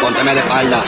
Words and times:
Pónteme 0.00 0.34
de 0.34 0.40
espalda. 0.40 0.82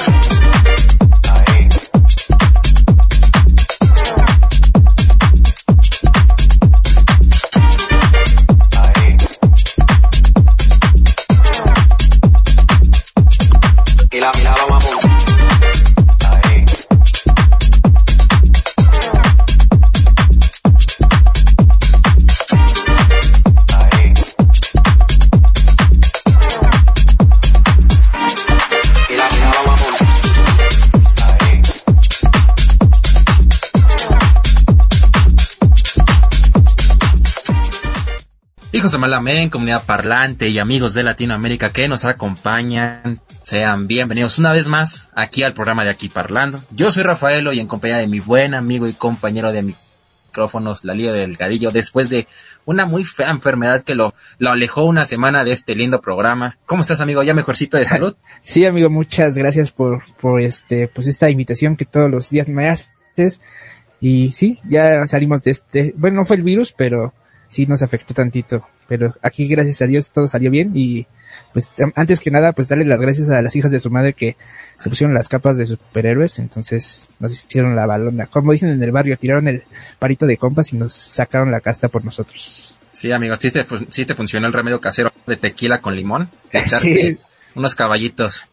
Hijos 38.85 38.93
de 38.93 38.99
Malamén, 38.99 39.49
comunidad 39.49 39.83
parlante 39.87 40.51
y 40.51 40.59
amigos 40.59 40.93
de 40.93 41.03
Latinoamérica 41.03 41.73
que 41.73 41.89
nos 41.89 42.05
acompañan, 42.05 43.19
sean 43.41 43.87
bienvenidos 43.87 44.39
una 44.39 44.53
vez 44.53 44.69
más 44.69 45.11
aquí 45.17 45.43
al 45.43 45.55
programa 45.55 45.85
de 45.85 45.91
Aquí 45.91 46.11
Parlando. 46.11 46.61
Yo 46.71 46.93
soy 46.93 47.03
Rafaelo 47.03 47.55
y 47.55 47.61
en 47.61 47.67
compañía 47.67 47.97
de 47.97 48.09
mi 48.09 48.21
buen 48.21 48.53
amigo 48.53 48.87
y 48.87 48.93
compañero 48.93 49.53
de 49.53 49.63
micrófonos, 49.63 50.85
la 50.85 50.93
Liga 50.93 51.13
Delgadillo, 51.13 51.71
después 51.71 52.11
de 52.11 52.27
una 52.67 52.85
muy 52.85 53.05
fea 53.05 53.31
enfermedad 53.31 53.85
que 53.85 53.95
lo, 53.95 54.13
lo 54.37 54.51
alejó 54.51 54.85
una 54.85 55.07
semana 55.07 55.45
de 55.45 55.53
este 55.53 55.75
lindo 55.75 56.03
programa. 56.03 56.59
¿Cómo 56.67 56.83
estás, 56.83 57.01
amigo? 57.01 57.23
¿Ya 57.23 57.33
mejorcito 57.33 57.79
de 57.79 57.87
salud? 57.87 58.15
Sí, 58.43 58.67
amigo, 58.67 58.91
muchas 58.91 59.35
gracias 59.39 59.71
por, 59.71 60.03
por 60.21 60.43
este, 60.43 60.89
pues 60.89 61.07
esta 61.07 61.31
invitación 61.31 61.79
que 61.79 61.87
todos 61.87 62.11
los 62.11 62.29
días 62.29 62.49
me 62.49 62.69
haces. 62.69 63.41
Y 63.99 64.33
sí, 64.33 64.61
ya 64.69 65.07
salimos 65.07 65.43
de 65.45 65.53
este, 65.53 65.95
bueno, 65.97 66.19
no 66.19 66.27
fue 66.27 66.37
el 66.37 66.43
virus, 66.43 66.75
pero 66.77 67.15
sí 67.49 67.65
nos 67.65 67.83
afectó 67.83 68.13
tantito. 68.13 68.67
Pero 68.89 69.15
aquí, 69.23 69.47
gracias 69.47 69.83
a 69.83 69.87
Dios, 69.87 70.11
todo 70.11 70.27
salió 70.27 70.51
bien 70.51 70.73
y 70.75 71.07
pues 71.53 71.73
antes 71.97 72.21
que 72.21 72.31
nada, 72.31 72.53
pues 72.53 72.69
darle 72.69 72.85
las 72.85 73.01
gracias 73.01 73.31
a 73.31 73.41
las 73.41 73.55
hijas 73.57 73.71
de 73.71 73.81
su 73.81 73.91
madre 73.91 74.13
que 74.13 74.37
se 74.79 74.89
pusieron 74.89 75.15
las 75.15 75.29
capas 75.29 75.57
de 75.57 75.67
superhéroes, 75.67 76.39
entonces 76.39 77.11
nos 77.19 77.33
hicieron 77.33 77.75
la 77.77 77.87
balona. 77.87 78.27
Como 78.27 78.53
dicen 78.53 78.71
en 78.71 78.83
el 78.83 78.93
barrio, 78.93 79.17
tiraron 79.17 79.49
el 79.49 79.63
parito 79.99 80.27
de 80.27 80.37
compas 80.37 80.73
y 80.73 80.77
nos 80.77 80.93
sacaron 80.93 81.51
la 81.51 81.61
casta 81.61 81.89
por 81.89 82.05
nosotros. 82.05 82.77
Sí, 82.93 83.11
amigo, 83.11 83.37
sí 83.39 83.51
te, 83.51 83.67
sí 83.89 84.05
te 84.05 84.15
funcionó 84.15 84.47
el 84.47 84.53
remedio 84.53 84.81
casero 84.81 85.13
de 85.27 85.37
tequila 85.37 85.81
con 85.81 85.97
limón. 85.97 86.31
Sí. 86.81 87.19
Unos 87.55 87.75
caballitos. 87.75 88.49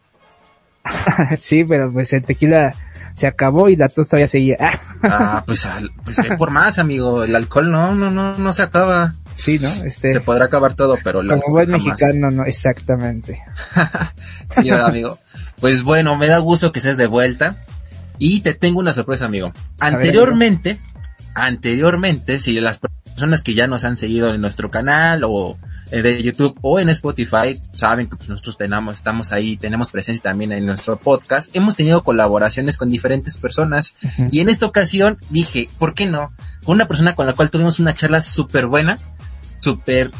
sí, 1.38 1.64
pero 1.64 1.92
pues 1.92 2.12
el 2.12 2.24
tequila 2.24 2.74
se 3.14 3.26
acabó 3.26 3.68
y 3.68 3.76
la 3.76 3.88
tos 3.88 4.08
todavía 4.08 4.28
seguía. 4.28 4.56
Ah, 5.04 5.42
pues, 5.44 5.68
pues 6.04 6.16
ve 6.16 6.36
por 6.36 6.52
más, 6.52 6.78
amigo. 6.78 7.24
El 7.24 7.34
alcohol 7.34 7.72
no, 7.72 7.92
no, 7.92 8.08
no, 8.08 8.38
no 8.38 8.52
se 8.52 8.62
acaba. 8.62 9.14
Sí, 9.42 9.58
¿no? 9.58 9.68
Este, 9.84 10.12
Se 10.12 10.20
podrá 10.20 10.46
acabar 10.46 10.74
todo, 10.74 10.96
pero 11.02 11.20
el 11.20 11.28
como 11.28 11.42
buen 11.48 11.66
jamás. 11.66 11.84
mexicano, 11.84 12.28
no, 12.30 12.44
exactamente. 12.44 13.42
Sí, 14.54 14.70
¿verdad, 14.70 14.88
amigo? 14.88 15.18
Pues 15.60 15.82
bueno, 15.82 16.14
me 16.16 16.26
da 16.26 16.38
gusto 16.38 16.72
que 16.72 16.80
estés 16.80 16.98
de 16.98 17.06
vuelta. 17.06 17.56
Y 18.18 18.42
te 18.42 18.52
tengo 18.54 18.78
una 18.80 18.92
sorpresa, 18.92 19.24
amigo. 19.24 19.52
Anteriormente, 19.80 20.78
anteriormente, 21.34 22.38
si 22.38 22.60
las 22.60 22.78
personas 22.78 23.42
que 23.42 23.54
ya 23.54 23.66
nos 23.66 23.84
han 23.84 23.96
seguido 23.96 24.32
en 24.34 24.40
nuestro 24.40 24.70
canal 24.70 25.22
o 25.24 25.58
eh, 25.90 26.02
de 26.02 26.22
YouTube 26.22 26.58
o 26.62 26.78
en 26.78 26.88
Spotify 26.90 27.60
saben 27.72 28.08
que 28.08 28.16
pues, 28.16 28.28
nosotros 28.28 28.56
tenemos, 28.56 28.94
estamos 28.94 29.32
ahí, 29.32 29.56
tenemos 29.56 29.90
presencia 29.90 30.22
también 30.22 30.52
en 30.52 30.66
nuestro 30.66 30.98
podcast. 30.98 31.54
Hemos 31.54 31.76
tenido 31.76 32.02
colaboraciones 32.02 32.76
con 32.76 32.90
diferentes 32.90 33.36
personas 33.36 33.96
y 34.30 34.40
en 34.40 34.48
esta 34.48 34.66
ocasión 34.66 35.18
dije, 35.30 35.68
¿por 35.78 35.94
qué 35.94 36.06
no? 36.06 36.32
Con 36.64 36.76
una 36.76 36.86
persona 36.86 37.14
con 37.14 37.26
la 37.26 37.32
cual 37.32 37.50
tuvimos 37.50 37.80
una 37.80 37.92
charla 37.92 38.20
súper 38.20 38.66
buena, 38.66 38.98
súper 39.62 40.10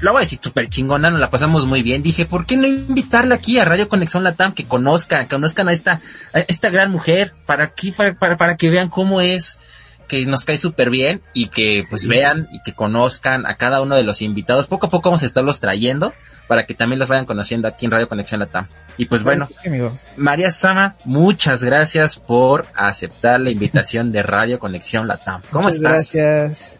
lo 0.00 0.12
voy 0.12 0.20
a 0.20 0.24
decir 0.24 0.40
súper 0.42 0.68
chingona, 0.68 1.10
nos 1.10 1.20
la 1.20 1.30
pasamos 1.30 1.66
muy 1.66 1.82
bien. 1.82 2.02
Dije, 2.02 2.24
¿por 2.24 2.46
qué 2.46 2.56
no 2.56 2.66
invitarla 2.66 3.36
aquí 3.36 3.58
a 3.58 3.64
Radio 3.64 3.88
Conexión 3.88 4.24
Latam? 4.24 4.52
Que 4.52 4.64
conozcan, 4.64 5.24
que 5.24 5.34
conozcan 5.36 5.68
a 5.68 5.72
esta, 5.72 6.00
a 6.32 6.40
esta 6.40 6.70
gran 6.70 6.90
mujer, 6.90 7.32
para 7.46 7.74
que, 7.74 7.92
para, 7.92 8.14
para, 8.14 8.36
para 8.36 8.56
que 8.56 8.70
vean 8.70 8.88
cómo 8.88 9.20
es, 9.20 9.60
que 10.08 10.26
nos 10.26 10.44
cae 10.44 10.58
súper 10.58 10.90
bien 10.90 11.22
y 11.32 11.48
que 11.48 11.82
pues 11.88 12.06
vean 12.06 12.48
y 12.52 12.60
que 12.62 12.74
conozcan 12.74 13.46
a 13.46 13.56
cada 13.56 13.80
uno 13.80 13.96
de 13.96 14.02
los 14.02 14.20
invitados. 14.22 14.66
Poco 14.66 14.86
a 14.86 14.90
poco 14.90 15.08
vamos 15.08 15.22
a 15.22 15.26
estarlos 15.26 15.60
trayendo 15.60 16.12
para 16.46 16.66
que 16.66 16.74
también 16.74 16.98
los 16.98 17.08
vayan 17.08 17.24
conociendo 17.24 17.68
aquí 17.68 17.86
en 17.86 17.92
Radio 17.92 18.08
Conexión 18.08 18.40
Latam. 18.40 18.66
Y 18.98 19.06
pues 19.06 19.22
bueno, 19.22 19.48
Sí. 19.62 19.70
María 20.16 20.50
Sama, 20.50 20.96
muchas 21.04 21.64
gracias 21.64 22.16
por 22.16 22.66
aceptar 22.74 23.40
la 23.40 23.50
invitación 23.50 24.12
de 24.12 24.22
Radio 24.22 24.58
Conexión 24.58 25.08
Latam. 25.08 25.40
¿Cómo 25.50 25.64
Muchas 25.64 25.76
estás? 25.76 26.14
Gracias. 26.14 26.78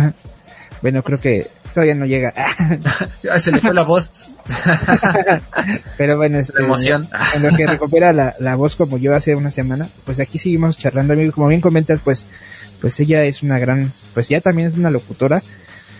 bueno, 0.82 1.02
creo 1.02 1.20
que 1.20 1.46
todavía 1.72 1.94
no 1.94 2.06
llega. 2.06 2.32
Se 3.38 3.50
le 3.50 3.60
fue 3.60 3.74
la 3.74 3.82
voz. 3.82 4.30
Pero 5.98 6.16
bueno, 6.16 6.38
este, 6.38 6.60
La 6.60 6.66
emoción. 6.66 7.08
en 7.34 7.42
lo 7.42 7.50
que 7.50 7.66
recupera 7.66 8.12
la, 8.12 8.34
la 8.38 8.54
voz 8.54 8.76
como 8.76 8.96
yo 8.96 9.14
hace 9.14 9.34
una 9.34 9.50
semana, 9.50 9.88
pues 10.04 10.20
aquí 10.20 10.38
seguimos 10.38 10.78
charlando, 10.78 11.12
amigo. 11.12 11.32
Como 11.32 11.48
bien 11.48 11.60
comentas, 11.60 12.00
pues, 12.02 12.26
pues 12.80 12.98
ella 13.00 13.24
es 13.24 13.42
una 13.42 13.58
gran, 13.58 13.92
pues 14.14 14.28
ya 14.28 14.40
también 14.40 14.68
es 14.68 14.76
una 14.76 14.90
locutora 14.90 15.42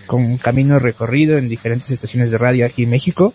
con 0.05 0.23
un 0.23 0.37
camino 0.37 0.79
recorrido 0.79 1.37
en 1.37 1.49
diferentes 1.49 1.91
estaciones 1.91 2.31
de 2.31 2.37
radio 2.37 2.65
aquí 2.65 2.83
en 2.83 2.91
México, 2.91 3.33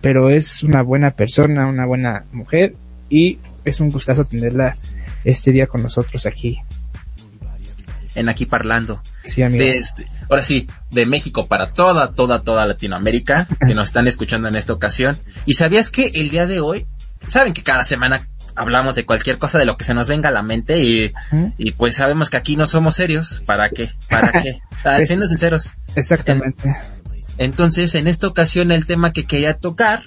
pero 0.00 0.30
es 0.30 0.62
una 0.62 0.82
buena 0.82 1.12
persona, 1.12 1.66
una 1.66 1.86
buena 1.86 2.24
mujer 2.32 2.74
y 3.08 3.38
es 3.64 3.80
un 3.80 3.90
gustazo 3.90 4.24
tenerla 4.24 4.74
este 5.24 5.52
día 5.52 5.66
con 5.66 5.82
nosotros 5.82 6.26
aquí. 6.26 6.58
En 8.18 8.28
aquí 8.28 8.46
parlando. 8.46 9.02
Sí, 9.24 9.42
amigo. 9.42 9.64
desde, 9.64 10.08
ahora 10.28 10.42
sí, 10.42 10.68
de 10.90 11.06
México 11.06 11.46
para 11.46 11.72
toda, 11.72 12.12
toda, 12.12 12.42
toda 12.42 12.66
Latinoamérica 12.66 13.46
que 13.66 13.74
nos 13.74 13.88
están 13.88 14.06
escuchando 14.08 14.48
en 14.48 14.56
esta 14.56 14.72
ocasión. 14.72 15.18
¿Y 15.46 15.54
sabías 15.54 15.90
que 15.90 16.10
el 16.14 16.30
día 16.30 16.46
de 16.46 16.60
hoy, 16.60 16.86
saben 17.28 17.52
que 17.52 17.62
cada 17.62 17.84
semana 17.84 18.28
hablamos 18.56 18.96
de 18.96 19.06
cualquier 19.06 19.38
cosa 19.38 19.58
de 19.58 19.66
lo 19.66 19.76
que 19.76 19.84
se 19.84 19.94
nos 19.94 20.08
venga 20.08 20.30
a 20.30 20.32
la 20.32 20.42
mente 20.42 20.80
y, 20.80 21.12
y 21.58 21.72
pues 21.72 21.94
sabemos 21.96 22.28
que 22.28 22.36
aquí 22.36 22.56
no 22.56 22.66
somos 22.66 22.94
serios? 22.96 23.42
¿Para 23.46 23.70
qué? 23.70 23.88
¿Para 24.08 24.32
qué? 24.32 24.58
Ah, 24.84 25.04
siendo 25.04 25.26
sinceros. 25.26 25.72
Exactamente. 25.96 26.72
Entonces, 27.36 27.96
en 27.96 28.06
esta 28.06 28.28
ocasión 28.28 28.70
el 28.70 28.86
tema 28.86 29.12
que 29.12 29.26
quería 29.26 29.54
tocar 29.54 30.02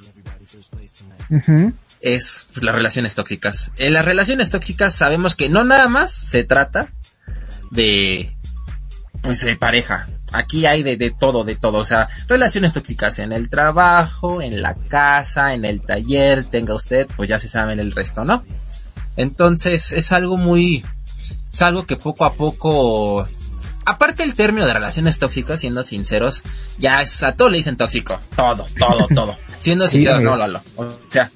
es 1.99 2.47
pues, 2.53 2.63
las 2.63 2.73
relaciones 2.75 3.13
tóxicas. 3.13 3.71
En 3.77 3.93
las 3.93 4.05
relaciones 4.05 4.49
tóxicas 4.49 4.95
sabemos 4.95 5.35
que 5.35 5.49
no 5.49 5.65
nada 5.65 5.89
más 5.89 6.13
se 6.13 6.43
trata 6.45 6.87
de 7.71 8.35
pues 9.21 9.41
de 9.41 9.55
pareja. 9.55 10.07
Aquí 10.33 10.65
hay 10.65 10.81
de, 10.81 10.95
de 10.97 11.11
todo, 11.11 11.43
de 11.43 11.55
todo. 11.55 11.79
O 11.79 11.85
sea, 11.85 12.07
relaciones 12.27 12.73
tóxicas 12.73 13.19
en 13.19 13.31
el 13.33 13.49
trabajo, 13.49 14.41
en 14.41 14.61
la 14.61 14.75
casa, 14.75 15.53
en 15.53 15.65
el 15.65 15.81
taller, 15.81 16.45
tenga 16.45 16.73
usted, 16.73 17.07
pues 17.17 17.29
ya 17.29 17.37
se 17.37 17.47
saben 17.49 17.79
el 17.79 17.91
resto, 17.91 18.23
¿no? 18.23 18.43
Entonces, 19.17 19.91
es 19.91 20.11
algo 20.11 20.37
muy, 20.37 20.83
es 21.51 21.61
algo 21.61 21.85
que 21.85 21.97
poco 21.97 22.23
a 22.25 22.33
poco, 22.33 23.27
aparte 23.85 24.23
el 24.23 24.33
término 24.35 24.65
de 24.65 24.73
relaciones 24.73 25.19
tóxicas, 25.19 25.59
siendo 25.59 25.83
sinceros, 25.83 26.43
ya 26.77 27.01
es, 27.01 27.21
a 27.23 27.33
todo 27.33 27.49
le 27.49 27.57
dicen 27.57 27.75
tóxico. 27.77 28.19
Todo, 28.35 28.65
todo, 28.79 29.07
todo. 29.13 29.37
Siendo 29.59 29.85
Sí, 29.87 29.97
sinceros, 29.97 30.19
amigo. 30.19 30.31
no, 30.31 30.37
Lalo. 30.37 30.61
O 30.77 30.87
sea, 31.09 31.29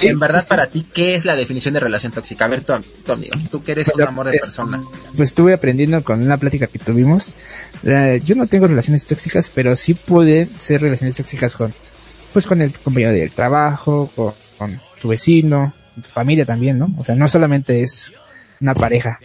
Sí, 0.00 0.06
en 0.08 0.18
verdad 0.18 0.40
sí, 0.40 0.44
sí. 0.44 0.48
para 0.48 0.66
ti, 0.66 0.86
¿qué 0.92 1.14
es 1.14 1.24
la 1.24 1.36
definición 1.36 1.74
de 1.74 1.80
relación 1.80 2.12
tóxica? 2.12 2.44
A 2.44 2.48
ver, 2.48 2.62
tú, 2.62 2.72
tú 3.04 3.12
amigo, 3.12 3.34
tú 3.50 3.62
que 3.62 3.72
eres 3.72 3.88
un 3.88 3.94
Pues, 3.94 4.08
amor 4.08 4.26
de 4.30 4.36
es- 4.36 4.42
persona. 4.42 4.80
pues 5.16 5.28
estuve 5.30 5.54
aprendiendo 5.54 6.02
con 6.02 6.22
una 6.22 6.36
plática 6.36 6.66
que 6.66 6.78
tuvimos. 6.78 7.32
Eh, 7.84 8.20
yo 8.24 8.34
no 8.34 8.46
tengo 8.46 8.66
relaciones 8.66 9.04
tóxicas, 9.06 9.50
pero 9.54 9.76
sí 9.76 9.94
pueden 9.94 10.48
ser 10.58 10.82
relaciones 10.82 11.16
tóxicas 11.16 11.56
con, 11.56 11.72
pues 12.32 12.46
con 12.46 12.60
el 12.62 12.72
compañero 12.78 13.12
del 13.12 13.30
trabajo, 13.32 14.10
con, 14.14 14.32
con 14.58 14.80
tu 15.00 15.08
vecino, 15.08 15.72
tu 15.94 16.08
familia 16.08 16.44
también, 16.44 16.78
¿no? 16.78 16.94
O 16.98 17.04
sea, 17.04 17.14
no 17.14 17.26
solamente 17.28 17.80
es 17.82 18.12
una 18.60 18.74
pareja. 18.74 19.18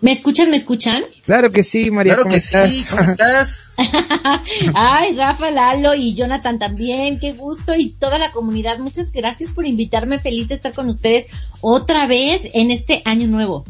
¿Me 0.00 0.12
escuchan? 0.12 0.50
¿Me 0.50 0.56
escuchan? 0.56 1.02
Claro 1.24 1.50
que 1.50 1.62
sí, 1.62 1.90
María. 1.90 2.14
Claro 2.14 2.22
¿cómo 2.22 2.30
que 2.30 2.38
estás? 2.38 2.70
sí, 2.70 2.84
¿cómo 2.90 3.02
estás? 3.02 3.72
Ay, 4.74 5.14
Rafa, 5.14 5.50
Lalo 5.50 5.94
y 5.94 6.14
Jonathan 6.14 6.58
también, 6.58 7.18
qué 7.20 7.32
gusto 7.32 7.74
y 7.76 7.90
toda 7.90 8.18
la 8.18 8.30
comunidad. 8.30 8.78
Muchas 8.78 9.12
gracias 9.12 9.50
por 9.50 9.66
invitarme. 9.66 10.18
Feliz 10.18 10.48
de 10.48 10.54
estar 10.54 10.72
con 10.72 10.88
ustedes 10.88 11.26
otra 11.60 12.06
vez 12.06 12.42
en 12.54 12.70
este 12.70 13.02
año 13.04 13.26
nuevo. 13.26 13.64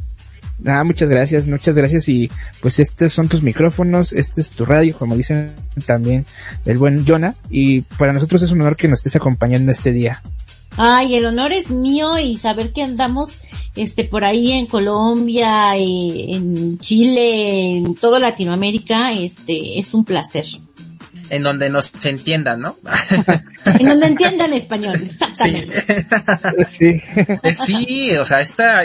Ah, 0.67 0.85
muchas 0.85 1.09
gracias, 1.09 1.47
muchas 1.47 1.75
gracias 1.75 2.09
y 2.09 2.31
pues 2.61 2.79
estos 2.81 3.13
son 3.13 3.29
tus 3.29 3.43
micrófonos, 3.43 4.13
este 4.13 4.43
es 4.43 4.51
tu 4.51 4.67
radio, 4.67 4.95
como 4.95 5.17
dicen 5.17 5.53
también 5.87 6.27
el 6.67 6.77
buen 6.77 7.07
Jonah 7.07 7.35
y 7.49 7.81
para 7.81 8.13
nosotros 8.13 8.43
es 8.43 8.51
un 8.53 8.61
honor 8.61 8.77
que 8.77 8.87
nos 8.87 8.99
estés 8.99 9.17
acompañando 9.17 9.73
este 9.73 9.91
día. 9.91 10.21
Ay, 10.77 11.17
el 11.17 11.27
honor 11.27 11.53
es 11.53 11.71
mío 11.71 12.19
y 12.19 12.37
saber 12.37 12.73
que 12.73 12.83
andamos 12.83 13.43
este 13.77 14.05
por 14.05 14.25
ahí 14.25 14.53
en 14.53 14.67
Colombia, 14.67 15.77
eh, 15.77 16.35
en 16.35 16.79
Chile, 16.79 17.77
en 17.77 17.95
toda 17.95 18.19
Latinoamérica, 18.19 19.13
este 19.13 19.79
es 19.79 19.95
un 19.95 20.05
placer. 20.05 20.47
En 21.29 21.45
donde 21.45 21.71
nos 21.71 21.93
se 21.97 22.11
entiendan, 22.11 22.61
¿no? 22.61 22.77
En 23.79 23.89
donde 23.89 24.07
entiendan 24.07 24.53
español, 24.53 25.01
exactamente. 25.01 26.07
Sí. 26.69 27.01
Eh, 27.43 27.53
sí, 27.53 28.17
o 28.17 28.25
sea, 28.25 28.41
esta, 28.41 28.83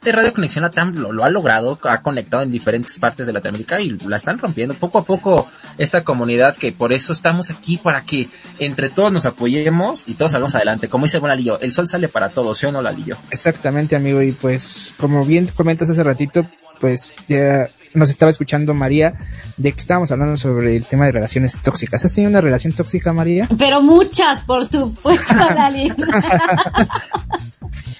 este 0.00 0.12
Radio 0.12 0.32
Conexión 0.32 0.62
Latam 0.62 0.94
lo, 0.94 1.12
lo 1.12 1.24
ha 1.24 1.28
logrado, 1.28 1.78
ha 1.82 2.00
conectado 2.00 2.42
en 2.42 2.50
diferentes 2.50 2.98
partes 2.98 3.26
de 3.26 3.34
Latinoamérica 3.34 3.82
y 3.82 3.90
la 4.08 4.16
están 4.16 4.38
rompiendo 4.38 4.72
poco 4.72 4.96
a 4.96 5.04
poco 5.04 5.46
esta 5.76 6.04
comunidad 6.04 6.56
que 6.56 6.72
por 6.72 6.94
eso 6.94 7.12
estamos 7.12 7.50
aquí 7.50 7.76
para 7.76 8.00
que 8.00 8.30
entre 8.58 8.88
todos 8.88 9.12
nos 9.12 9.26
apoyemos 9.26 10.08
y 10.08 10.14
todos 10.14 10.30
salgamos 10.30 10.54
adelante. 10.54 10.88
Como 10.88 11.04
dice 11.04 11.18
el 11.18 11.20
buen 11.20 11.32
Lalillo, 11.32 11.60
el 11.60 11.74
sol 11.74 11.86
sale 11.86 12.08
para 12.08 12.30
todos, 12.30 12.56
¿sí 12.56 12.64
o 12.64 12.72
no 12.72 12.80
Lalillo? 12.80 13.18
Exactamente, 13.30 13.94
amigo. 13.94 14.22
Y 14.22 14.32
pues, 14.32 14.94
como 14.96 15.22
bien 15.22 15.48
comentas 15.54 15.90
hace 15.90 16.02
ratito, 16.02 16.46
pues 16.80 17.16
ya 17.28 17.68
nos 17.94 18.10
estaba 18.10 18.30
escuchando 18.30 18.74
María 18.74 19.12
de 19.56 19.72
que 19.72 19.80
estábamos 19.80 20.10
hablando 20.10 20.36
sobre 20.36 20.76
el 20.76 20.86
tema 20.86 21.06
de 21.06 21.12
relaciones 21.12 21.60
tóxicas. 21.62 22.04
¿Has 22.04 22.14
tenido 22.14 22.30
una 22.30 22.40
relación 22.40 22.72
tóxica, 22.72 23.12
María? 23.12 23.48
Pero 23.58 23.82
muchas, 23.82 24.44
por 24.44 24.66
supuesto, 24.66 25.34
Lali. 25.34 25.92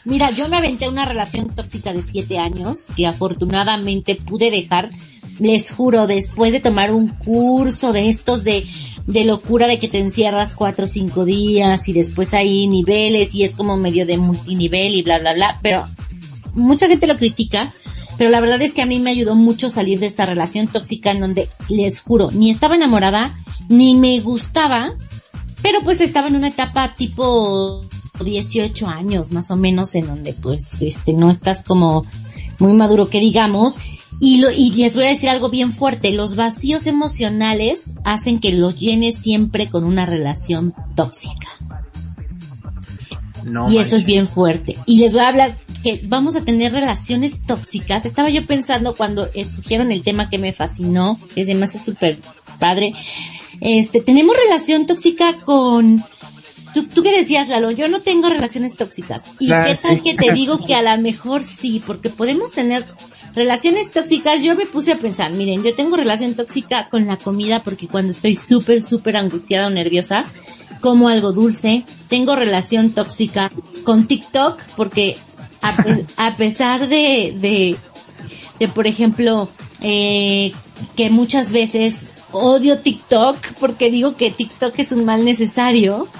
Mira, 0.05 0.31
yo 0.31 0.49
me 0.49 0.57
aventé 0.57 0.89
una 0.89 1.05
relación 1.05 1.55
tóxica 1.55 1.93
de 1.93 2.03
siete 2.03 2.39
años 2.39 2.87
que 2.97 3.07
afortunadamente 3.07 4.17
pude 4.17 4.51
dejar. 4.51 4.91
Les 5.39 5.71
juro, 5.71 6.07
después 6.07 6.53
de 6.53 6.61
tomar 6.61 6.93
un 6.93 7.09
curso 7.09 7.93
de 7.93 8.09
estos 8.09 8.45
de, 8.45 8.67
de 9.07 9.25
locura 9.25 9.67
de 9.67 9.79
que 9.79 9.89
te 9.89 9.99
encierras 9.99 10.53
cuatro 10.53 10.85
o 10.85 10.89
cinco 10.89 11.25
días 11.25 11.89
y 11.89 11.93
después 11.93 12.35
hay 12.35 12.67
niveles 12.67 13.35
y 13.35 13.45
es 13.45 13.53
como 13.53 13.77
medio 13.77 14.07
de 14.07 14.19
multinivel 14.19 14.95
y 14.95 15.03
bla, 15.03 15.19
bla, 15.19 15.35
bla. 15.35 15.59
Pero 15.63 15.87
mucha 16.55 16.89
gente 16.89 17.07
lo 17.07 17.17
critica, 17.17 17.73
pero 18.21 18.29
la 18.29 18.43
verdad 18.43 18.61
es 18.61 18.73
que 18.73 18.83
a 18.83 18.87
mí 18.87 19.01
me 19.01 19.09
ayudó 19.09 19.35
mucho 19.35 19.71
salir 19.71 19.99
de 19.99 20.05
esta 20.05 20.27
relación 20.27 20.69
tóxica 20.69 21.11
en 21.11 21.21
donde, 21.21 21.49
les 21.71 22.03
juro, 22.03 22.31
ni 22.31 22.51
estaba 22.51 22.75
enamorada, 22.75 23.35
ni 23.71 23.95
me 23.95 24.21
gustaba, 24.21 24.93
pero 25.63 25.81
pues 25.85 26.03
estaba 26.03 26.29
en 26.29 26.37
una 26.37 26.49
etapa 26.49 26.95
tipo 26.95 27.81
18 28.23 28.89
años 28.89 29.33
más 29.33 29.51
o 29.51 29.57
menos 29.57 29.95
en 29.95 30.07
donde 30.07 30.35
pues 30.35 30.83
este 30.83 31.15
no 31.15 31.31
estás 31.31 31.63
como 31.63 32.05
muy 32.59 32.75
maduro 32.75 33.09
que 33.09 33.21
digamos 33.21 33.77
y 34.21 34.37
lo, 34.37 34.51
y 34.51 34.73
les 34.73 34.97
voy 34.97 35.07
a 35.07 35.09
decir 35.09 35.31
algo 35.31 35.49
bien 35.49 35.73
fuerte, 35.73 36.13
los 36.13 36.37
vacíos 36.37 36.87
emocionales 36.87 37.95
hacen 38.05 38.39
que 38.39 38.53
los 38.53 38.79
llenes 38.79 39.17
siempre 39.17 39.71
con 39.71 39.83
una 39.85 40.05
relación 40.05 40.75
tóxica. 40.95 41.49
No 43.47 43.73
y 43.73 43.79
eso 43.79 43.97
es 43.97 44.05
bien 44.05 44.29
fuerte. 44.29 44.77
Y 44.85 44.99
les 44.99 45.15
voy 45.15 45.23
a 45.23 45.29
hablar 45.29 45.59
que 45.83 46.01
vamos 46.05 46.37
a 46.37 46.45
tener 46.45 46.73
relaciones 46.73 47.35
tóxicas. 47.47 48.05
Estaba 48.05 48.31
yo 48.31 48.47
pensando 48.47 48.95
cuando 48.95 49.31
escogieron 49.35 49.93
el 49.93 50.03
tema 50.03 50.29
que 50.29 50.39
me 50.39 50.53
fascinó, 50.53 51.19
que 51.35 51.55
me 51.55 51.65
hace 51.65 51.79
súper 51.79 52.19
padre. 52.59 52.95
Este, 53.61 54.01
tenemos 54.01 54.37
relación 54.37 54.87
tóxica 54.87 55.39
con, 55.45 56.05
tú, 56.75 56.85
tú 56.85 57.03
que 57.03 57.17
decías, 57.17 57.49
Lalo, 57.49 57.71
yo 57.71 57.89
no 57.89 58.01
tengo 58.01 58.29
relaciones 58.29 58.77
tóxicas. 58.77 59.23
¿Y 59.39 59.53
Ah, 59.53 59.65
qué 59.67 59.75
tal 59.77 59.97
sí. 59.97 60.03
que 60.03 60.15
te 60.15 60.33
digo 60.35 60.59
que 60.59 60.75
a 60.75 60.83
lo 60.83 61.03
mejor 61.03 61.43
sí? 61.43 61.83
Porque 61.85 62.09
podemos 62.11 62.51
tener 62.51 62.85
relaciones 63.35 63.91
tóxicas. 63.91 64.43
Yo 64.43 64.55
me 64.57 64.67
puse 64.67 64.93
a 64.93 64.99
pensar, 64.99 65.33
miren, 65.33 65.63
yo 65.63 65.75
tengo 65.75 65.97
relación 65.97 66.35
tóxica 66.35 66.89
con 66.89 67.07
la 67.07 67.17
comida 67.17 67.63
porque 67.63 67.89
cuando 67.89 68.13
estoy 68.13 68.37
súper, 68.37 68.83
súper 68.83 69.17
angustiada 69.17 69.67
o 69.67 69.71
nerviosa, 69.71 70.25
como 70.81 71.09
algo 71.09 71.33
dulce. 71.33 71.85
Tengo 72.09 72.35
relación 72.37 72.91
tóxica 72.91 73.53
con 73.85 74.07
TikTok 74.07 74.61
porque 74.77 75.17
a, 75.63 75.77
pe- 75.77 76.07
a 76.17 76.37
pesar 76.37 76.89
de, 76.89 77.35
de, 77.39 77.77
de, 78.59 78.69
por 78.69 78.87
ejemplo, 78.87 79.49
eh, 79.83 80.53
que 80.97 81.11
muchas 81.11 81.51
veces 81.51 81.95
odio 82.33 82.79
TikTok 82.81 83.37
porque 83.59 83.91
digo 83.91 84.17
que 84.17 84.31
TikTok 84.31 84.79
es 84.79 84.93
un 84.93 85.05
mal 85.05 85.25
necesario. 85.25 86.09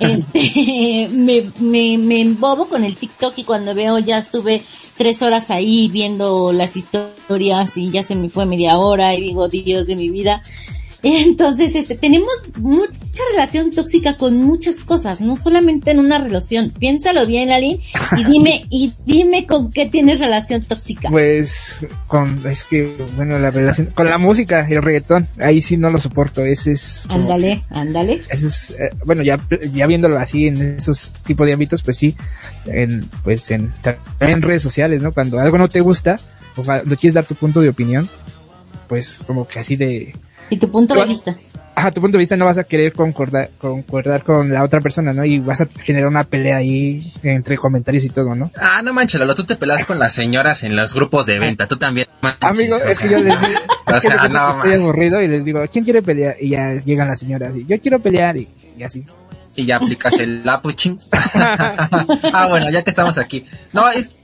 Este, 0.00 1.08
me, 1.10 1.50
me, 1.58 1.98
me 1.98 2.20
embobo 2.20 2.68
con 2.68 2.84
el 2.84 2.94
TikTok 2.94 3.36
y 3.38 3.42
cuando 3.44 3.74
veo 3.74 3.98
ya 3.98 4.18
estuve 4.18 4.62
tres 4.96 5.22
horas 5.22 5.50
ahí 5.50 5.88
viendo 5.88 6.52
las 6.52 6.76
historias 6.76 7.76
y 7.76 7.90
ya 7.90 8.04
se 8.04 8.14
me 8.14 8.28
fue 8.28 8.46
media 8.46 8.78
hora 8.78 9.14
y 9.14 9.20
digo, 9.22 9.48
Dios 9.48 9.86
de 9.86 9.96
mi 9.96 10.08
vida. 10.10 10.40
Entonces, 11.02 11.74
este, 11.74 11.94
tenemos 11.96 12.32
mucha 12.56 13.22
relación 13.32 13.72
tóxica 13.72 14.16
con 14.16 14.42
muchas 14.42 14.76
cosas, 14.76 15.20
no 15.20 15.36
solamente 15.36 15.90
en 15.92 16.00
una 16.00 16.18
relación. 16.18 16.70
Piénsalo 16.70 17.26
bien, 17.26 17.50
Aline, 17.50 17.80
y 18.16 18.24
dime, 18.24 18.64
y 18.70 18.92
dime 19.06 19.46
con 19.46 19.70
qué 19.70 19.86
tienes 19.86 20.18
relación 20.18 20.62
tóxica. 20.62 21.08
Pues 21.10 21.86
con, 22.06 22.44
es 22.46 22.64
que, 22.64 22.92
bueno, 23.16 23.38
la 23.38 23.50
relación, 23.50 23.88
con 23.94 24.06
la 24.06 24.18
música 24.18 24.66
y 24.68 24.74
el 24.74 24.82
reggaetón, 24.82 25.28
ahí 25.40 25.60
sí 25.60 25.76
no 25.76 25.90
lo 25.90 25.98
soporto, 25.98 26.44
ese 26.44 26.72
es, 26.72 27.06
como- 27.08 27.22
Ándale, 27.22 27.62
ándale. 27.70 28.20
ese 28.30 28.46
es, 28.48 28.70
eh, 28.72 28.90
bueno, 29.04 29.22
ya, 29.22 29.36
ya 29.72 29.86
viéndolo 29.86 30.18
así 30.18 30.46
en 30.46 30.78
esos 30.78 31.12
tipos 31.26 31.46
de 31.46 31.52
ámbitos, 31.52 31.82
pues 31.82 31.96
sí, 31.96 32.14
en, 32.66 33.08
pues 33.22 33.50
en, 33.50 33.70
en 34.20 34.42
redes 34.42 34.62
sociales, 34.62 35.00
¿no? 35.02 35.12
Cuando 35.12 35.38
algo 35.38 35.58
no 35.58 35.68
te 35.68 35.80
gusta, 35.80 36.16
o 36.56 36.62
cuando 36.62 36.96
quieres 36.96 37.14
dar 37.14 37.24
tu 37.24 37.34
punto 37.34 37.60
de 37.60 37.68
opinión, 37.68 38.08
pues 38.88 39.22
como 39.26 39.46
que 39.46 39.58
así 39.60 39.76
de, 39.76 40.14
Y 40.50 40.56
tu 40.56 40.70
punto 40.70 40.94
de 40.94 41.04
vista. 41.04 41.36
a 41.74 41.90
tu 41.92 42.00
punto 42.00 42.16
de 42.16 42.20
vista 42.20 42.36
no 42.36 42.44
vas 42.46 42.58
a 42.58 42.64
querer 42.64 42.92
concordar, 42.92 43.50
concordar 43.58 44.24
con 44.24 44.50
la 44.50 44.64
otra 44.64 44.80
persona, 44.80 45.12
¿no? 45.12 45.24
Y 45.24 45.38
vas 45.38 45.60
a 45.60 45.66
generar 45.84 46.08
una 46.08 46.24
pelea 46.24 46.56
ahí 46.56 47.00
entre 47.22 47.56
comentarios 47.56 48.04
y 48.04 48.10
todo, 48.10 48.34
¿no? 48.34 48.50
Ah, 48.56 48.80
no 48.82 48.92
manches, 48.92 49.20
Lalo, 49.20 49.34
tú 49.34 49.44
te 49.44 49.56
pelas 49.56 49.84
con 49.84 49.98
las 49.98 50.12
señoras 50.12 50.64
en 50.64 50.74
los 50.74 50.92
grupos 50.94 51.26
de 51.26 51.38
venta, 51.38 51.66
tú 51.68 51.76
también. 51.76 52.06
manches, 52.20 52.42
Amigo, 52.42 52.76
o 52.76 52.78
es 52.88 52.98
que 52.98 53.08
sea. 53.08 53.18
yo 53.18 53.24
les 53.24 53.40
digo, 53.40 53.60
O 53.86 53.90
es 53.90 53.96
que 53.96 54.00
sea, 54.00 54.10
repente 54.16 54.28
no 54.38 54.56
estoy 54.56 54.70
más. 54.72 54.80
aburrido 54.80 55.22
y 55.22 55.28
les 55.28 55.44
digo, 55.44 55.60
¿quién 55.70 55.84
quiere 55.84 56.02
pelear? 56.02 56.36
Y 56.40 56.48
ya 56.50 56.74
llegan 56.84 57.08
las 57.08 57.20
señoras 57.20 57.56
y 57.56 57.64
yo 57.66 57.78
quiero 57.80 58.00
pelear 58.00 58.36
y, 58.36 58.48
y 58.76 58.82
así. 58.82 59.04
Y 59.54 59.66
ya 59.66 59.76
aplicas 59.76 60.18
el 60.18 60.40
lapuchín. 60.44 60.98
ah, 62.32 62.46
bueno, 62.48 62.70
ya 62.70 62.82
que 62.82 62.90
estamos 62.90 63.18
aquí. 63.18 63.44
No, 63.72 63.88
es, 63.90 64.16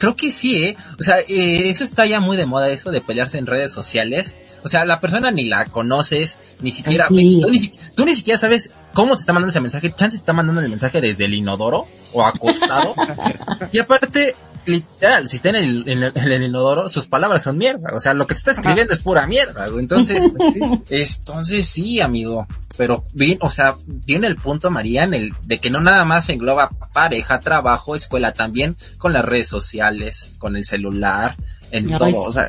creo 0.00 0.16
que 0.16 0.32
sí, 0.32 0.64
eh. 0.64 0.76
O 0.98 1.02
sea, 1.02 1.18
eh, 1.20 1.68
eso 1.68 1.84
está 1.84 2.06
ya 2.06 2.18
muy 2.18 2.36
de 2.36 2.46
moda, 2.46 2.68
eso 2.70 2.90
de 2.90 3.02
pelearse 3.02 3.38
en 3.38 3.46
redes 3.46 3.70
sociales. 3.70 4.34
O 4.64 4.68
sea, 4.68 4.84
la 4.84 4.98
persona 4.98 5.30
ni 5.30 5.44
la 5.44 5.66
conoces, 5.66 6.56
ni 6.60 6.72
siquiera, 6.72 7.06
Sí. 7.08 7.38
tú, 7.42 7.50
ni, 7.50 7.70
tú 7.94 8.04
ni 8.06 8.16
siquiera 8.16 8.38
sabes 8.38 8.70
cómo 8.94 9.14
te 9.14 9.20
está 9.20 9.32
mandando 9.34 9.50
ese 9.50 9.60
mensaje. 9.60 9.94
Chance 9.94 10.16
te 10.16 10.20
está 10.20 10.32
mandando 10.32 10.62
el 10.62 10.70
mensaje 10.70 11.00
desde 11.00 11.26
el 11.26 11.34
inodoro 11.34 11.86
o 12.14 12.26
acostado. 12.26 12.94
y 13.72 13.78
aparte, 13.78 14.34
literal, 14.66 15.28
si 15.28 15.36
está 15.36 15.50
en 15.50 15.56
el, 15.56 15.88
en 15.88 16.02
el, 16.02 16.12
en 16.14 16.32
el 16.32 16.42
inodoro, 16.42 16.88
sus 16.88 17.06
palabras 17.06 17.42
son 17.42 17.58
mierda. 17.58 17.90
O 17.94 18.00
sea, 18.00 18.14
lo 18.14 18.26
que 18.26 18.34
te 18.34 18.38
está 18.38 18.50
escribiendo 18.52 18.92
es 18.92 19.00
pura 19.02 19.26
mierda. 19.26 19.66
Entonces, 19.78 20.22
entonces 20.90 21.66
sí, 21.66 22.00
amigo. 22.00 22.46
Pero 22.76 23.04
bien, 23.12 23.38
o 23.42 23.50
sea, 23.50 23.74
tiene 24.06 24.26
el 24.26 24.36
punto 24.36 24.70
María 24.70 25.04
en 25.04 25.14
el 25.14 25.34
de 25.44 25.58
que 25.58 25.70
no 25.70 25.80
nada 25.80 26.04
más 26.04 26.28
engloba 26.30 26.70
pareja, 26.92 27.40
trabajo, 27.40 27.94
escuela, 27.94 28.32
también 28.32 28.76
con 28.98 29.12
las 29.12 29.24
redes 29.24 29.48
sociales, 29.48 30.32
con 30.38 30.56
el 30.56 30.64
celular, 30.64 31.36
en 31.70 31.96
todo. 31.96 32.22
O 32.22 32.32
sea, 32.32 32.48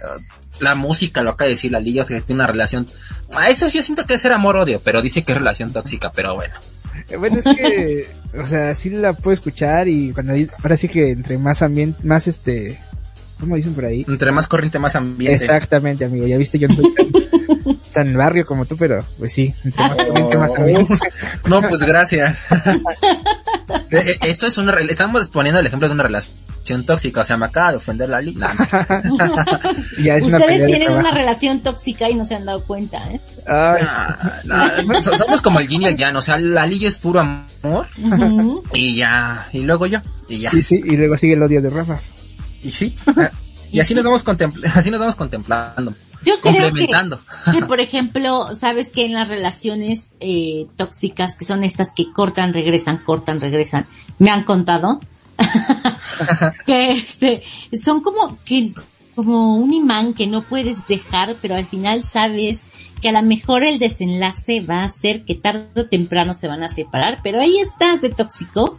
la 0.59 0.75
música, 0.75 1.21
lo 1.21 1.31
acaba 1.31 1.47
de 1.47 1.55
decir 1.55 1.71
la 1.71 1.81
sea, 1.81 2.05
que 2.05 2.21
tiene 2.21 2.41
una 2.41 2.47
relación. 2.47 2.87
A 3.35 3.49
eso 3.49 3.69
sí 3.69 3.79
yo 3.79 3.83
siento 3.83 4.05
que 4.05 4.13
es 4.13 4.21
ser 4.21 4.31
amor-odio, 4.31 4.79
pero 4.83 5.01
dice 5.01 5.23
que 5.23 5.33
es 5.33 5.37
relación 5.37 5.73
tóxica, 5.73 6.11
pero 6.11 6.35
bueno. 6.35 6.53
Bueno, 7.19 7.39
es 7.39 7.45
que, 7.45 8.07
o 8.37 8.45
sea, 8.45 8.73
sí 8.73 8.89
la 8.89 9.13
puedo 9.13 9.33
escuchar 9.33 9.87
y 9.87 10.11
cuando, 10.11 10.33
ahora 10.63 10.77
sí 10.77 10.87
que 10.87 11.11
entre 11.11 11.37
más 11.37 11.61
ambiente, 11.61 11.99
más 12.03 12.27
este, 12.27 12.79
¿cómo 13.39 13.55
dicen 13.55 13.73
por 13.73 13.85
ahí? 13.85 14.05
Entre 14.07 14.31
más 14.31 14.47
corriente, 14.47 14.79
más 14.79 14.95
ambiente. 14.95 15.35
Exactamente, 15.35 16.05
amigo, 16.05 16.27
ya 16.27 16.37
viste, 16.37 16.57
yo 16.57 16.67
no 16.67 16.75
soy 16.75 16.93
tan, 16.93 17.79
tan 17.93 18.13
barrio 18.13 18.45
como 18.45 18.65
tú, 18.65 18.75
pero 18.75 19.05
pues 19.17 19.33
sí, 19.33 19.53
entre 19.63 19.83
más 19.83 19.97
corriente, 19.97 20.37
más 20.37 20.55
ambiente. 20.55 20.93
No, 21.47 21.61
pues 21.61 21.81
gracias. 21.83 22.45
Eh, 23.89 24.03
eh, 24.05 24.17
Esto 24.23 24.47
es 24.47 24.57
una, 24.57 24.73
estamos 24.81 25.29
poniendo 25.29 25.59
el 25.59 25.65
ejemplo 25.65 25.87
de 25.87 25.93
una 25.93 26.03
relación 26.03 26.35
tóxica, 26.85 27.21
o 27.21 27.23
sea, 27.23 27.37
me 27.37 27.45
acaba 27.45 27.71
de 27.71 27.77
ofender 27.77 28.09
la 28.09 28.19
es 30.17 30.23
una 30.23 30.37
pelea 30.37 30.55
Ustedes 30.55 30.61
de 30.61 30.67
tienen 30.67 30.91
una 30.91 31.11
relación 31.11 31.61
tóxica 31.61 32.09
y 32.09 32.15
no 32.15 32.23
se 32.23 32.35
han 32.35 32.45
dado 32.45 32.63
cuenta, 32.65 33.11
¿eh? 33.11 33.21
No, 34.45 35.01
somos 35.01 35.41
como 35.41 35.59
el 35.59 35.67
yin 35.67 35.83
y 35.83 35.85
el 35.87 35.97
yang, 35.97 36.15
o 36.15 36.21
sea, 36.21 36.37
la 36.37 36.65
liga 36.65 36.87
es 36.87 36.97
puro 36.97 37.19
amor 37.19 37.87
y 38.73 38.97
ya, 38.97 39.47
y 39.51 39.59
luego 39.61 39.85
yo, 39.85 39.99
y 40.27 40.39
ya, 40.39 40.49
y 40.53 40.61
sí, 40.61 40.81
y 40.83 40.95
luego 40.95 41.17
sigue 41.17 41.33
el 41.33 41.43
odio 41.43 41.61
de 41.61 41.69
Rafa. 41.69 41.99
y 42.63 42.69
sí, 42.69 42.95
y 43.71 43.79
así 43.79 43.93
nos 43.93 44.03
vamos 44.03 44.23
así 44.75 44.91
nos 44.91 44.99
vamos 44.99 45.15
contemplando, 45.15 45.93
Yo 46.25 46.39
creo 46.41 46.53
que, 46.53 46.61
complementando. 46.61 47.21
que, 47.51 47.65
por 47.65 47.79
ejemplo, 47.79 48.53
sabes 48.53 48.89
que 48.89 49.05
en 49.05 49.13
las 49.13 49.29
relaciones 49.29 50.11
eh, 50.19 50.67
tóxicas, 50.75 51.37
que 51.37 51.45
son 51.45 51.63
estas 51.63 51.91
que 51.95 52.11
cortan, 52.13 52.53
regresan, 52.53 52.99
cortan, 52.99 53.39
regresan, 53.39 53.87
me 54.19 54.29
han 54.29 54.43
contado. 54.43 54.99
que 56.65 56.91
este, 56.91 57.43
son 57.83 58.01
como 58.01 58.37
que, 58.43 58.71
como 59.15 59.55
un 59.55 59.73
imán 59.73 60.13
que 60.13 60.27
no 60.27 60.41
puedes 60.41 60.87
dejar, 60.87 61.35
pero 61.41 61.55
al 61.55 61.65
final 61.65 62.03
sabes 62.03 62.61
que 63.01 63.09
a 63.09 63.11
lo 63.11 63.21
mejor 63.23 63.63
el 63.63 63.79
desenlace 63.79 64.61
va 64.61 64.83
a 64.83 64.89
ser 64.89 65.23
que 65.25 65.35
tarde 65.35 65.69
o 65.75 65.87
temprano 65.87 66.33
se 66.33 66.47
van 66.47 66.63
a 66.63 66.69
separar, 66.69 67.19
pero 67.23 67.41
ahí 67.41 67.57
estás 67.57 68.01
de 68.01 68.09
tóxico. 68.09 68.77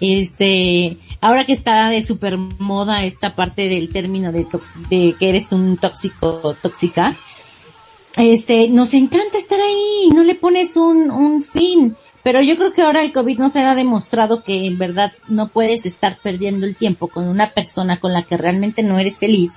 Este, 0.00 0.98
ahora 1.20 1.44
que 1.44 1.52
está 1.52 1.88
de 1.88 2.02
super 2.02 2.36
moda 2.36 3.02
esta 3.02 3.34
parte 3.34 3.68
del 3.68 3.88
término 3.88 4.30
de, 4.30 4.46
de 4.88 5.14
que 5.18 5.28
eres 5.28 5.50
un 5.52 5.76
tóxico, 5.76 6.54
tóxica, 6.62 7.16
este, 8.16 8.68
nos 8.68 8.94
encanta 8.94 9.38
estar 9.38 9.60
ahí, 9.60 10.08
no 10.14 10.22
le 10.22 10.34
pones 10.36 10.76
un, 10.76 11.10
un 11.10 11.42
fin. 11.42 11.96
Pero 12.26 12.40
yo 12.42 12.56
creo 12.56 12.72
que 12.72 12.82
ahora 12.82 13.04
el 13.04 13.12
COVID 13.12 13.38
nos 13.38 13.54
ha 13.54 13.72
demostrado 13.76 14.42
que 14.42 14.66
en 14.66 14.78
verdad 14.78 15.12
no 15.28 15.46
puedes 15.46 15.86
estar 15.86 16.18
perdiendo 16.20 16.66
el 16.66 16.74
tiempo 16.74 17.06
con 17.06 17.28
una 17.28 17.52
persona 17.52 18.00
con 18.00 18.12
la 18.12 18.22
que 18.24 18.36
realmente 18.36 18.82
no 18.82 18.98
eres 18.98 19.18
feliz 19.18 19.52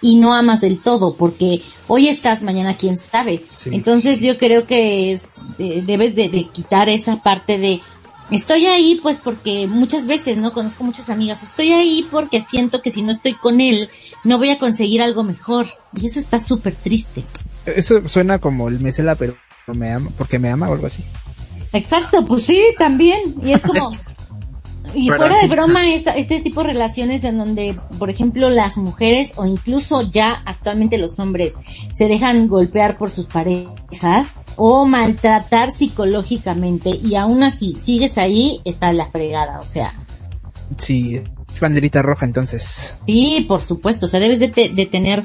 y 0.00 0.16
no 0.16 0.32
amas 0.32 0.62
del 0.62 0.78
todo, 0.78 1.16
porque 1.16 1.60
hoy 1.86 2.08
estás, 2.08 2.40
mañana 2.40 2.78
quién 2.78 2.96
sabe. 2.96 3.44
Sí. 3.52 3.68
Entonces 3.74 4.22
yo 4.22 4.38
creo 4.38 4.66
que 4.66 5.12
es, 5.12 5.20
de- 5.58 5.82
debes 5.82 6.14
de, 6.14 6.30
de 6.30 6.48
quitar 6.48 6.88
esa 6.88 7.22
parte 7.22 7.58
de, 7.58 7.82
estoy 8.30 8.64
ahí 8.64 8.98
pues 9.02 9.18
porque 9.18 9.66
muchas 9.66 10.06
veces, 10.06 10.38
¿no? 10.38 10.54
Conozco 10.54 10.84
muchas 10.84 11.10
amigas, 11.10 11.42
estoy 11.42 11.72
ahí 11.72 12.08
porque 12.10 12.40
siento 12.40 12.80
que 12.80 12.90
si 12.90 13.02
no 13.02 13.12
estoy 13.12 13.34
con 13.34 13.60
él, 13.60 13.90
no 14.24 14.38
voy 14.38 14.48
a 14.48 14.58
conseguir 14.58 15.02
algo 15.02 15.24
mejor. 15.24 15.66
Y 15.92 16.06
eso 16.06 16.20
está 16.20 16.40
súper 16.40 16.74
triste. 16.74 17.22
Eso 17.66 18.08
suena 18.08 18.38
como 18.38 18.68
el 18.68 18.80
me 18.80 18.92
cela, 18.92 19.14
pero 19.14 19.36
me 19.74 19.92
ama, 19.92 20.08
porque 20.16 20.38
me 20.38 20.48
ama 20.48 20.70
o 20.70 20.72
algo 20.72 20.86
así. 20.86 21.04
Exacto, 21.72 22.24
pues 22.24 22.44
sí, 22.44 22.60
también. 22.78 23.34
Y 23.42 23.52
es 23.52 23.62
como... 23.62 23.90
Y 24.94 25.08
fuera 25.08 25.36
de 25.38 25.48
broma, 25.48 25.86
esta- 25.92 26.12
este 26.16 26.40
tipo 26.40 26.62
de 26.62 26.68
relaciones 26.68 27.22
en 27.22 27.36
donde, 27.36 27.76
por 27.98 28.08
ejemplo, 28.08 28.48
las 28.48 28.78
mujeres 28.78 29.32
o 29.36 29.44
incluso 29.44 30.00
ya 30.10 30.40
actualmente 30.46 30.96
los 30.96 31.18
hombres 31.18 31.52
se 31.92 32.08
dejan 32.08 32.48
golpear 32.48 32.96
por 32.96 33.10
sus 33.10 33.26
parejas 33.26 34.28
o 34.56 34.86
maltratar 34.86 35.70
psicológicamente 35.72 36.88
y 36.90 37.16
aún 37.16 37.42
así 37.42 37.74
sigues 37.74 38.16
ahí, 38.16 38.62
está 38.64 38.90
la 38.94 39.10
fregada, 39.10 39.58
o 39.60 39.62
sea, 39.62 39.92
Sí, 40.78 41.20
es 41.52 41.60
banderita 41.60 42.00
roja 42.00 42.24
entonces. 42.24 42.98
sí, 43.06 43.44
por 43.46 43.60
supuesto, 43.60 44.06
o 44.06 44.08
sea, 44.08 44.20
debes 44.20 44.38
de, 44.38 44.48
te- 44.48 44.68
de 44.70 44.86
tener, 44.86 45.22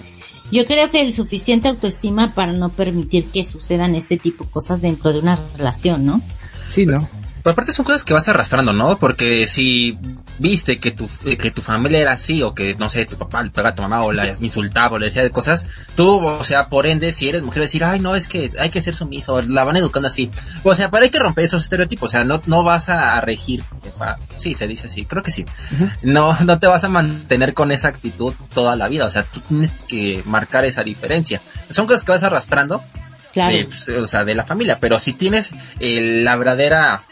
yo 0.53 0.65
creo 0.65 0.91
que 0.91 1.01
el 1.01 1.11
suficiente 1.11 1.67
autoestima 1.67 2.33
para 2.33 2.53
no 2.53 2.69
permitir 2.69 3.25
que 3.25 3.43
sucedan 3.43 3.95
este 3.95 4.17
tipo 4.17 4.43
de 4.45 4.51
cosas 4.51 4.81
dentro 4.81 5.11
de 5.11 5.19
una 5.19 5.39
relación, 5.57 6.05
¿no? 6.05 6.21
Sí, 6.69 6.85
¿no? 6.85 7.07
Pero 7.43 7.51
aparte 7.51 7.73
son 7.73 7.83
cosas 7.83 8.05
que 8.05 8.13
vas 8.13 8.29
arrastrando, 8.29 8.71
¿no? 8.71 8.97
Porque 8.97 9.47
si 9.47 9.97
viste 10.39 10.79
que 10.79 10.91
tu, 10.91 11.09
eh, 11.25 11.37
que 11.37 11.51
tu 11.51 11.61
familia 11.61 11.99
era 11.99 12.13
así, 12.13 12.41
o 12.41 12.53
que, 12.55 12.73
no 12.75 12.87
sé, 12.87 13.05
tu 13.05 13.17
papá 13.17 13.43
le 13.43 13.49
pegaba 13.49 13.71
a 13.71 13.75
tu 13.75 13.81
mamá, 13.81 14.03
o 14.03 14.13
la 14.13 14.33
insultaba, 14.39 14.95
o 14.95 14.97
le 14.97 15.07
decía 15.07 15.23
de 15.23 15.29
cosas, 15.29 15.67
tú, 15.95 16.25
o 16.25 16.43
sea, 16.45 16.69
por 16.69 16.87
ende, 16.87 17.11
si 17.11 17.27
eres 17.27 17.43
mujer, 17.43 17.63
decir, 17.63 17.83
ay, 17.83 17.99
no, 17.99 18.15
es 18.15 18.29
que 18.29 18.49
hay 18.57 18.69
que 18.69 18.81
ser 18.81 18.95
sumiso, 18.95 19.33
o 19.33 19.41
la 19.41 19.65
van 19.65 19.75
educando 19.75 20.07
así. 20.07 20.31
O 20.63 20.73
sea, 20.73 20.89
pero 20.89 21.03
hay 21.03 21.09
que 21.09 21.19
romper 21.19 21.43
esos 21.43 21.63
estereotipos, 21.63 22.09
o 22.09 22.11
sea, 22.11 22.23
no, 22.23 22.41
no 22.45 22.63
vas 22.63 22.87
a 22.87 23.19
regir, 23.19 23.61
sí, 24.37 24.55
se 24.55 24.65
dice 24.65 24.87
así, 24.87 25.05
creo 25.05 25.21
que 25.21 25.31
sí. 25.31 25.45
No, 26.01 26.37
no 26.45 26.59
te 26.59 26.67
vas 26.67 26.85
a 26.85 26.89
mantener 26.89 27.53
con 27.53 27.73
esa 27.73 27.89
actitud 27.89 28.33
toda 28.53 28.77
la 28.77 28.87
vida, 28.87 29.05
o 29.05 29.09
sea, 29.09 29.23
tú 29.23 29.41
tienes 29.41 29.71
que 29.87 30.23
marcar 30.25 30.63
esa 30.63 30.81
diferencia. 30.81 31.41
Son 31.69 31.85
cosas 31.87 32.05
que 32.05 32.13
vas 32.13 32.23
arrastrando, 32.23 32.81
Claro. 33.33 33.55
de, 33.55 33.65
pues, 33.65 33.89
o 33.89 34.05
sea, 34.05 34.23
de 34.23 34.35
la 34.35 34.43
familia, 34.43 34.77
pero 34.79 34.99
si 34.99 35.13
tienes 35.13 35.51
eh, 35.79 36.21
la 36.23 36.35
verdadera 36.35 37.03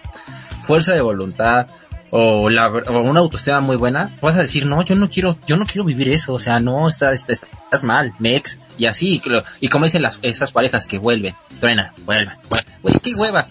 fuerza 0.61 0.93
de 0.93 1.01
voluntad 1.01 1.67
o, 2.11 2.49
la, 2.49 2.67
o 2.67 3.01
una 3.01 3.21
autoestima 3.21 3.61
muy 3.61 3.77
buena, 3.77 4.11
vas 4.21 4.37
a 4.37 4.41
decir, 4.41 4.65
no, 4.65 4.83
yo 4.83 4.95
no 4.95 5.09
quiero, 5.09 5.35
yo 5.47 5.55
no 5.55 5.65
quiero 5.65 5.85
vivir 5.85 6.09
eso, 6.09 6.33
o 6.33 6.39
sea, 6.39 6.59
no, 6.59 6.87
estás, 6.87 7.13
estás, 7.13 7.47
estás 7.63 7.83
mal, 7.83 8.13
next, 8.19 8.61
y 8.77 8.85
así, 8.85 9.21
y 9.61 9.67
como 9.69 9.85
dicen 9.85 10.01
las, 10.01 10.19
esas 10.21 10.51
parejas 10.51 10.85
que 10.85 10.97
vuelven, 10.97 11.35
truenan, 11.59 11.91
vuelven, 12.05 12.35
güey, 12.83 12.95
qué 13.01 13.13
hueva, 13.15 13.47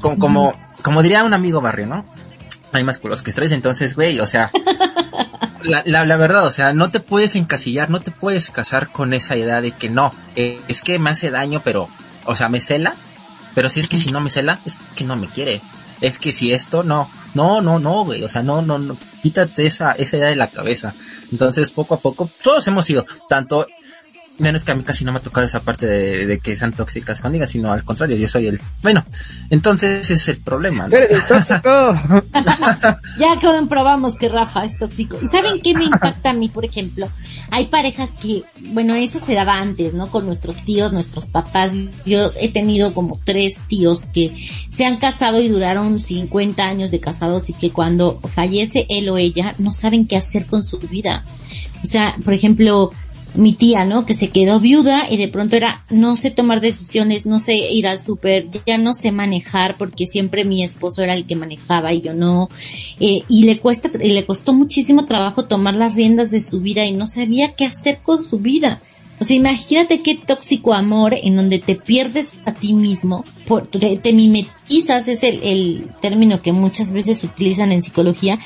como, 0.00 0.18
como, 0.18 0.54
como 0.82 1.02
diría 1.02 1.22
un 1.22 1.34
amigo 1.34 1.60
barrio, 1.60 1.86
¿no? 1.86 2.04
Hay 2.72 2.84
más 2.84 2.98
culos 2.98 3.22
que 3.22 3.30
estrellas, 3.30 3.52
entonces, 3.52 3.94
güey, 3.94 4.18
o 4.18 4.26
sea, 4.26 4.50
la, 5.62 5.82
la, 5.86 6.04
la 6.04 6.16
verdad, 6.16 6.44
o 6.44 6.50
sea, 6.50 6.72
no 6.72 6.90
te 6.90 6.98
puedes 6.98 7.36
encasillar, 7.36 7.90
no 7.90 8.00
te 8.00 8.10
puedes 8.10 8.50
casar 8.50 8.90
con 8.90 9.14
esa 9.14 9.36
idea 9.36 9.60
de 9.60 9.70
que 9.70 9.88
no, 9.88 10.12
eh, 10.34 10.60
es 10.66 10.82
que 10.82 10.98
me 10.98 11.10
hace 11.10 11.30
daño, 11.30 11.62
pero, 11.64 11.88
o 12.24 12.34
sea, 12.34 12.48
me 12.48 12.60
cela, 12.60 12.94
pero 13.54 13.68
si 13.68 13.80
es 13.80 13.88
que 13.88 13.96
si 13.96 14.10
no 14.10 14.20
me 14.20 14.30
cela, 14.30 14.58
es 14.66 14.76
que 14.96 15.04
no 15.04 15.16
me 15.16 15.28
quiere. 15.28 15.60
Es 16.00 16.18
que 16.18 16.32
si 16.32 16.52
esto, 16.52 16.82
no, 16.82 17.10
no, 17.34 17.60
no, 17.60 17.78
no, 17.78 18.04
güey, 18.04 18.22
o 18.22 18.28
sea, 18.28 18.42
no, 18.42 18.62
no, 18.62 18.78
no, 18.78 18.96
quítate 19.22 19.66
esa, 19.66 19.92
esa 19.92 20.16
idea 20.16 20.28
de 20.28 20.36
la 20.36 20.48
cabeza. 20.48 20.94
Entonces, 21.30 21.70
poco 21.70 21.94
a 21.94 22.00
poco, 22.00 22.28
todos 22.42 22.66
hemos 22.66 22.86
sido, 22.86 23.04
tanto, 23.28 23.66
menos 24.40 24.64
que 24.64 24.72
a 24.72 24.74
mí 24.74 24.82
casi 24.82 25.04
no 25.04 25.12
me 25.12 25.18
ha 25.18 25.22
tocado 25.22 25.46
esa 25.46 25.60
parte 25.60 25.86
de, 25.86 26.26
de 26.26 26.38
que 26.38 26.56
sean 26.56 26.72
tóxicas 26.72 27.20
conmigo, 27.20 27.46
sino 27.46 27.72
al 27.72 27.84
contrario, 27.84 28.16
yo 28.16 28.26
soy 28.26 28.48
el, 28.48 28.60
bueno, 28.82 29.04
entonces 29.50 30.00
ese 30.00 30.14
es 30.14 30.28
el 30.28 30.42
problema, 30.42 30.88
¿no? 30.88 30.96
¡Eres 30.96 31.12
el 31.12 31.22
tóxico! 31.22 31.70
Ya 33.18 33.38
comprobamos 33.38 34.16
que 34.16 34.28
Rafa 34.28 34.64
es 34.64 34.78
tóxico. 34.78 35.18
¿Y 35.20 35.26
saben 35.26 35.60
qué 35.60 35.74
me 35.74 35.84
impacta 35.84 36.30
a 36.30 36.32
mí, 36.32 36.48
por 36.48 36.64
ejemplo? 36.64 37.08
Hay 37.50 37.66
parejas 37.66 38.10
que, 38.12 38.44
bueno, 38.72 38.94
eso 38.94 39.18
se 39.18 39.34
daba 39.34 39.58
antes, 39.58 39.92
¿no? 39.92 40.10
Con 40.10 40.26
nuestros 40.26 40.64
tíos, 40.64 40.92
nuestros 40.92 41.26
papás. 41.26 41.72
Yo 42.06 42.30
he 42.40 42.50
tenido 42.50 42.94
como 42.94 43.20
tres 43.22 43.58
tíos 43.68 44.06
que 44.06 44.34
se 44.70 44.86
han 44.86 44.98
casado 44.98 45.40
y 45.40 45.48
duraron 45.48 45.98
50 45.98 46.62
años 46.62 46.90
de 46.90 47.00
casados 47.00 47.50
y 47.50 47.52
que 47.52 47.70
cuando 47.70 48.20
fallece 48.20 48.86
él 48.88 49.08
o 49.10 49.18
ella 49.18 49.54
no 49.58 49.70
saben 49.70 50.06
qué 50.06 50.16
hacer 50.16 50.46
con 50.46 50.64
su 50.64 50.78
vida. 50.78 51.24
O 51.82 51.86
sea, 51.86 52.16
por 52.24 52.32
ejemplo, 52.32 52.90
mi 53.34 53.52
tía, 53.52 53.84
¿no? 53.84 54.06
Que 54.06 54.14
se 54.14 54.28
quedó 54.28 54.60
viuda 54.60 55.10
y 55.10 55.16
de 55.16 55.28
pronto 55.28 55.56
era, 55.56 55.84
no 55.90 56.16
sé 56.16 56.30
tomar 56.30 56.60
decisiones, 56.60 57.26
no 57.26 57.38
sé 57.38 57.54
ir 57.54 57.86
al 57.86 58.00
súper, 58.00 58.46
ya 58.66 58.78
no 58.78 58.94
sé 58.94 59.12
manejar 59.12 59.76
porque 59.76 60.06
siempre 60.06 60.44
mi 60.44 60.62
esposo 60.62 61.02
era 61.02 61.14
el 61.14 61.26
que 61.26 61.36
manejaba 61.36 61.92
y 61.92 62.00
yo 62.00 62.14
no. 62.14 62.48
Eh, 62.98 63.22
y 63.28 63.44
le 63.44 63.60
cuesta, 63.60 63.90
y 64.02 64.10
le 64.10 64.26
costó 64.26 64.52
muchísimo 64.52 65.06
trabajo 65.06 65.46
tomar 65.46 65.74
las 65.74 65.94
riendas 65.94 66.30
de 66.30 66.40
su 66.40 66.60
vida 66.60 66.84
y 66.84 66.92
no 66.92 67.06
sabía 67.06 67.52
qué 67.54 67.66
hacer 67.66 67.98
con 68.02 68.22
su 68.22 68.38
vida. 68.38 68.80
O 69.20 69.24
sea, 69.24 69.36
imagínate 69.36 70.00
qué 70.00 70.14
tóxico 70.14 70.72
amor 70.72 71.14
en 71.14 71.36
donde 71.36 71.58
te 71.58 71.74
pierdes 71.74 72.32
a 72.46 72.54
ti 72.54 72.72
mismo, 72.72 73.22
por, 73.46 73.66
te, 73.66 73.98
te 73.98 74.12
mimetizas, 74.14 75.08
es 75.08 75.22
el, 75.22 75.42
el 75.42 75.86
término 76.00 76.40
que 76.40 76.52
muchas 76.52 76.90
veces 76.90 77.22
utilizan 77.22 77.70
en 77.70 77.82
psicología, 77.82 78.38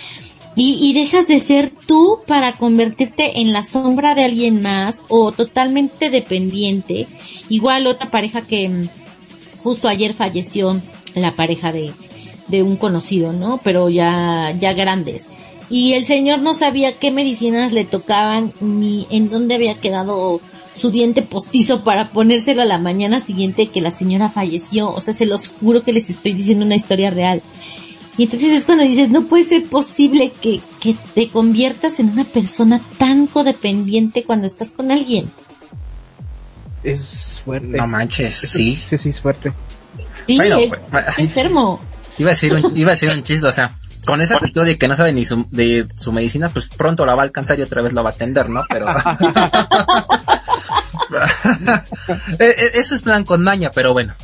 y, 0.56 0.78
y 0.80 0.92
dejas 0.92 1.26
de 1.26 1.40
ser 1.40 1.72
tú 1.86 2.20
para 2.26 2.56
convertirte 2.56 3.40
en 3.40 3.52
la 3.52 3.62
sombra 3.62 4.14
de 4.14 4.24
alguien 4.24 4.62
más 4.62 5.02
o 5.08 5.32
totalmente 5.32 6.10
dependiente. 6.10 7.06
Igual 7.48 7.86
otra 7.86 8.10
pareja 8.10 8.42
que 8.42 8.68
mm, 8.68 8.88
justo 9.62 9.88
ayer 9.88 10.14
falleció 10.14 10.80
la 11.14 11.32
pareja 11.32 11.72
de, 11.72 11.92
de 12.48 12.62
un 12.62 12.76
conocido, 12.76 13.32
¿no? 13.32 13.60
Pero 13.62 13.88
ya, 13.88 14.54
ya 14.58 14.72
grandes. 14.72 15.26
Y 15.70 15.94
el 15.94 16.04
señor 16.04 16.40
no 16.40 16.54
sabía 16.54 16.98
qué 16.98 17.10
medicinas 17.10 17.72
le 17.72 17.84
tocaban 17.84 18.52
ni 18.60 19.06
en 19.10 19.30
dónde 19.30 19.54
había 19.54 19.74
quedado 19.76 20.40
su 20.74 20.90
diente 20.90 21.22
postizo 21.22 21.84
para 21.84 22.08
ponérselo 22.08 22.62
a 22.62 22.66
la 22.66 22.78
mañana 22.78 23.20
siguiente 23.20 23.68
que 23.68 23.80
la 23.80 23.90
señora 23.90 24.28
falleció. 24.28 24.92
O 24.92 25.00
sea, 25.00 25.14
se 25.14 25.26
los 25.26 25.48
juro 25.48 25.82
que 25.82 25.92
les 25.92 26.10
estoy 26.10 26.34
diciendo 26.34 26.66
una 26.66 26.74
historia 26.74 27.10
real. 27.10 27.42
Y 28.16 28.24
entonces 28.24 28.50
es 28.50 28.64
cuando 28.64 28.84
dices, 28.84 29.10
no 29.10 29.22
puede 29.24 29.44
ser 29.44 29.64
posible 29.64 30.32
que, 30.40 30.60
que 30.80 30.94
te 31.14 31.28
conviertas 31.28 31.98
en 32.00 32.10
una 32.10 32.24
persona 32.24 32.80
tan 32.98 33.26
codependiente 33.26 34.22
cuando 34.22 34.46
estás 34.46 34.70
con 34.70 34.92
alguien. 34.92 35.30
Es 36.84 37.42
fuerte. 37.44 37.66
No 37.76 37.86
manches, 37.86 38.44
Eso 38.44 38.56
sí. 38.58 38.76
Sí, 38.76 38.98
sí, 38.98 39.08
es 39.08 39.20
fuerte. 39.20 39.52
Sí, 40.26 40.36
Bueno, 40.36 40.58
es, 40.58 40.70
pues, 40.90 41.06
es 41.08 41.18
enfermo. 41.18 41.80
Iba 42.18 42.30
a 42.30 42.34
decir 42.34 42.52
un, 42.52 42.76
iba 42.76 42.90
a 42.90 42.94
decir 42.94 43.10
un 43.10 43.24
chiste, 43.24 43.46
o 43.48 43.52
sea, 43.52 43.74
con 44.06 44.20
esa 44.20 44.36
actitud 44.36 44.64
de 44.64 44.78
que 44.78 44.86
no 44.86 44.94
sabe 44.94 45.12
ni 45.12 45.24
su, 45.24 45.46
de 45.50 45.88
su 45.96 46.12
medicina, 46.12 46.50
pues 46.50 46.66
pronto 46.68 47.04
la 47.06 47.14
va 47.14 47.22
a 47.22 47.24
alcanzar 47.24 47.58
y 47.58 47.62
otra 47.62 47.82
vez 47.82 47.92
la 47.94 48.02
va 48.02 48.10
a 48.10 48.12
atender, 48.12 48.48
¿no? 48.48 48.62
Pero... 48.68 48.86
Eh, 52.38 52.54
eh, 52.58 52.70
Eso 52.74 52.94
es 52.94 53.02
plan 53.02 53.24
con 53.24 53.42
maña, 53.42 53.70
pero 53.74 53.92
bueno. 53.92 54.14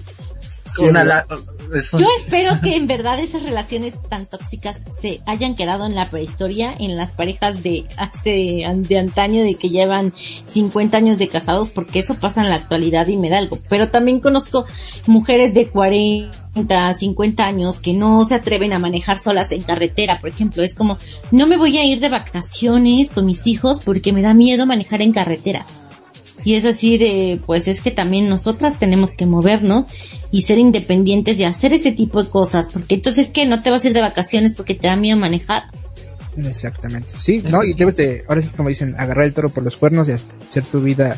Sí, 0.74 0.84
Una 0.84 1.04
la- 1.04 1.26
es 1.74 1.92
un- 1.94 2.00
Yo 2.00 2.06
espero 2.18 2.60
que 2.62 2.76
en 2.76 2.86
verdad 2.86 3.18
esas 3.20 3.42
relaciones 3.42 3.94
tan 4.08 4.26
tóxicas 4.26 4.76
se 5.00 5.20
hayan 5.26 5.54
quedado 5.54 5.86
en 5.86 5.94
la 5.94 6.08
prehistoria, 6.10 6.74
en 6.78 6.96
las 6.96 7.10
parejas 7.12 7.62
de 7.62 7.84
hace, 7.96 8.64
de 8.76 8.98
antaño, 8.98 9.42
de 9.42 9.54
que 9.54 9.70
llevan 9.70 10.12
50 10.46 10.96
años 10.96 11.18
de 11.18 11.28
casados, 11.28 11.68
porque 11.70 11.98
eso 12.00 12.14
pasa 12.14 12.42
en 12.42 12.50
la 12.50 12.56
actualidad 12.56 13.06
y 13.08 13.16
me 13.16 13.28
da 13.30 13.38
algo. 13.38 13.58
Pero 13.68 13.88
también 13.88 14.20
conozco 14.20 14.64
mujeres 15.06 15.54
de 15.54 15.68
40, 15.68 16.94
50 16.96 17.44
años 17.46 17.78
que 17.78 17.92
no 17.92 18.24
se 18.24 18.34
atreven 18.34 18.72
a 18.72 18.78
manejar 18.78 19.18
solas 19.18 19.52
en 19.52 19.62
carretera, 19.62 20.18
por 20.20 20.30
ejemplo. 20.30 20.62
Es 20.62 20.74
como, 20.74 20.98
no 21.30 21.46
me 21.46 21.56
voy 21.56 21.78
a 21.78 21.84
ir 21.84 22.00
de 22.00 22.08
vacaciones 22.08 23.08
con 23.10 23.26
mis 23.26 23.46
hijos 23.46 23.80
porque 23.84 24.12
me 24.12 24.22
da 24.22 24.34
miedo 24.34 24.66
manejar 24.66 25.02
en 25.02 25.12
carretera. 25.12 25.64
Y 26.44 26.54
es 26.54 26.64
así 26.64 26.98
de, 26.98 27.40
pues 27.46 27.68
es 27.68 27.82
que 27.82 27.90
también 27.90 28.28
nosotras 28.28 28.78
tenemos 28.78 29.12
que 29.12 29.26
movernos 29.26 29.86
y 30.30 30.42
ser 30.42 30.58
independientes 30.58 31.38
y 31.38 31.44
hacer 31.44 31.72
ese 31.72 31.92
tipo 31.92 32.22
de 32.22 32.30
cosas, 32.30 32.68
porque 32.72 32.94
entonces 32.94 33.28
que 33.28 33.46
no 33.46 33.62
te 33.62 33.70
vas 33.70 33.84
a 33.84 33.88
ir 33.88 33.94
de 33.94 34.00
vacaciones 34.00 34.54
porque 34.54 34.74
te 34.74 34.86
da 34.86 34.96
miedo 34.96 35.18
manejar. 35.18 35.64
Exactamente. 36.36 37.10
Sí, 37.18 37.36
Eso 37.36 37.50
¿no? 37.50 37.64
Y 37.64 37.74
debes 37.74 37.96
de, 37.96 38.24
ahora 38.28 38.42
sí 38.42 38.48
como 38.56 38.68
dicen, 38.68 38.94
agarrar 38.98 39.26
el 39.26 39.32
toro 39.32 39.48
por 39.48 39.64
los 39.64 39.76
cuernos 39.76 40.08
y 40.08 40.12
hacer 40.12 40.64
tu 40.64 40.80
vida, 40.80 41.16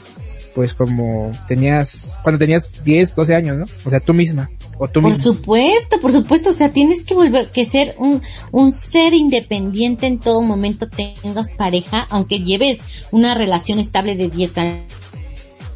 pues 0.55 0.75
como 0.75 1.31
tenías, 1.49 2.19
cuando 2.23 2.39
tenías 2.39 2.83
10, 2.85 3.15
12 3.15 3.35
años, 3.35 3.59
¿no? 3.59 3.65
O 3.85 3.91
sea, 3.91 4.01
tú 4.01 4.15
misma, 4.15 4.51
o 4.79 4.89
tú 4.89 5.03
Por 5.03 5.21
supuesto, 5.21 6.01
por 6.01 6.13
supuesto, 6.13 6.51
o 6.51 6.53
sea, 6.53 6.73
tienes 6.73 7.05
que 7.05 7.15
volver, 7.15 7.49
que 7.49 7.65
ser 7.65 7.95
un, 7.99 8.23
un 8.51 8.73
ser 8.73 9.15
independiente 9.15 10.07
en 10.07 10.19
todo 10.19 10.41
momento, 10.43 10.89
tengas 10.89 11.51
pareja, 11.57 12.07
aunque 12.11 12.41
lleves 12.41 12.81
una 13.11 13.35
relación 13.35 13.79
estable 13.79 14.17
de 14.17 14.29
10 14.29 14.59
años, 14.59 14.83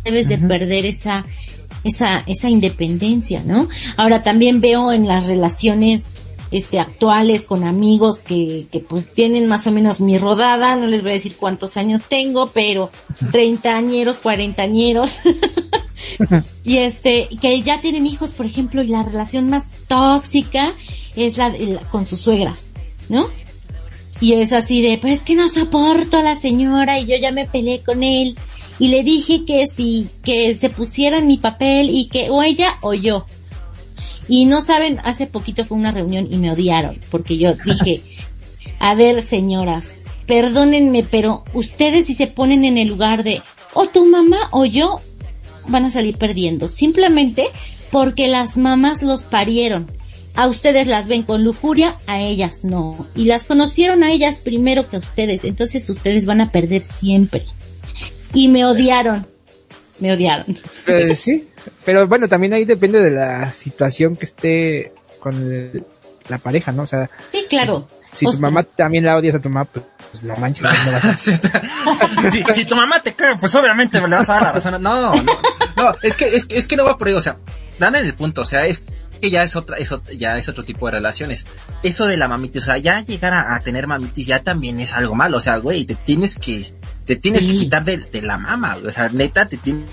debes 0.06 0.28
de 0.28 0.38
perder 0.38 0.86
esa, 0.86 1.26
esa, 1.84 2.20
esa 2.26 2.48
independencia, 2.48 3.42
¿no? 3.44 3.68
Ahora 3.96 4.22
también 4.22 4.60
veo 4.60 4.92
en 4.92 5.06
las 5.06 5.26
relaciones, 5.26 6.06
este, 6.52 6.78
actuales 6.78 7.42
con 7.42 7.64
amigos 7.64 8.20
que, 8.20 8.66
que 8.70 8.78
pues 8.80 9.12
tienen 9.12 9.48
más 9.48 9.66
o 9.66 9.72
menos 9.72 10.00
mi 10.00 10.16
rodada, 10.16 10.76
no 10.76 10.86
les 10.86 11.02
voy 11.02 11.10
a 11.10 11.14
decir 11.14 11.34
cuántos 11.36 11.76
años 11.76 12.00
tengo, 12.08 12.46
pero 12.46 12.90
30 13.32 13.76
añeros, 13.76 14.16
40 14.18 14.62
añeros. 14.62 15.18
Y 16.64 16.78
este, 16.78 17.28
que 17.40 17.62
ya 17.62 17.80
tienen 17.80 18.06
hijos, 18.06 18.30
por 18.30 18.46
ejemplo, 18.46 18.82
y 18.82 18.86
la 18.88 19.02
relación 19.02 19.48
más 19.50 19.64
tóxica 19.88 20.72
es 21.16 21.36
la, 21.36 21.48
la- 21.48 21.80
con 21.90 22.06
sus 22.06 22.20
suegras, 22.20 22.72
¿no? 23.08 23.26
Y 24.20 24.34
es 24.34 24.52
así 24.52 24.82
de, 24.82 24.98
pues 24.98 25.18
es 25.18 25.24
que 25.24 25.34
no 25.34 25.48
soporto 25.48 26.18
a 26.18 26.22
la 26.22 26.34
señora 26.36 26.98
y 26.98 27.06
yo 27.06 27.16
ya 27.20 27.32
me 27.32 27.46
peleé 27.46 27.80
con 27.82 28.02
él 28.02 28.36
y 28.78 28.88
le 28.88 29.02
dije 29.04 29.44
que 29.44 29.66
si, 29.66 30.08
que 30.22 30.54
se 30.54 30.68
pusiera 30.68 31.18
en 31.18 31.26
mi 31.26 31.38
papel 31.38 31.90
y 31.90 32.08
que 32.08 32.30
o 32.30 32.42
ella 32.42 32.76
o 32.82 32.94
yo. 32.94 33.24
Y 34.28 34.44
no 34.44 34.60
saben, 34.60 35.00
hace 35.04 35.26
poquito 35.26 35.64
fue 35.64 35.78
una 35.78 35.92
reunión 35.92 36.26
y 36.30 36.38
me 36.38 36.50
odiaron 36.50 36.98
porque 37.10 37.38
yo 37.38 37.54
dije, 37.64 38.02
a 38.78 38.94
ver 38.94 39.22
señoras, 39.22 39.90
perdónenme, 40.26 41.04
pero 41.04 41.44
ustedes 41.54 42.06
si 42.06 42.14
se 42.14 42.26
ponen 42.26 42.64
en 42.64 42.78
el 42.78 42.88
lugar 42.88 43.22
de 43.22 43.42
o 43.74 43.86
tu 43.86 44.06
mamá 44.06 44.48
o 44.52 44.64
yo, 44.64 45.00
van 45.68 45.84
a 45.84 45.90
salir 45.90 46.16
perdiendo. 46.16 46.68
Simplemente 46.68 47.48
porque 47.90 48.28
las 48.28 48.56
mamás 48.56 49.02
los 49.02 49.22
parieron. 49.22 49.90
A 50.34 50.48
ustedes 50.48 50.86
las 50.86 51.06
ven 51.06 51.22
con 51.22 51.44
lujuria, 51.44 51.96
a 52.06 52.20
ellas 52.20 52.62
no. 52.62 53.06
Y 53.14 53.24
las 53.24 53.44
conocieron 53.44 54.02
a 54.02 54.12
ellas 54.12 54.36
primero 54.36 54.88
que 54.88 54.96
a 54.96 54.98
ustedes. 54.98 55.44
Entonces 55.44 55.88
ustedes 55.88 56.26
van 56.26 56.42
a 56.42 56.52
perder 56.52 56.82
siempre. 56.82 57.44
Y 58.36 58.48
me 58.48 58.64
odiaron. 58.64 59.26
Me 59.98 60.12
odiaron. 60.12 60.58
Eh, 60.86 61.16
sí, 61.16 61.48
pero 61.84 62.06
bueno, 62.06 62.28
también 62.28 62.52
ahí 62.52 62.64
depende 62.64 63.00
de 63.00 63.10
la 63.10 63.52
situación 63.52 64.14
que 64.14 64.26
esté 64.26 64.92
con 65.20 65.34
el- 65.34 65.84
la 66.28 66.38
pareja, 66.38 66.70
¿no? 66.70 66.82
O 66.82 66.86
sea, 66.86 67.08
Sí, 67.32 67.46
claro. 67.48 67.88
si 68.12 68.26
O 68.26 68.30
tu 68.30 68.36
sea, 68.36 68.48
mamá 68.50 68.62
también 68.64 69.04
la 69.04 69.16
odias 69.16 69.36
a 69.36 69.40
tu 69.40 69.48
mamá, 69.48 69.64
pues, 69.64 69.84
pues 70.10 70.22
la 70.24 70.36
manches, 70.36 70.62
no 70.62 70.68
vas 70.92 71.04
a- 71.06 71.18
Sí 71.18 71.30
está. 71.30 71.62
si, 72.30 72.44
si 72.52 72.64
tu 72.66 72.76
mamá 72.76 73.00
te 73.02 73.14
cae, 73.14 73.36
pues 73.40 73.54
obviamente 73.54 73.98
le 74.00 74.06
vas 74.14 74.28
a 74.28 74.34
dar 74.34 74.42
la 74.42 74.52
razón. 74.52 74.82
No, 74.82 75.14
no, 75.14 75.22
no, 75.76 75.94
es 76.02 76.16
que, 76.16 76.26
es, 76.36 76.44
que- 76.46 76.56
es 76.58 76.68
que 76.68 76.76
no 76.76 76.84
va 76.84 76.98
por 76.98 77.08
ahí, 77.08 77.14
o 77.14 77.20
sea, 77.20 77.38
dan 77.78 77.94
en 77.94 78.04
el 78.04 78.14
punto, 78.14 78.42
o 78.42 78.44
sea, 78.44 78.66
es 78.66 78.82
que 79.20 79.30
ya 79.30 79.42
es 79.42 79.56
otra, 79.56 79.78
es 79.78 79.90
ot- 79.92 80.14
ya 80.18 80.36
es 80.36 80.46
otro 80.50 80.62
tipo 80.62 80.84
de 80.86 80.92
relaciones. 80.92 81.46
Eso 81.82 82.04
de 82.06 82.18
la 82.18 82.28
mamitis, 82.28 82.62
o 82.64 82.66
sea, 82.66 82.76
ya 82.76 83.00
llegar 83.00 83.32
a, 83.32 83.54
a 83.54 83.60
tener 83.62 83.86
mamitis 83.86 84.26
ya 84.26 84.42
también 84.42 84.78
es 84.80 84.92
algo 84.92 85.14
malo, 85.14 85.38
o 85.38 85.40
sea, 85.40 85.56
güey, 85.56 85.86
te 85.86 85.94
tienes 85.94 86.36
que, 86.36 86.66
te 87.06 87.16
tienes 87.16 87.42
Sí. 87.44 87.52
que 87.52 87.58
quitar 87.58 87.84
de, 87.84 87.96
de 87.98 88.22
la 88.22 88.36
mama, 88.38 88.76
o 88.84 88.90
sea, 88.90 89.08
neta, 89.08 89.46
te 89.48 89.56
tienes 89.56 89.88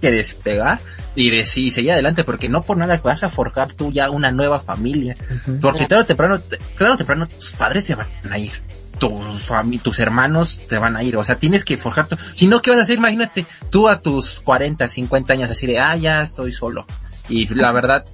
que 0.00 0.10
despegar 0.10 0.78
y 1.14 1.28
decir, 1.30 1.70
seguir 1.70 1.92
adelante, 1.92 2.24
porque 2.24 2.48
no 2.48 2.62
por 2.62 2.76
nada 2.78 2.98
vas 3.04 3.22
a 3.22 3.28
forjar 3.28 3.72
tú 3.72 3.92
ya 3.92 4.08
una 4.08 4.30
nueva 4.30 4.58
familia. 4.60 5.16
Ujú. 5.46 5.60
Porque 5.60 5.86
tarde 5.86 6.02
o 6.02 6.06
temprano, 6.06 6.38
tarde 6.76 6.92
o 6.92 6.96
temprano 6.96 7.26
tus 7.28 7.52
padres 7.52 7.84
se 7.84 7.94
van 7.94 8.08
a 8.30 8.38
ir. 8.38 8.52
Tus, 8.98 9.50
tus 9.82 9.98
hermanos 9.98 10.60
te 10.68 10.78
van 10.78 10.96
a 10.96 11.02
ir. 11.02 11.16
O 11.16 11.24
sea, 11.24 11.36
tienes 11.38 11.64
que 11.64 11.76
forjar 11.76 12.06
tu... 12.06 12.16
Si 12.32 12.46
no, 12.46 12.62
¿qué 12.62 12.70
vas 12.70 12.78
a 12.78 12.82
hacer? 12.82 12.96
Imagínate, 12.96 13.44
tú 13.68 13.88
a 13.88 14.00
tus 14.00 14.40
40, 14.40 14.86
50 14.88 15.32
años 15.32 15.50
así 15.50 15.66
de, 15.66 15.78
ah, 15.80 15.96
ya 15.96 16.22
estoy 16.22 16.52
solo. 16.52 16.86
Y 17.28 17.46
la 17.54 17.72
verdad, 17.72 18.04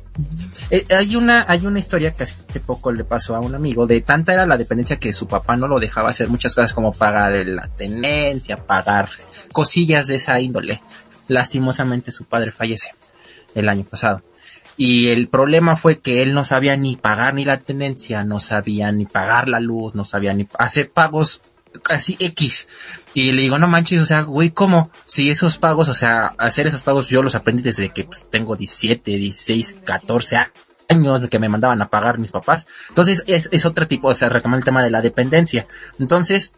eh, 0.70 0.86
hay 0.96 1.16
una, 1.16 1.44
hay 1.48 1.66
una 1.66 1.80
historia 1.80 2.12
que 2.12 2.22
hace 2.22 2.60
poco 2.60 2.92
le 2.92 3.04
pasó 3.04 3.34
a 3.34 3.40
un 3.40 3.54
amigo, 3.54 3.86
de 3.86 4.00
tanta 4.02 4.32
era 4.32 4.46
la 4.46 4.56
dependencia 4.56 4.98
que 4.98 5.12
su 5.12 5.26
papá 5.26 5.56
no 5.56 5.66
lo 5.66 5.80
dejaba 5.80 6.10
hacer 6.10 6.28
muchas 6.28 6.54
cosas 6.54 6.72
como 6.72 6.92
pagar 6.92 7.32
la 7.46 7.66
tenencia, 7.68 8.56
pagar 8.56 9.08
cosillas 9.52 10.06
de 10.06 10.14
esa 10.16 10.40
índole. 10.40 10.80
Lastimosamente 11.26 12.12
su 12.12 12.25
padre 12.25 12.52
fallece 12.52 12.94
el 13.54 13.68
año 13.68 13.84
pasado. 13.84 14.23
Y 14.76 15.10
el 15.10 15.28
problema 15.28 15.76
fue 15.76 15.99
que 15.99 16.23
él 16.23 16.32
no 16.32 16.44
sabía 16.44 16.76
ni 16.76 16.96
pagar 16.96 17.34
ni 17.34 17.44
la 17.44 17.60
tenencia, 17.60 18.25
no 18.25 18.40
sabía 18.40 18.90
ni 18.92 19.06
pagar 19.06 19.49
la 19.49 19.60
luz, 19.60 19.94
no 19.94 20.04
sabía 20.04 20.32
ni 20.32 20.49
hacer 20.58 20.90
pagos 20.90 21.42
casi 21.83 22.17
X. 22.19 22.69
Y 23.15 23.33
le 23.33 23.43
digo, 23.43 23.59
no 23.59 23.67
manches, 23.69 24.00
o 24.00 24.04
sea, 24.04 24.23
güey, 24.23 24.50
¿cómo? 24.50 24.91
Si 25.06 25.30
esos 25.30 25.59
pagos, 25.59 25.89
o 25.89 25.95
sea, 25.95 26.35
hacer 26.39 26.67
esos 26.67 26.83
pagos 26.83 27.09
yo 27.09 27.23
los 27.23 27.35
aprendí 27.35 27.63
desde 27.63 27.93
que 27.93 28.04
pues, 28.04 28.25
tengo 28.30 28.56
17, 28.56 29.11
16, 29.11 29.78
14 29.85 30.37
años 30.89 31.28
que 31.30 31.39
me 31.39 31.49
mandaban 31.49 31.80
a 31.83 31.89
pagar 31.89 32.19
mis 32.19 32.33
papás. 32.33 32.67
Entonces 32.89 33.25
es, 33.26 33.49
es 33.52 33.65
otro 33.67 33.87
tipo, 33.87 34.09
o 34.09 34.15
sea, 34.15 34.28
retomar 34.28 34.59
el 34.59 34.65
tema 34.65 34.83
de 34.83 34.91
la 34.91 35.02
dependencia. 35.02 35.67
Entonces, 35.99 36.54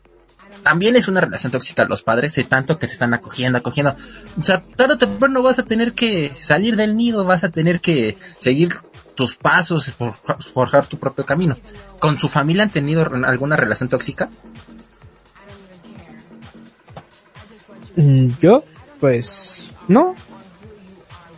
también 0.62 0.96
es 0.96 1.09
una 1.09 1.20
relación 1.20 1.51
tóxica 1.53 1.85
los 1.85 2.03
padres 2.03 2.35
de 2.35 2.44
tanto 2.44 2.79
que 2.79 2.87
te 2.87 2.92
están 2.92 3.14
acogiendo, 3.14 3.59
acogiendo. 3.59 3.96
O 4.38 4.42
sea, 4.42 4.62
tarde 4.62 4.94
o 4.94 4.98
temprano 4.98 5.42
vas 5.42 5.59
a 5.59 5.64
tener 5.64 5.92
que 5.92 6.33
salir 6.38 6.77
del 6.77 6.96
nido, 6.96 7.25
vas 7.25 7.44
a 7.44 7.51
tener 7.51 7.81
que 7.81 8.16
seguir 8.38 8.68
tus 9.14 9.35
pasos, 9.35 9.90
for- 9.92 10.14
forjar 10.42 10.87
tu 10.87 10.98
propio 10.98 11.25
camino. 11.27 11.57
¿Con 11.98 12.18
su 12.18 12.29
familia 12.29 12.62
han 12.62 12.70
tenido 12.70 13.03
alguna 13.25 13.57
relación 13.57 13.88
tóxica? 13.88 14.31
Yo, 18.40 18.64
pues, 19.00 19.74
no. 19.88 20.14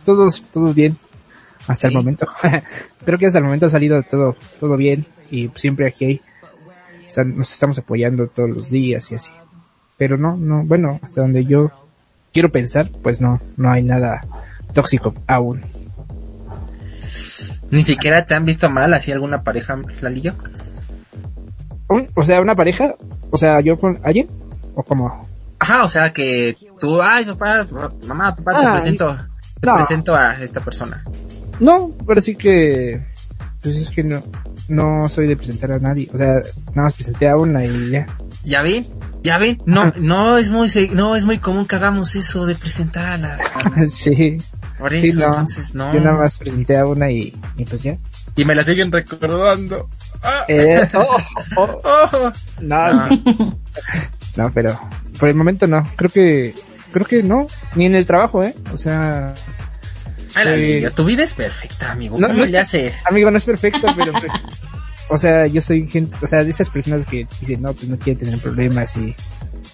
Todos, 0.05 0.43
todos 0.53 0.75
bien. 0.75 0.97
Hasta 1.67 1.87
el 1.87 1.95
momento. 1.95 2.27
Creo 3.05 3.17
que 3.17 3.27
hasta 3.27 3.39
el 3.39 3.45
momento 3.45 3.65
ha 3.65 3.69
salido 3.69 4.01
todo, 4.03 4.35
todo 4.59 4.77
bien. 4.77 5.05
Y 5.31 5.49
siempre 5.55 5.87
aquí 5.87 6.05
hay, 6.05 6.21
nos 7.25 7.51
estamos 7.51 7.77
apoyando 7.77 8.27
todos 8.27 8.49
los 8.49 8.69
días 8.69 9.11
y 9.11 9.15
así. 9.15 9.31
Pero 9.97 10.17
no, 10.17 10.35
no, 10.35 10.63
bueno, 10.63 10.99
hasta 11.01 11.21
donde 11.21 11.45
yo 11.45 11.71
quiero 12.33 12.51
pensar, 12.51 12.89
pues 13.01 13.21
no, 13.21 13.41
no 13.57 13.71
hay 13.71 13.81
nada 13.81 14.21
tóxico 14.73 15.13
aún. 15.25 15.61
Ni 17.71 17.83
siquiera 17.83 18.25
te 18.25 18.35
han 18.35 18.45
visto 18.45 18.69
mal 18.69 18.93
así 18.93 19.11
alguna 19.11 19.43
pareja, 19.43 19.79
Lalillo. 20.01 20.35
O 22.15 22.23
sea, 22.23 22.41
una 22.41 22.55
pareja, 22.55 22.95
o 23.29 23.37
sea, 23.37 23.61
yo 23.61 23.77
con 23.77 23.99
alguien, 24.03 24.27
o 24.75 24.83
como, 24.83 25.27
Ajá, 25.59 25.83
o 25.85 25.89
sea 25.89 26.11
que 26.11 26.57
tú, 26.79 27.01
ay, 27.01 27.25
papá, 27.25 27.65
mamá, 28.07 28.35
papá, 28.35 28.51
te 28.51 28.57
Ay, 28.65 28.71
presento, 28.73 29.17
te 29.61 29.67
no. 29.67 29.75
presento 29.75 30.13
a 30.15 30.33
esta 30.35 30.59
persona. 30.61 31.03
no, 31.59 31.91
pero 32.05 32.21
sí 32.21 32.35
que, 32.35 33.05
pues 33.61 33.77
es 33.77 33.89
que 33.91 34.03
no, 34.03 34.23
no 34.69 35.07
soy 35.09 35.27
de 35.27 35.37
presentar 35.37 35.71
a 35.71 35.79
nadie, 35.79 36.09
o 36.13 36.17
sea, 36.17 36.33
nada 36.73 36.83
más 36.83 36.93
presenté 36.93 37.29
a 37.29 37.35
una 37.37 37.65
y 37.65 37.89
ya. 37.91 38.05
¿Ya 38.43 38.61
ven? 38.61 38.85
¿Ya 39.23 39.37
ven? 39.39 39.59
No, 39.65 39.91
no 39.97 40.37
es 40.37 40.51
muy, 40.51 40.69
no 40.93 41.15
es 41.15 41.23
muy 41.23 41.39
común 41.39 41.65
que 41.65 41.75
hagamos 41.77 42.15
eso 42.15 42.45
de 42.45 42.53
presentar 42.55 43.07
a 43.07 43.17
las... 43.17 43.41
sí, 43.91 44.37
Por 44.77 44.91
sí, 44.95 45.07
eso, 45.09 45.21
no. 45.21 45.25
entonces, 45.27 45.73
no. 45.73 45.91
Yo 45.93 45.99
nada 46.01 46.17
más 46.17 46.37
presenté 46.37 46.77
a 46.77 46.85
una 46.85 47.09
y, 47.09 47.33
y 47.57 47.65
pues 47.65 47.81
ya. 47.81 47.97
Y 48.35 48.43
me 48.45 48.53
la 48.53 48.63
siguen 48.63 48.91
recordando. 48.91 49.89
Ah, 50.21 50.43
Eh, 50.49 50.81
oh, 50.93 51.17
oh, 51.57 51.81
oh. 51.83 52.31
no, 52.61 52.75
Ah, 52.75 53.09
no, 54.35 54.51
pero 54.53 54.79
por 55.19 55.29
el 55.29 55.35
momento 55.35 55.67
no. 55.67 55.81
Creo 55.95 56.09
que, 56.11 56.53
creo 56.91 57.05
que 57.05 57.23
no, 57.23 57.47
ni 57.75 57.85
en 57.85 57.95
el 57.95 58.05
trabajo, 58.05 58.43
eh. 58.43 58.53
O 58.73 58.77
sea, 58.77 59.33
Eh, 60.35 60.89
tu 60.95 61.05
vida 61.05 61.23
es 61.23 61.33
perfecta, 61.33 61.91
amigo. 61.91 62.17
no, 62.19 62.27
¿Cómo 62.27 62.39
no 62.39 62.45
es 62.45 62.51
le 62.51 62.59
haces? 62.59 63.01
amigo, 63.09 63.31
no 63.31 63.37
es 63.37 63.45
perfecto, 63.45 63.87
pero, 63.95 64.11
pues, 64.11 64.31
o 65.09 65.17
sea, 65.17 65.47
yo 65.47 65.61
soy 65.61 65.87
gente, 65.87 66.15
o 66.21 66.27
sea, 66.27 66.43
de 66.43 66.51
esas 66.51 66.69
personas 66.69 67.05
que 67.05 67.25
dicen, 67.39 67.61
no, 67.61 67.73
pues 67.73 67.87
no 67.87 67.97
quieren 67.97 68.23
tener 68.25 68.39
problemas 68.39 68.95
y, 68.97 69.15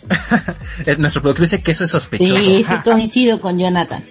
Eh, 0.86 0.96
Nuestro 0.98 1.22
productor 1.22 1.46
dice 1.46 1.62
que 1.62 1.72
eso 1.72 1.84
es 1.84 1.90
sospechoso. 1.92 2.36
Sí, 2.38 2.64
sí 2.64 2.74
coincido 2.84 3.40
con 3.40 3.58
Jonathan. 3.60 4.04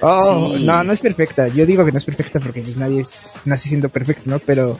oh, 0.00 0.54
Sí. 0.56 0.64
no, 0.64 0.82
no 0.84 0.92
es 0.92 1.00
perfecta. 1.00 1.48
Yo 1.48 1.66
digo 1.66 1.84
que 1.84 1.92
no 1.92 1.98
es 1.98 2.04
perfecta 2.04 2.38
porque 2.40 2.62
pues 2.62 2.76
nadie 2.76 3.00
es, 3.02 3.32
nace 3.44 3.68
siendo 3.68 3.88
perfecto, 3.88 4.22
¿no? 4.26 4.38
Pero, 4.38 4.78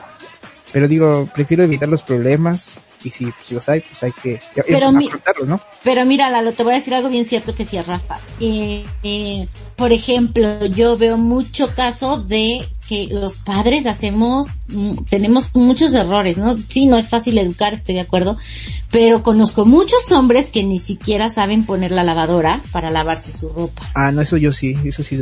pero 0.71 0.87
digo, 0.87 1.27
prefiero 1.33 1.63
evitar 1.63 1.89
los 1.89 2.01
problemas 2.03 2.81
y 3.03 3.09
si, 3.09 3.25
si 3.45 3.55
los 3.55 3.67
hay, 3.67 3.81
pues 3.81 4.03
hay 4.03 4.11
que 4.11 4.39
Pero 4.67 4.91
mi- 4.91 5.07
afrontarlos, 5.07 5.47
¿no? 5.47 5.59
Pero 5.83 6.05
mira, 6.05 6.29
Lalo, 6.29 6.53
te 6.53 6.63
voy 6.63 6.73
a 6.73 6.75
decir 6.75 6.93
algo 6.93 7.09
bien 7.09 7.25
cierto 7.25 7.53
que 7.55 7.63
decía 7.63 7.81
Rafa. 7.83 8.19
Eh, 8.39 8.85
eh, 9.03 9.47
por 9.75 9.91
ejemplo, 9.91 10.65
yo 10.67 10.95
veo 10.97 11.17
mucho 11.17 11.73
caso 11.75 12.21
de 12.21 12.67
que 12.87 13.07
los 13.11 13.37
padres 13.37 13.85
hacemos, 13.87 14.45
mm, 14.67 15.05
tenemos 15.09 15.49
muchos 15.55 15.93
errores, 15.95 16.37
¿no? 16.37 16.55
Sí, 16.69 16.85
no 16.85 16.97
es 16.97 17.09
fácil 17.09 17.37
educar, 17.39 17.73
estoy 17.73 17.95
de 17.95 18.01
acuerdo, 18.01 18.37
pero 18.91 19.23
conozco 19.23 19.65
muchos 19.65 20.11
hombres 20.11 20.49
que 20.51 20.63
ni 20.63 20.77
siquiera 20.77 21.29
saben 21.29 21.65
poner 21.65 21.91
la 21.91 22.03
lavadora 22.03 22.61
para 22.71 22.91
lavarse 22.91 23.31
su 23.35 23.49
ropa. 23.49 23.89
Ah, 23.95 24.11
no, 24.11 24.21
eso 24.21 24.37
yo 24.37 24.51
sí, 24.51 24.75
eso 24.85 25.03
sí. 25.03 25.19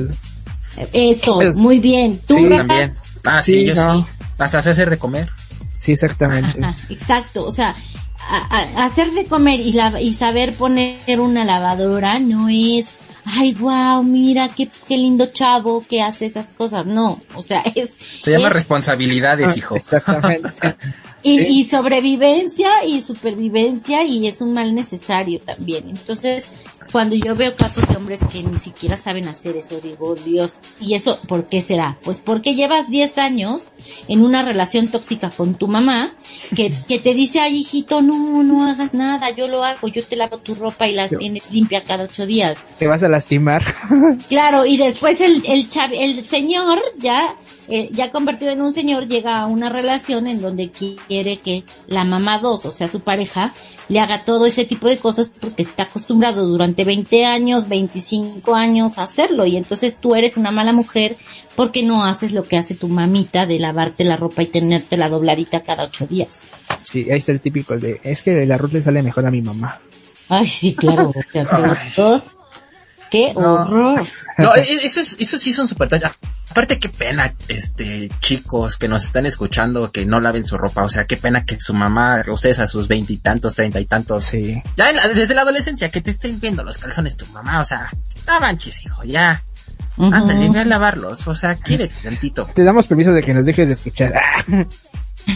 Eso, 0.93 1.35
Pues, 1.35 1.57
muy 1.57 1.79
bien. 1.79 2.19
¿Tú, 2.27 2.35
sí, 2.35 2.45
Rafa? 2.45 2.57
También. 2.67 2.93
Ah, 3.25 3.41
sí, 3.41 3.53
Sí, 3.53 3.65
yo 3.67 3.75
no. 3.75 3.99
sí. 3.99 4.05
Hasta 4.39 4.57
hacer 4.59 4.89
de 4.89 4.97
comer. 4.97 5.29
Sí, 5.79 5.91
exactamente. 5.91 6.63
Ajá, 6.63 6.75
exacto, 6.89 7.45
o 7.45 7.51
sea, 7.53 7.75
a- 8.29 8.57
a- 8.79 8.85
hacer 8.85 9.11
de 9.11 9.25
comer 9.25 9.59
y, 9.59 9.73
la, 9.73 10.01
y 10.01 10.13
saber 10.13 10.53
poner 10.53 11.19
una 11.19 11.45
lavadora 11.45 12.19
no 12.19 12.49
es, 12.49 12.87
ay, 13.25 13.53
wow, 13.53 14.03
mira, 14.03 14.49
qué, 14.49 14.69
qué 14.87 14.97
lindo 14.97 15.27
chavo 15.27 15.85
que 15.87 16.01
hace 16.01 16.25
esas 16.25 16.47
cosas. 16.47 16.85
No, 16.85 17.19
o 17.35 17.43
sea, 17.43 17.61
es... 17.75 17.89
Se 18.19 18.31
llama 18.31 18.47
es- 18.47 18.53
responsabilidades, 18.53 19.55
hijo. 19.57 19.75
Exactamente. 19.75 20.49
y, 21.23 21.39
sí. 21.39 21.45
y 21.47 21.63
sobrevivencia 21.69 22.83
y 22.85 23.01
supervivencia 23.01 24.03
y 24.03 24.27
es 24.27 24.41
un 24.41 24.53
mal 24.53 24.73
necesario 24.75 25.39
también. 25.39 25.89
Entonces, 25.89 26.47
cuando 26.91 27.15
yo 27.15 27.35
veo 27.35 27.55
casos 27.55 27.87
de 27.87 27.95
hombres 27.95 28.19
que 28.31 28.41
ni 28.43 28.57
siquiera 28.59 28.97
saben 28.97 29.27
hacer 29.27 29.55
eso, 29.57 29.79
digo, 29.81 30.15
Dios, 30.15 30.55
¿y 30.79 30.95
eso 30.95 31.19
por 31.27 31.45
qué 31.47 31.61
será? 31.61 31.97
Pues 32.03 32.17
porque 32.19 32.55
llevas 32.55 32.89
10 32.89 33.17
años 33.17 33.69
en 34.07 34.23
una 34.23 34.43
relación 34.43 34.87
tóxica 34.87 35.29
con 35.29 35.55
tu 35.55 35.67
mamá 35.67 36.13
que, 36.55 36.73
que 36.87 36.99
te 36.99 37.13
dice, 37.13 37.39
ay 37.39 37.57
hijito, 37.59 38.01
no, 38.01 38.43
no 38.43 38.65
hagas 38.67 38.93
nada, 38.93 39.29
yo 39.35 39.47
lo 39.47 39.63
hago, 39.63 39.87
yo 39.87 40.03
te 40.03 40.15
lavo 40.15 40.39
tu 40.39 40.55
ropa 40.55 40.87
y 40.87 40.93
la 40.95 41.07
tienes 41.09 41.51
limpia 41.51 41.83
cada 41.83 42.05
ocho 42.05 42.25
días. 42.25 42.57
Te 42.77 42.87
vas 42.87 43.03
a 43.03 43.07
lastimar. 43.07 43.63
Claro, 44.29 44.65
y 44.65 44.77
después 44.77 45.19
el, 45.21 45.43
el, 45.45 45.69
chav- 45.69 45.95
el 45.97 46.25
señor, 46.25 46.79
ya, 46.97 47.35
eh, 47.69 47.89
ya 47.91 48.11
convertido 48.11 48.51
en 48.51 48.61
un 48.61 48.73
señor, 48.73 49.07
llega 49.07 49.39
a 49.39 49.45
una 49.47 49.69
relación 49.69 50.27
en 50.27 50.41
donde 50.41 50.71
quiere 50.71 51.37
que 51.37 51.63
la 51.87 52.03
mamá 52.03 52.39
dos, 52.39 52.65
o 52.65 52.71
sea, 52.71 52.87
su 52.87 52.99
pareja, 53.01 53.53
le 53.87 53.99
haga 53.99 54.23
todo 54.23 54.45
ese 54.45 54.65
tipo 54.65 54.87
de 54.87 54.97
cosas 54.97 55.31
porque 55.39 55.63
está 55.63 55.83
acostumbrado 55.83 56.47
durante 56.47 56.83
20 56.85 57.25
años, 57.25 57.67
25 57.67 58.53
años 58.55 58.97
a 58.97 59.03
hacerlo. 59.03 59.45
Y 59.47 59.57
entonces 59.57 59.95
tú 59.99 60.15
eres 60.15 60.37
una 60.37 60.51
mala 60.51 60.73
mujer 60.73 61.17
porque 61.55 61.83
no 61.83 62.05
haces 62.05 62.31
lo 62.33 62.43
que 62.43 62.57
hace 62.57 62.75
tu 62.75 62.87
mamita 62.87 63.45
de 63.47 63.57
lavarte 63.59 64.03
la 64.03 64.15
ropa 64.15 64.43
y 64.43 64.47
tenerte 64.47 64.95
la 64.97 65.09
dobladita 65.09 65.61
cada 65.61 65.85
ocho 65.85 66.05
días. 66.05 66.39
Sí, 66.83 67.09
ahí 67.09 67.17
está 67.17 67.31
el 67.31 67.39
típico 67.39 67.77
de, 67.79 67.99
es 68.03 68.21
que 68.21 68.43
el 68.43 68.51
arroz 68.51 68.71
le 68.73 68.83
sale 68.83 69.01
mejor 69.01 69.25
a 69.25 69.31
mi 69.31 69.41
mamá. 69.41 69.79
Ay, 70.29 70.47
sí, 70.47 70.75
claro. 70.75 71.09
o 71.15 71.31
sea, 71.31 71.43
horror. 71.43 72.21
Qué 73.09 73.33
No. 73.33 73.53
horror. 73.55 74.03
No, 74.37 74.55
e- 74.55 74.73
eso 74.85 74.99
es, 74.99 75.17
eso 75.19 75.37
sí 75.39 75.51
son 75.51 75.67
super 75.67 75.89
talla. 75.89 76.15
Aparte 76.51 76.79
qué 76.79 76.89
pena, 76.89 77.31
este, 77.47 78.09
chicos 78.19 78.75
que 78.77 78.87
nos 78.87 79.03
están 79.03 79.25
escuchando 79.27 79.91
que 79.91 80.05
no 80.05 80.19
laven 80.19 80.45
su 80.45 80.57
ropa, 80.57 80.83
o 80.83 80.89
sea, 80.89 81.05
qué 81.05 81.15
pena 81.15 81.45
que 81.45 81.59
su 81.59 81.73
mamá, 81.73 82.23
que 82.23 82.31
ustedes 82.31 82.59
a 82.59 82.65
sus 82.67 82.87
veintitantos, 82.87 83.53
treinta 83.55 83.79
y 83.79 83.85
tantos, 83.85 84.25
Sí. 84.25 84.61
ya 84.75 84.89
en 84.89 84.95
la- 84.95 85.07
desde 85.09 85.35
la 85.35 85.41
adolescencia, 85.41 85.91
que 85.91 86.01
te 86.01 86.11
estén 86.11 86.39
viendo 86.39 86.63
los 86.63 86.77
calzones 86.79 87.15
tu 87.17 87.25
mamá, 87.27 87.61
o 87.61 87.65
sea, 87.65 87.89
no 88.27 88.39
manches, 88.39 88.83
hijo, 88.83 89.03
ya, 89.03 89.43
Ujú. 89.97 90.13
ándale, 90.13 90.49
ve 90.49 90.59
a 90.59 90.65
lavarlos, 90.65 91.27
o 91.27 91.35
sea, 91.35 91.55
quiérete 91.55 91.93
tantito, 92.03 92.45
Te 92.53 92.63
damos 92.63 92.87
permiso 92.87 93.11
de 93.11 93.21
que 93.21 93.33
nos 93.33 93.45
dejes 93.45 93.67
de 93.67 93.73
escuchar. 93.73 94.13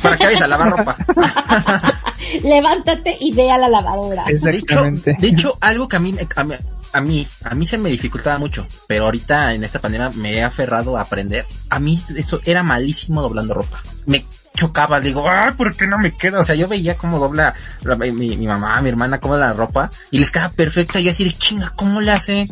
Para 0.02 0.18
que 0.18 0.26
vayas 0.26 0.42
a 0.42 0.48
lavar 0.48 0.72
ropa. 0.72 0.98
Levántate 2.44 3.18
y 3.20 3.34
ve 3.34 3.52
a 3.52 3.58
la 3.58 3.70
lavadora. 3.70 4.24
De 4.26 4.34
hecho, 4.34 4.50
Exactamente. 4.50 5.16
de 5.20 5.28
hecho, 5.28 5.58
algo 5.62 5.88
que 5.88 5.96
a 5.96 6.00
mí, 6.00 6.16
a 6.36 6.44
mí, 6.44 6.56
a 6.94 7.02
mí, 7.02 7.28
a 7.44 7.56
mí 7.56 7.66
se 7.66 7.78
me 7.78 7.90
dificultaba 7.90 8.38
mucho, 8.38 8.68
pero 8.88 9.06
ahorita 9.06 9.54
en 9.54 9.64
esta 9.64 9.80
pandemia 9.80 10.10
me 10.12 10.34
he 10.34 10.44
aferrado 10.44 10.98
a 10.98 11.02
aprender. 11.02 11.46
A 11.70 11.80
mí 11.80 12.00
eso 12.16 12.40
era 12.46 12.64
malísimo 12.64 13.22
doblando 13.22 13.54
ropa. 13.54 13.82
Me 14.06 14.26
chocaba, 14.56 15.00
digo, 15.00 15.28
ah, 15.28 15.56
¿por 15.58 15.76
qué 15.76 15.88
no 15.88 15.98
me 15.98 16.16
queda? 16.16 16.40
O 16.40 16.44
sea, 16.44 16.54
yo 16.56 16.68
veía 16.68 16.96
cómo 16.96 17.18
dobla 17.18 17.56
la- 17.84 17.96
mi, 17.96 18.12
mi 18.38 18.46
mamá, 18.48 18.80
mi 18.82 18.90
hermana, 18.90 19.20
cómo 19.20 19.36
la 19.36 19.54
ropa 19.54 19.90
y 20.12 20.20
les 20.20 20.30
quedaba 20.30 20.54
perfecta 20.54 21.00
y 21.00 21.06
yo 21.06 21.12
así 21.12 21.24
de 21.24 21.32
chinga, 21.32 21.72
¿cómo 21.76 22.02
le 22.02 22.12
hace? 22.12 22.48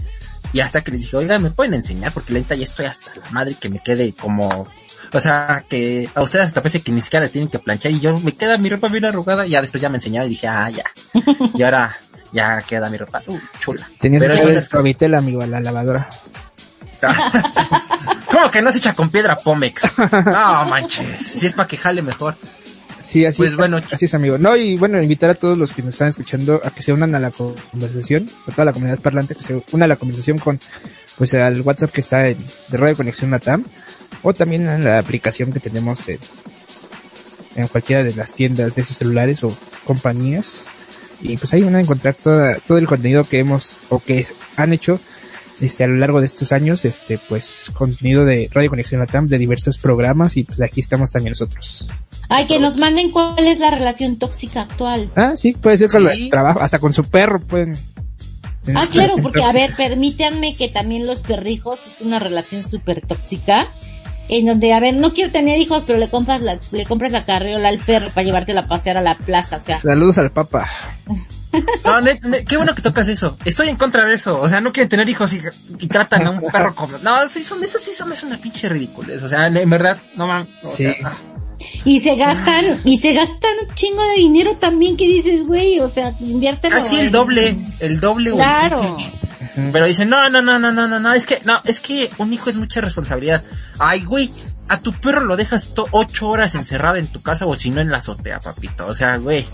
Y 0.53 0.59
hasta 0.59 0.81
que 0.81 0.91
les 0.91 1.01
dije, 1.01 1.15
oiga, 1.17 1.37
¿me 1.37 1.51
pueden 1.51 1.75
enseñar? 1.75 2.11
Porque 2.11 2.33
la 2.33 2.39
neta 2.39 2.55
ya 2.55 2.63
estoy 2.63 2.85
hasta 2.87 3.11
la 3.23 3.29
madre 3.29 3.55
que 3.59 3.69
me 3.69 3.79
quede 3.83 4.13
como, 4.13 4.67
o 5.13 5.19
sea, 5.19 5.65
que 5.67 6.09
a 6.13 6.21
ustedes 6.21 6.47
hasta 6.47 6.61
parece 6.61 6.81
que 6.81 6.91
ni 6.91 7.01
siquiera 7.01 7.25
le 7.25 7.31
tienen 7.31 7.49
que 7.49 7.59
planchar 7.59 7.91
y 7.91 7.99
yo 7.99 8.17
me 8.19 8.31
queda 8.33 8.57
mi 8.57 8.69
ropa 8.69 8.87
bien 8.87 9.05
arrugada. 9.05 9.45
Y 9.45 9.51
ya 9.51 9.61
después 9.61 9.81
ya 9.81 9.89
me 9.89 9.97
enseñaron 9.97 10.27
y 10.27 10.29
dije, 10.29 10.47
ah, 10.47 10.69
ya. 10.69 10.83
Y 11.53 11.63
ahora 11.63 11.91
ya 12.31 12.61
queda 12.61 12.89
mi 12.89 12.97
ropa 12.97 13.21
uh, 13.27 13.39
chula. 13.59 13.87
Tenías 13.99 14.23
Pero 14.23 14.35
que 14.35 14.61
suavitel, 14.61 15.15
amigo, 15.15 15.41
a 15.41 15.47
la 15.47 15.59
lavadora. 15.59 16.09
¿Cómo 18.31 18.51
que 18.51 18.61
no 18.61 18.71
se 18.71 18.77
echa 18.77 18.93
con 18.93 19.09
piedra 19.09 19.35
Pomex? 19.39 19.83
No 19.97 20.65
manches, 20.65 21.21
si 21.21 21.47
es 21.47 21.53
para 21.53 21.67
que 21.67 21.77
jale 21.77 22.01
mejor. 22.01 22.35
Sí, 23.03 23.25
así 23.25 23.39
Pues 23.39 23.51
es. 23.51 23.57
bueno, 23.57 23.81
así 23.91 24.05
es, 24.05 24.13
amigo. 24.13 24.37
No, 24.37 24.55
y 24.55 24.77
bueno, 24.77 25.01
invitar 25.01 25.31
a 25.31 25.33
todos 25.33 25.57
los 25.57 25.73
que 25.73 25.81
nos 25.81 25.95
están 25.95 26.09
escuchando 26.09 26.61
a 26.63 26.69
que 26.71 26.81
se 26.81 26.93
unan 26.93 27.13
a 27.15 27.19
la 27.19 27.31
conversación, 27.31 28.29
a 28.47 28.51
toda 28.51 28.65
la 28.65 28.71
comunidad 28.71 28.99
parlante, 28.99 29.35
que 29.35 29.43
se 29.43 29.63
una 29.71 29.85
a 29.85 29.87
la 29.89 29.97
conversación 29.97 30.39
con, 30.39 30.59
pues, 31.21 31.35
al 31.35 31.61
WhatsApp 31.61 31.91
que 31.91 32.01
está 32.01 32.27
en, 32.29 32.39
de 32.69 32.77
Radio 32.77 32.97
Conexión 32.97 33.29
Latam, 33.29 33.63
o 34.23 34.33
también 34.33 34.67
en 34.67 34.83
la 34.83 34.97
aplicación 34.97 35.53
que 35.53 35.59
tenemos 35.59 36.09
en, 36.09 36.17
en 37.57 37.67
cualquiera 37.67 38.03
de 38.03 38.15
las 38.15 38.33
tiendas 38.33 38.73
de 38.73 38.81
esos 38.81 38.97
celulares 38.97 39.43
o 39.43 39.55
compañías. 39.85 40.65
Y 41.21 41.37
pues 41.37 41.53
ahí 41.53 41.61
van 41.61 41.75
a 41.75 41.79
encontrar 41.79 42.15
toda, 42.15 42.55
todo 42.67 42.79
el 42.79 42.87
contenido 42.87 43.23
que 43.23 43.37
hemos, 43.37 43.77
o 43.89 43.99
que 43.99 44.25
han 44.57 44.73
hecho, 44.73 44.99
este, 45.61 45.83
a 45.83 45.87
lo 45.87 45.97
largo 45.97 46.21
de 46.21 46.25
estos 46.25 46.51
años, 46.53 46.85
este, 46.85 47.19
pues, 47.29 47.69
contenido 47.75 48.25
de 48.25 48.49
Radio 48.51 48.71
Conexión 48.71 48.99
Latam, 48.99 49.27
de 49.27 49.37
diversos 49.37 49.77
programas, 49.77 50.37
y 50.37 50.43
pues 50.43 50.59
aquí 50.59 50.79
estamos 50.81 51.11
también 51.11 51.33
nosotros. 51.33 51.87
Ay, 52.29 52.47
que 52.47 52.57
nos 52.57 52.77
manden 52.77 53.11
cuál 53.11 53.45
es 53.45 53.59
la 53.59 53.69
relación 53.69 54.17
tóxica 54.17 54.61
actual. 54.61 55.07
Ah, 55.15 55.33
sí, 55.35 55.51
puede 55.53 55.77
ser 55.77 55.89
con 55.91 56.01
Sí. 56.01 56.21
los 56.21 56.29
trabajos, 56.29 56.63
hasta 56.63 56.79
con 56.79 56.93
su 56.93 57.03
perro 57.03 57.39
pueden. 57.39 57.77
Ah, 58.75 58.85
claro, 58.91 59.15
porque 59.21 59.43
a 59.43 59.51
ver, 59.51 59.73
permítanme 59.75 60.55
que 60.55 60.69
también 60.69 61.07
los 61.07 61.19
perrijos 61.19 61.79
es 61.87 62.01
una 62.01 62.19
relación 62.19 62.67
súper 62.69 63.01
tóxica. 63.05 63.67
En 64.29 64.45
donde, 64.45 64.71
a 64.71 64.79
ver, 64.79 64.93
no 64.95 65.11
quiero 65.13 65.29
tener 65.31 65.59
hijos, 65.59 65.83
pero 65.85 65.99
le 65.99 66.09
compras 66.09 66.41
la, 66.41 66.57
le 66.71 66.85
compras 66.85 67.11
la 67.11 67.25
carriola 67.25 67.67
al 67.67 67.79
perro 67.79 68.09
para 68.13 68.23
llevártela 68.23 68.61
a 68.61 68.67
pasear 68.67 68.95
a 68.97 69.01
la 69.01 69.15
plaza, 69.15 69.57
o 69.57 69.63
sea. 69.65 69.77
Saludos 69.79 70.17
al 70.19 70.31
papa. 70.31 70.69
No, 71.83 71.99
net- 71.99 72.21
net- 72.23 72.45
qué 72.47 72.55
bueno 72.55 72.73
que 72.73 72.81
tocas 72.81 73.09
eso. 73.09 73.37
Estoy 73.43 73.67
en 73.67 73.75
contra 73.75 74.05
de 74.05 74.13
eso. 74.13 74.39
O 74.39 74.47
sea, 74.47 74.61
no 74.61 74.71
quieren 74.71 74.87
tener 74.87 75.09
hijos 75.09 75.33
y, 75.33 75.41
y 75.79 75.87
tratan 75.89 76.25
a 76.25 76.31
un 76.31 76.39
perro 76.49 76.73
como... 76.73 76.97
No, 76.99 77.27
sí 77.27 77.43
son, 77.43 77.61
eso 77.61 77.77
sí 77.77 77.91
son, 77.91 78.09
es 78.13 78.23
una 78.23 78.37
pinche 78.37 78.69
ridiculez. 78.69 79.21
O 79.21 79.27
sea, 79.27 79.47
en 79.47 79.69
verdad, 79.69 79.97
no 80.15 80.27
mames. 80.27 80.47
O 80.63 80.71
Sí. 80.73 80.83
sea. 80.85 81.11
Y 81.85 81.99
se 81.99 82.15
gastan, 82.15 82.65
y 82.83 82.97
se 82.97 83.13
gastan 83.13 83.51
un 83.67 83.75
chingo 83.75 84.03
de 84.03 84.15
dinero 84.15 84.55
también 84.59 84.97
que 84.97 85.05
dices, 85.05 85.45
güey, 85.45 85.79
o 85.79 85.89
sea, 85.89 86.13
inviértelo. 86.19 86.75
casi 86.75 86.97
el 86.99 87.11
doble, 87.11 87.57
el 87.79 87.99
doble. 87.99 88.31
Claro. 88.31 88.97
Pero 89.73 89.85
dicen, 89.85 90.09
no, 90.09 90.29
no, 90.29 90.41
no, 90.41 90.59
no, 90.59 90.71
no, 90.71 90.87
no, 90.87 90.99
no, 90.99 91.13
es 91.13 91.25
que, 91.25 91.39
no, 91.45 91.59
es 91.65 91.79
que 91.79 92.09
un 92.17 92.31
hijo 92.33 92.49
es 92.49 92.55
mucha 92.55 92.79
responsabilidad. 92.81 93.43
Ay, 93.79 94.03
güey, 94.05 94.31
a 94.69 94.79
tu 94.79 94.93
perro 94.93 95.21
lo 95.21 95.35
dejas 95.35 95.71
ocho 95.91 96.29
horas 96.29 96.55
encerrado 96.55 96.95
en 96.95 97.07
tu 97.07 97.21
casa 97.21 97.45
o 97.45 97.55
si 97.55 97.69
no 97.69 97.81
en 97.81 97.91
la 97.91 97.97
azotea, 97.97 98.39
papito. 98.39 98.87
O 98.87 98.93
sea, 98.93 99.17
güey. 99.17 99.45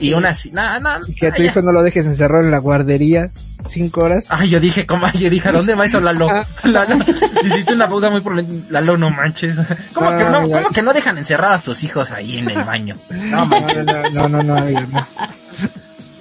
Y 0.00 0.14
una 0.14 0.30
así, 0.30 0.50
nada, 0.50 0.80
nada. 0.80 1.00
Que 1.18 1.28
a 1.28 1.34
tu 1.34 1.42
hijo 1.42 1.62
no 1.62 1.72
lo 1.72 1.82
dejes 1.82 2.06
encerrado 2.06 2.44
en 2.44 2.50
la 2.50 2.58
guardería 2.58 3.30
cinco 3.68 4.04
horas. 4.04 4.26
Ay, 4.30 4.48
yo 4.48 4.60
dije, 4.60 4.86
¿cómo? 4.86 5.06
Yo 5.12 5.30
dije, 5.30 5.48
¿a 5.48 5.52
dónde 5.52 5.74
va 5.74 5.84
eso, 5.84 6.00
Lalo? 6.00 6.28
Lalo, 6.64 6.96
hiciste 7.42 7.74
una 7.74 7.88
pausa 7.88 8.10
muy 8.10 8.20
por 8.20 8.42
Lalo, 8.70 8.96
no 8.96 9.10
manches. 9.10 9.56
¿Cómo 9.92 10.16
que 10.16 10.24
no, 10.24 10.48
cómo 10.48 10.70
que 10.70 10.82
no 10.82 10.92
dejan 10.92 11.18
encerrados 11.18 11.56
a 11.56 11.64
sus 11.64 11.84
hijos 11.84 12.10
ahí 12.10 12.38
en 12.38 12.50
el 12.50 12.64
baño? 12.64 12.96
No, 13.10 13.46
No, 13.46 14.28
no, 14.28 14.42
no, 14.42 14.42
no. 14.42 15.06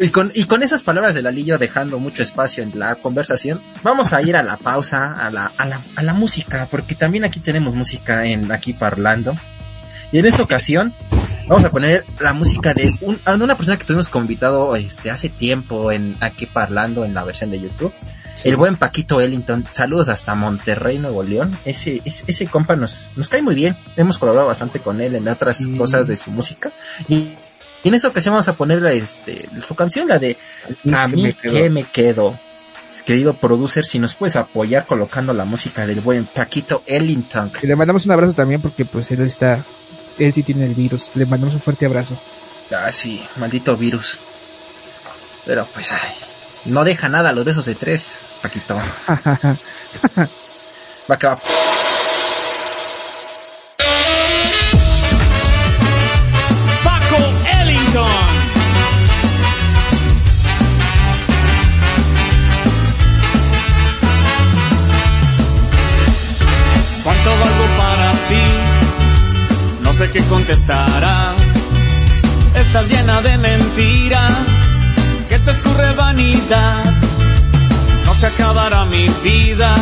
Y 0.01 0.09
con, 0.09 0.31
y 0.33 0.45
con 0.45 0.63
esas 0.63 0.83
palabras 0.83 1.13
de 1.13 1.21
Lalillo 1.21 1.57
dejando 1.57 1.99
mucho 1.99 2.23
espacio 2.23 2.63
en 2.63 2.77
la 2.79 2.95
conversación, 2.95 3.61
vamos 3.83 4.13
a 4.13 4.21
ir 4.21 4.37
a 4.37 4.43
la 4.43 4.55
pausa, 4.55 5.13
a 5.13 5.29
la, 5.29 5.51
a 5.57 5.65
la, 5.65 5.81
a 5.97 6.03
la 6.03 6.13
música, 6.13 6.69
porque 6.71 6.95
también 6.95 7.25
aquí 7.25 7.41
tenemos 7.41 7.75
música 7.75 8.25
en 8.25 8.49
aquí 8.49 8.71
parlando. 8.71 9.35
Y 10.11 10.19
en 10.19 10.25
esta 10.25 10.41
ocasión, 10.43 10.93
vamos 11.47 11.65
a 11.65 11.69
poner 11.69 12.03
la 12.19 12.33
música 12.33 12.73
de 12.73 12.89
un, 13.01 13.19
a 13.25 13.33
una 13.35 13.55
persona 13.55 13.77
que 13.77 13.85
tuvimos 13.85 14.09
invitado 14.15 14.75
este, 14.75 15.11
hace 15.11 15.29
tiempo 15.29 15.91
en 15.91 16.15
aquí 16.21 16.45
parlando 16.45 17.05
en 17.05 17.13
la 17.13 17.23
versión 17.23 17.51
de 17.51 17.59
YouTube. 17.59 17.93
El 18.45 18.55
buen 18.55 18.77
Paquito 18.77 19.19
Ellington, 19.19 19.65
saludos 19.73 20.07
hasta 20.07 20.33
Monterrey, 20.33 20.97
Nuevo 20.97 21.23
León. 21.23 21.57
Ese, 21.65 22.01
ese, 22.05 22.23
ese 22.27 22.47
compa 22.47 22.75
nos, 22.77 23.11
nos 23.17 23.27
cae 23.27 23.41
muy 23.41 23.53
bien. 23.53 23.75
Hemos 23.97 24.17
colaborado 24.17 24.47
bastante 24.47 24.79
con 24.79 25.01
él 25.01 25.13
en 25.15 25.27
otras 25.27 25.57
Sí. 25.57 25.75
cosas 25.75 26.07
de 26.07 26.15
su 26.15 26.31
música. 26.31 26.71
Y, 27.09 27.15
y 27.83 27.87
en 27.89 27.93
esta 27.95 28.07
ocasión 28.07 28.33
vamos 28.33 28.47
a 28.47 28.53
poner 28.53 28.83
este, 28.87 29.49
su 29.67 29.75
canción, 29.75 30.07
la 30.07 30.19
de 30.19 30.37
A 30.93 31.07
mí 31.09 31.21
me 31.23 31.33
quedo. 31.33 31.53
que 31.53 31.69
me 31.69 31.83
quedo. 31.83 32.39
Querido 33.05 33.33
producer, 33.33 33.83
si 33.85 33.99
nos 33.99 34.15
puedes 34.15 34.35
apoyar 34.37 34.85
colocando 34.85 35.33
la 35.33 35.43
música 35.43 35.85
del 35.85 35.99
buen 35.99 36.25
Paquito 36.25 36.83
Ellington. 36.85 37.51
Y 37.61 37.67
le 37.67 37.75
mandamos 37.75 38.05
un 38.05 38.11
abrazo 38.13 38.33
también 38.33 38.61
porque 38.61 38.85
pues 38.85 39.09
él 39.11 39.21
está, 39.21 39.65
él 40.25 40.33
sí 40.33 40.43
tiene 40.43 40.65
el 40.65 40.75
virus. 40.75 41.11
Le 41.15 41.25
mandamos 41.25 41.55
un 41.55 41.61
fuerte 41.61 41.85
abrazo. 41.85 42.17
Ah, 42.71 42.91
sí, 42.91 43.23
maldito 43.37 43.75
virus. 43.77 44.19
Pero 45.45 45.65
pues, 45.73 45.91
ay, 45.91 46.13
no 46.65 46.83
deja 46.83 47.09
nada 47.09 47.29
a 47.29 47.33
los 47.33 47.45
besos 47.45 47.65
de 47.65 47.75
tres, 47.75 48.21
Paquito. 48.41 48.77
Va 51.09 51.17
que 51.17 51.25
va. 51.25 51.39
Sé 69.99 70.23
contestarás. 70.29 71.41
Estás 72.55 72.87
llena 72.87 73.21
de 73.21 73.37
mentiras, 73.37 74.31
que 75.27 75.37
te 75.39 75.51
escurre 75.51 75.91
vanidad. 75.93 76.83
No 78.05 78.13
se 78.13 78.27
acabará 78.27 78.85
mi 78.85 79.09
vida, 79.23 79.75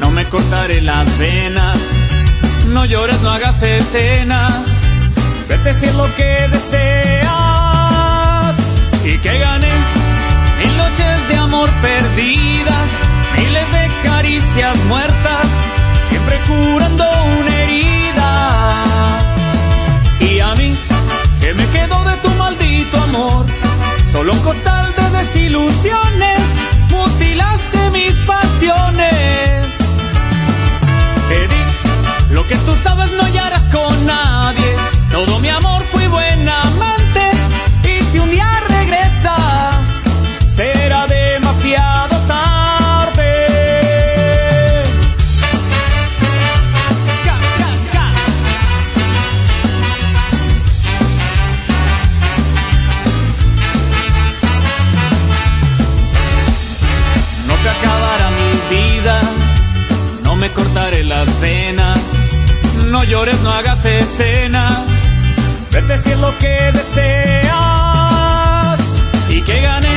no 0.00 0.10
me 0.10 0.28
cortaré 0.28 0.82
las 0.82 1.18
venas. 1.18 1.78
No 2.68 2.84
llores, 2.84 3.18
no 3.22 3.30
hagas 3.30 3.62
escenas, 3.62 4.52
vete 5.48 5.72
si 5.80 5.86
es 5.86 5.94
lo 5.94 6.14
que 6.16 6.48
deseas. 6.52 7.24
Y 9.04 9.18
que 9.18 9.38
gané 9.38 9.72
mil 10.58 10.76
noches 10.76 11.28
de 11.28 11.36
amor 11.38 11.70
perdidas, 11.80 12.88
miles 13.38 13.72
de 13.72 13.90
caricias 14.02 14.76
muertas, 14.84 15.46
siempre 16.10 16.38
curando 16.46 17.04
una 17.38 17.62
herida. 17.62 18.23
Y 20.30 20.40
a 20.40 20.54
mí, 20.54 20.74
que 21.40 21.54
me 21.54 21.66
quedo 21.66 22.04
de 22.04 22.16
tu 22.18 22.30
maldito 22.30 22.96
amor, 23.02 23.46
solo 24.10 24.32
un 24.32 24.38
costal 24.40 24.94
de 24.96 25.18
desilusiones, 25.18 26.40
mutilaste 26.88 27.90
mis 27.90 28.12
pasiones. 28.26 29.74
Te 31.28 32.34
lo 32.34 32.46
que 32.46 32.56
tú 32.56 32.74
sabes 32.82 33.10
no 33.12 33.22
hallarás 33.22 33.68
con 33.68 34.06
nadie, 34.06 34.76
todo 35.10 35.38
mi 35.40 35.50
amor 35.50 35.84
fui 35.92 36.06
buena 36.08 36.62
amante, 36.62 37.03
no 63.04 63.10
llores, 63.10 63.40
no 63.42 63.50
hagas 63.50 63.84
escenas, 63.84 64.78
vete 65.70 65.98
si 65.98 66.10
es 66.10 66.18
lo 66.18 66.36
que 66.38 66.72
deseas 66.72 67.50
y 69.28 69.42
que 69.42 69.60
gané 69.60 69.96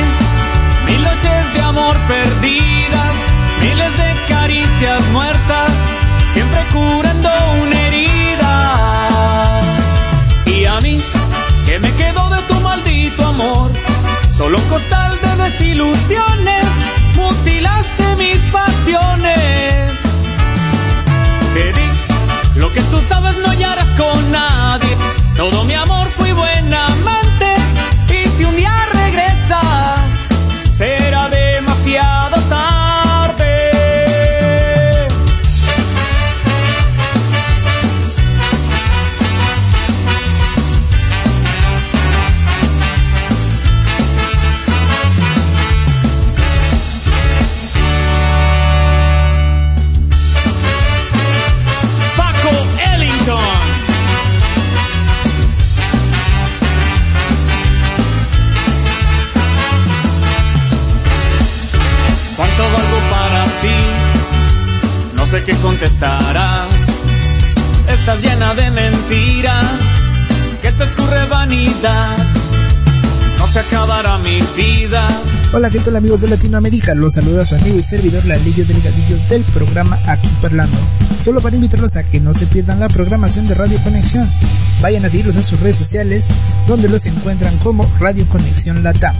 mil 0.86 1.02
noches 1.02 1.54
de 1.54 1.60
amor 1.62 1.96
perdidas, 2.06 3.14
miles 3.62 3.96
de 3.96 4.14
caricias 4.28 5.02
muertas, 5.12 5.72
siempre 6.34 6.66
curando 6.72 7.30
una 7.62 7.80
herida. 7.86 9.60
Y 10.46 10.64
a 10.66 10.78
mí, 10.80 11.00
que 11.64 11.78
me 11.78 11.90
quedo 11.92 12.28
de 12.28 12.42
tu 12.42 12.60
maldito 12.60 13.26
amor, 13.26 13.72
solo 14.36 14.58
un 14.58 14.68
costal 14.68 15.18
de 15.22 15.36
desilusiones, 15.44 16.66
mutilaste 17.16 18.16
mis 18.16 18.38
pasiones. 18.52 19.98
Te 21.54 21.72
di 21.72 21.97
lo 22.58 22.72
que 22.72 22.82
tú 22.82 23.00
sabes 23.08 23.36
no 23.38 23.48
hallarás 23.48 23.92
con 23.92 24.30
nadie, 24.32 24.96
todo 25.36 25.64
mi 25.64 25.74
amor 25.74 26.10
fui 26.16 26.32
buena 26.32 26.86
amante, 26.86 27.27
qué 65.48 65.56
contestarás. 65.62 66.68
Estás 67.88 68.20
llena 68.20 68.54
de 68.54 68.70
mentiras, 68.70 69.64
que 70.60 70.70
te 70.72 70.84
escurre 70.84 71.26
vanidad. 71.26 72.16
No 73.38 73.46
se 73.46 73.60
acabará 73.60 74.18
mi 74.18 74.40
vida. 74.54 75.08
Hola, 75.50 75.70
¿qué 75.70 75.80
amigos 75.96 76.20
de 76.20 76.28
Latinoamérica? 76.28 76.94
Los 76.94 77.14
saluda 77.14 77.46
su 77.46 77.54
amigo 77.54 77.78
y 77.78 77.82
servidor 77.82 78.22
Lalillo 78.26 78.66
Delgadillo 78.66 79.16
del 79.30 79.42
programa 79.44 79.98
Aquí 80.06 80.28
Parlando. 80.42 80.76
Solo 81.22 81.40
para 81.40 81.56
invitarlos 81.56 81.96
a 81.96 82.02
que 82.02 82.20
no 82.20 82.34
se 82.34 82.46
pierdan 82.46 82.80
la 82.80 82.88
programación 82.90 83.48
de 83.48 83.54
Radio 83.54 83.78
Conexión. 83.82 84.30
Vayan 84.82 85.06
a 85.06 85.08
seguirlos 85.08 85.36
en 85.36 85.42
sus 85.42 85.58
redes 85.58 85.76
sociales, 85.76 86.28
donde 86.66 86.90
los 86.90 87.06
encuentran 87.06 87.56
como 87.58 87.90
Radio 87.98 88.26
Conexión 88.28 88.82
Latam. 88.82 89.16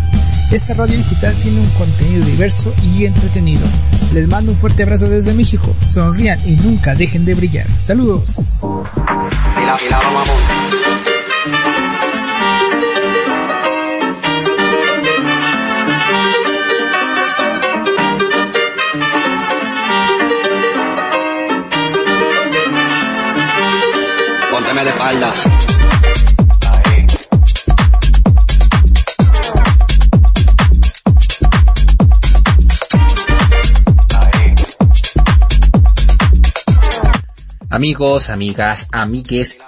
Esta 0.52 0.74
radio 0.74 0.98
digital 0.98 1.34
tiene 1.42 1.60
un 1.60 1.70
contenido 1.70 2.26
diverso 2.26 2.74
y 2.82 3.06
entretenido. 3.06 3.66
Les 4.12 4.28
mando 4.28 4.52
un 4.52 4.56
fuerte 4.58 4.82
abrazo 4.82 5.08
desde 5.08 5.32
México. 5.32 5.74
Sonrían 5.86 6.38
y 6.46 6.56
nunca 6.56 6.94
dejen 6.94 7.24
de 7.24 7.34
brillar. 7.34 7.66
Saludos. 7.78 8.62
La, 9.56 9.78
la 9.90 10.00
de. 25.08 25.48
Amigos, 37.70 38.28
amigas, 38.28 38.88
amigues 38.92 39.58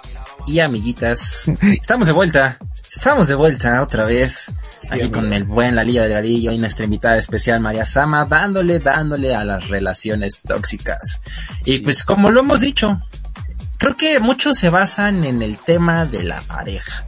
y 0.47 0.61
amiguitas, 0.61 1.51
estamos 1.81 2.07
de 2.07 2.13
vuelta. 2.13 2.59
Estamos 2.91 3.29
de 3.29 3.37
vuelta 3.37 3.83
otra 3.83 4.05
vez. 4.05 4.53
aquí 4.91 5.09
con 5.11 5.33
el 5.33 5.45
buen 5.45 5.77
Lalillo 5.77 6.03
Delgadillo 6.03 6.51
y 6.51 6.59
nuestra 6.59 6.85
invitada 6.85 7.17
especial 7.17 7.61
María 7.61 7.85
Sama, 7.85 8.25
dándole, 8.25 8.81
dándole 8.81 9.35
a 9.35 9.45
las 9.45 9.69
relaciones 9.69 10.41
tóxicas. 10.47 11.23
Y 11.65 11.79
pues 11.79 12.05
como 12.05 12.31
lo 12.31 12.41
hemos 12.41 12.61
dicho, 12.61 13.01
creo 13.81 13.97
que 13.97 14.21
muchos 14.21 14.59
se 14.59 14.69
basan 14.69 15.25
en 15.25 15.43
el 15.43 15.57
tema 15.57 16.05
de 16.05 16.23
la 16.23 16.41
pareja. 16.43 17.07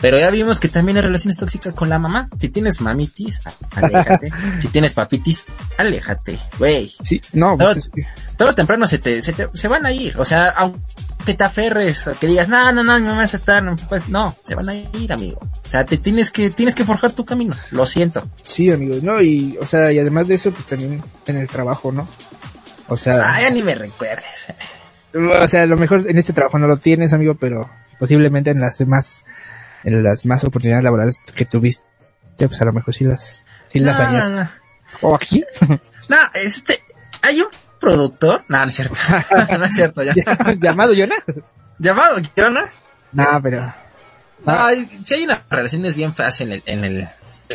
Pero 0.00 0.18
ya 0.18 0.30
vimos 0.30 0.60
que 0.60 0.68
también 0.68 0.98
hay 0.98 1.02
relaciones 1.02 1.38
tóxicas 1.38 1.72
con 1.72 1.88
la 1.88 1.98
mamá. 1.98 2.28
Si 2.38 2.50
tienes 2.50 2.80
mamitis, 2.80 3.40
aléjate. 3.74 4.30
si 4.60 4.68
tienes 4.68 4.92
papitis, 4.92 5.46
aléjate. 5.78 6.38
Güey. 6.58 6.92
Sí, 7.02 7.20
no, 7.32 7.56
Todo, 7.56 7.72
pues, 7.72 7.90
todo 8.36 8.54
temprano 8.54 8.86
se 8.86 8.98
te, 8.98 9.22
se 9.22 9.32
te, 9.32 9.48
se 9.52 9.66
van 9.66 9.86
a 9.86 9.92
ir. 9.92 10.14
O 10.18 10.24
sea, 10.24 10.50
aunque 10.56 11.34
te 11.34 11.42
aferres, 11.42 12.10
que 12.20 12.26
digas, 12.26 12.48
no, 12.48 12.70
no, 12.70 12.84
no, 12.84 13.16
vas 13.16 13.32
a 13.32 13.38
estar, 13.38 13.62
no, 13.62 13.76
pues 13.88 14.08
no, 14.10 14.36
se 14.42 14.54
van 14.54 14.68
a 14.68 14.74
ir, 14.74 15.12
amigo. 15.12 15.40
O 15.40 15.68
sea, 15.68 15.86
te 15.86 15.96
tienes 15.96 16.30
que, 16.30 16.50
tienes 16.50 16.74
que 16.74 16.84
forjar 16.84 17.12
tu 17.12 17.24
camino. 17.24 17.54
Lo 17.70 17.86
siento. 17.86 18.28
sí, 18.42 18.70
amigos, 18.70 19.02
no, 19.02 19.22
y, 19.22 19.56
o 19.58 19.64
sea, 19.64 19.90
y 19.90 19.98
además 19.98 20.28
de 20.28 20.34
eso, 20.34 20.52
pues 20.52 20.66
también 20.66 21.02
en 21.26 21.38
el 21.38 21.48
trabajo, 21.48 21.92
¿no? 21.92 22.06
O 22.88 22.96
sea, 22.98 23.32
Ay, 23.34 23.44
ya 23.44 23.50
ni 23.50 23.62
me 23.62 23.74
recuerdes. 23.74 24.52
O 25.14 25.48
sea, 25.48 25.62
a 25.62 25.66
lo 25.66 25.76
mejor 25.76 26.10
en 26.10 26.18
este 26.18 26.32
trabajo 26.32 26.58
no 26.58 26.66
lo 26.66 26.76
tienes, 26.78 27.12
amigo, 27.12 27.34
pero 27.34 27.70
posiblemente 27.98 28.50
en 28.50 28.60
las 28.60 28.78
demás, 28.78 29.24
en 29.84 30.02
las 30.02 30.26
más 30.26 30.44
oportunidades 30.44 30.84
laborales 30.84 31.16
que 31.34 31.44
tuviste, 31.44 31.84
pues 32.36 32.60
a 32.60 32.64
lo 32.64 32.72
mejor 32.72 32.94
sí 32.94 33.04
las, 33.04 33.44
sí 33.68 33.80
las 33.80 33.98
no, 33.98 34.04
harías. 34.04 34.30
no, 34.30 34.40
no. 34.40 34.48
¿O 35.02 35.14
aquí? 35.14 35.44
No, 36.08 36.16
este, 36.34 36.80
hay 37.22 37.40
un 37.40 37.48
productor. 37.80 38.44
No, 38.48 38.58
no 38.60 38.66
es 38.66 38.74
cierto. 38.74 38.94
no 39.58 39.64
es 39.64 39.74
cierto, 39.74 40.02
ya. 40.02 40.12
¿Llamado 40.60 40.92
Jonah? 40.94 41.16
Llamado, 41.78 42.16
Jonah. 42.36 42.70
No, 43.12 43.40
pero, 43.42 43.74
No, 44.44 44.68
si 45.02 45.14
hay 45.14 45.24
unas 45.24 45.40
relaciones 45.48 45.96
bien 45.96 46.12
feas 46.12 46.40
en 46.42 46.52
el, 46.52 46.62
en 46.66 46.84
el, 46.84 47.08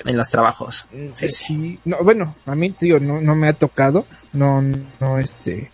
en 0.05 0.17
los 0.17 0.31
trabajos. 0.31 0.87
sí. 1.13 1.29
sí, 1.29 1.79
no, 1.85 1.97
bueno, 2.01 2.35
a 2.45 2.55
mí, 2.55 2.73
digo, 2.79 2.99
no, 2.99 3.21
no 3.21 3.35
me 3.35 3.49
ha 3.49 3.53
tocado, 3.53 4.05
no, 4.33 4.63
no, 4.99 5.19
este, 5.19 5.69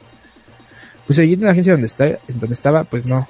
pues 1.07 1.19
allí 1.19 1.33
en 1.33 1.41
la 1.41 1.51
agencia 1.51 1.73
donde 1.73 1.87
está, 1.87 2.05
donde 2.27 2.53
estaba, 2.53 2.83
pues 2.83 3.05
no, 3.05 3.27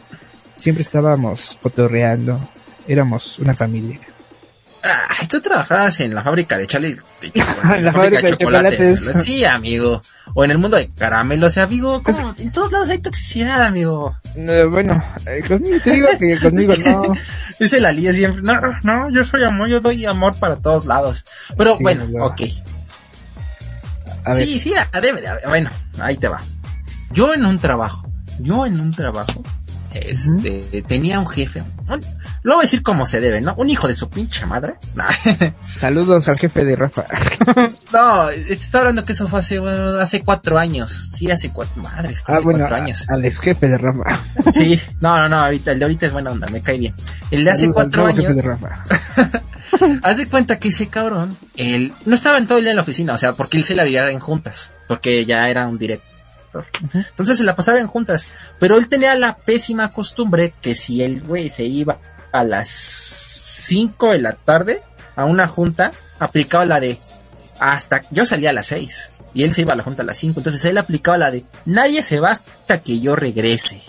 siempre 0.57 0.81
estábamos 0.81 1.57
cotorreando, 1.61 2.39
éramos 2.87 3.39
una 3.39 3.53
familia. 3.53 3.99
Ay, 5.19 5.27
tú 5.27 5.41
trabajabas 5.41 5.99
en 6.01 6.13
la 6.13 6.21
fábrica 6.21 6.59
de 6.59 6.67
Charlie. 6.67 6.93
de 6.93 7.31
En 7.75 7.85
la 7.85 7.91
fábrica 7.91 8.21
de 8.21 8.37
chocolates. 8.37 8.99
Sí, 9.23 9.43
amigo. 9.43 9.99
O 10.35 10.45
en 10.45 10.51
el 10.51 10.59
mundo 10.59 10.77
de 10.77 10.91
caramelos, 10.91 11.57
amigo. 11.57 12.03
¿Cómo? 12.03 12.35
En 12.37 12.51
todos 12.51 12.71
lados 12.71 12.89
hay 12.89 12.99
toxicidad, 12.99 13.63
amigo. 13.63 14.15
Bueno, 14.69 15.03
eh, 15.25 15.41
conmigo 15.47 15.79
te 15.83 15.89
digo 15.89 16.07
que 16.19 16.37
conmigo 16.39 16.73
no. 16.85 17.13
Dice 17.59 17.79
la 17.79 17.91
Lía 17.91 18.13
siempre, 18.13 18.43
no, 18.43 18.53
no, 18.83 19.09
yo 19.09 19.23
soy 19.23 19.43
amor, 19.43 19.69
yo 19.69 19.79
doy 19.79 20.05
amor 20.05 20.37
para 20.37 20.57
todos 20.57 20.85
lados. 20.85 21.25
Pero 21.57 21.77
Sí, 21.77 21.83
bueno, 21.83 22.05
no. 22.07 22.25
ok. 22.25 22.41
A 24.23 24.29
ver, 24.33 24.37
Sí, 24.37 24.59
sí, 24.59 24.73
a- 24.75 24.87
debe 25.01 25.19
de 25.21 25.27
haber. 25.29 25.47
Bueno, 25.47 25.69
ahí 25.99 26.15
te 26.17 26.27
va. 26.27 26.39
Yo 27.11 27.33
en 27.33 27.45
un 27.45 27.59
trabajo, 27.59 28.09
yo 28.39 28.65
en 28.65 28.79
un 28.79 28.91
trabajo, 28.91 29.41
este, 29.93 30.81
tenía 30.81 31.19
un 31.19 31.27
jefe. 31.27 31.63
un- 31.89 32.01
lo 32.43 32.55
voy 32.55 32.61
a 32.61 32.65
decir 32.65 32.83
como 32.83 33.05
se 33.05 33.21
debe, 33.21 33.39
¿no? 33.41 33.53
Un 33.55 33.69
hijo 33.69 33.87
de 33.87 33.95
su 33.95 34.09
pinche 34.09 34.45
madre. 34.45 34.75
saludos 35.67 36.27
al 36.27 36.37
jefe 36.37 36.65
de 36.65 36.75
Rafa. 36.75 37.05
no, 37.93 38.29
está 38.29 38.79
hablando 38.79 39.03
que 39.03 39.13
eso 39.13 39.27
fue 39.27 39.39
hace, 39.39 39.57
bueno, 39.59 39.97
hace 39.99 40.21
cuatro 40.21 40.57
años. 40.59 41.09
Sí, 41.13 41.31
hace 41.31 41.49
cuatro, 41.51 41.81
madres, 41.81 42.21
Ah, 42.27 42.33
hace 42.35 42.43
bueno, 42.43 42.59
cuatro 42.59 42.75
a- 42.75 42.79
años. 42.81 43.05
al 43.09 43.25
ex 43.25 43.39
jefe 43.39 43.67
de 43.67 43.77
Rafa. 43.77 44.19
Sí, 44.51 44.79
no, 45.01 45.17
no, 45.17 45.29
no, 45.29 45.37
ahorita, 45.37 45.71
el 45.71 45.79
de 45.79 45.85
ahorita 45.85 46.05
es 46.07 46.11
buena 46.11 46.31
onda, 46.31 46.47
me 46.47 46.61
cae 46.61 46.77
bien. 46.77 46.93
El 47.31 47.43
de 47.45 47.51
hace 47.51 47.61
Saludos 47.61 47.75
cuatro 47.83 48.05
años, 48.05 48.21
jefe 48.21 48.33
de 48.33 48.41
Rafa. 48.41 48.83
Haz 50.03 50.17
de 50.17 50.27
cuenta 50.27 50.59
que 50.59 50.67
ese 50.67 50.87
cabrón, 50.87 51.35
él 51.55 51.93
no 52.05 52.15
estaba 52.15 52.37
en 52.37 52.47
todo 52.47 52.57
el 52.59 52.63
día 52.65 52.71
en 52.71 52.77
la 52.77 52.83
oficina, 52.83 53.13
o 53.13 53.17
sea, 53.17 53.33
porque 53.33 53.57
él 53.57 53.63
se 53.63 53.75
la 53.75 53.83
veía 53.83 54.09
en 54.11 54.19
juntas, 54.19 54.71
porque 54.87 55.25
ya 55.25 55.47
era 55.49 55.67
un 55.67 55.77
Entonces 56.93 57.37
se 57.37 57.43
la 57.43 57.55
pasaba 57.55 57.79
en 57.79 57.87
juntas, 57.87 58.27
pero 58.59 58.77
él 58.77 58.87
tenía 58.87 59.15
la 59.15 59.37
pésima 59.37 59.91
costumbre 59.91 60.53
que 60.61 60.75
si 60.75 61.01
el 61.01 61.21
güey 61.21 61.49
se 61.49 61.63
iba 61.63 61.99
a 62.31 62.43
las 62.43 62.69
5 62.69 64.11
de 64.11 64.19
la 64.19 64.33
tarde 64.33 64.81
a 65.15 65.25
una 65.25 65.47
junta, 65.47 65.93
aplicaba 66.19 66.65
la 66.65 66.79
de 66.79 66.97
hasta 67.59 68.01
yo 68.11 68.25
salía 68.25 68.49
a 68.49 68.53
las 68.53 68.67
6 68.67 69.11
y 69.33 69.43
él 69.43 69.53
se 69.53 69.61
iba 69.61 69.73
a 69.73 69.75
la 69.75 69.83
junta 69.83 70.03
a 70.03 70.05
las 70.05 70.17
5, 70.17 70.39
entonces 70.39 70.63
él 70.65 70.77
aplicaba 70.77 71.17
la 71.17 71.31
de 71.31 71.45
nadie 71.65 72.01
se 72.01 72.19
va 72.19 72.29
hasta 72.29 72.81
que 72.81 72.99
yo 72.99 73.15
regrese. 73.15 73.81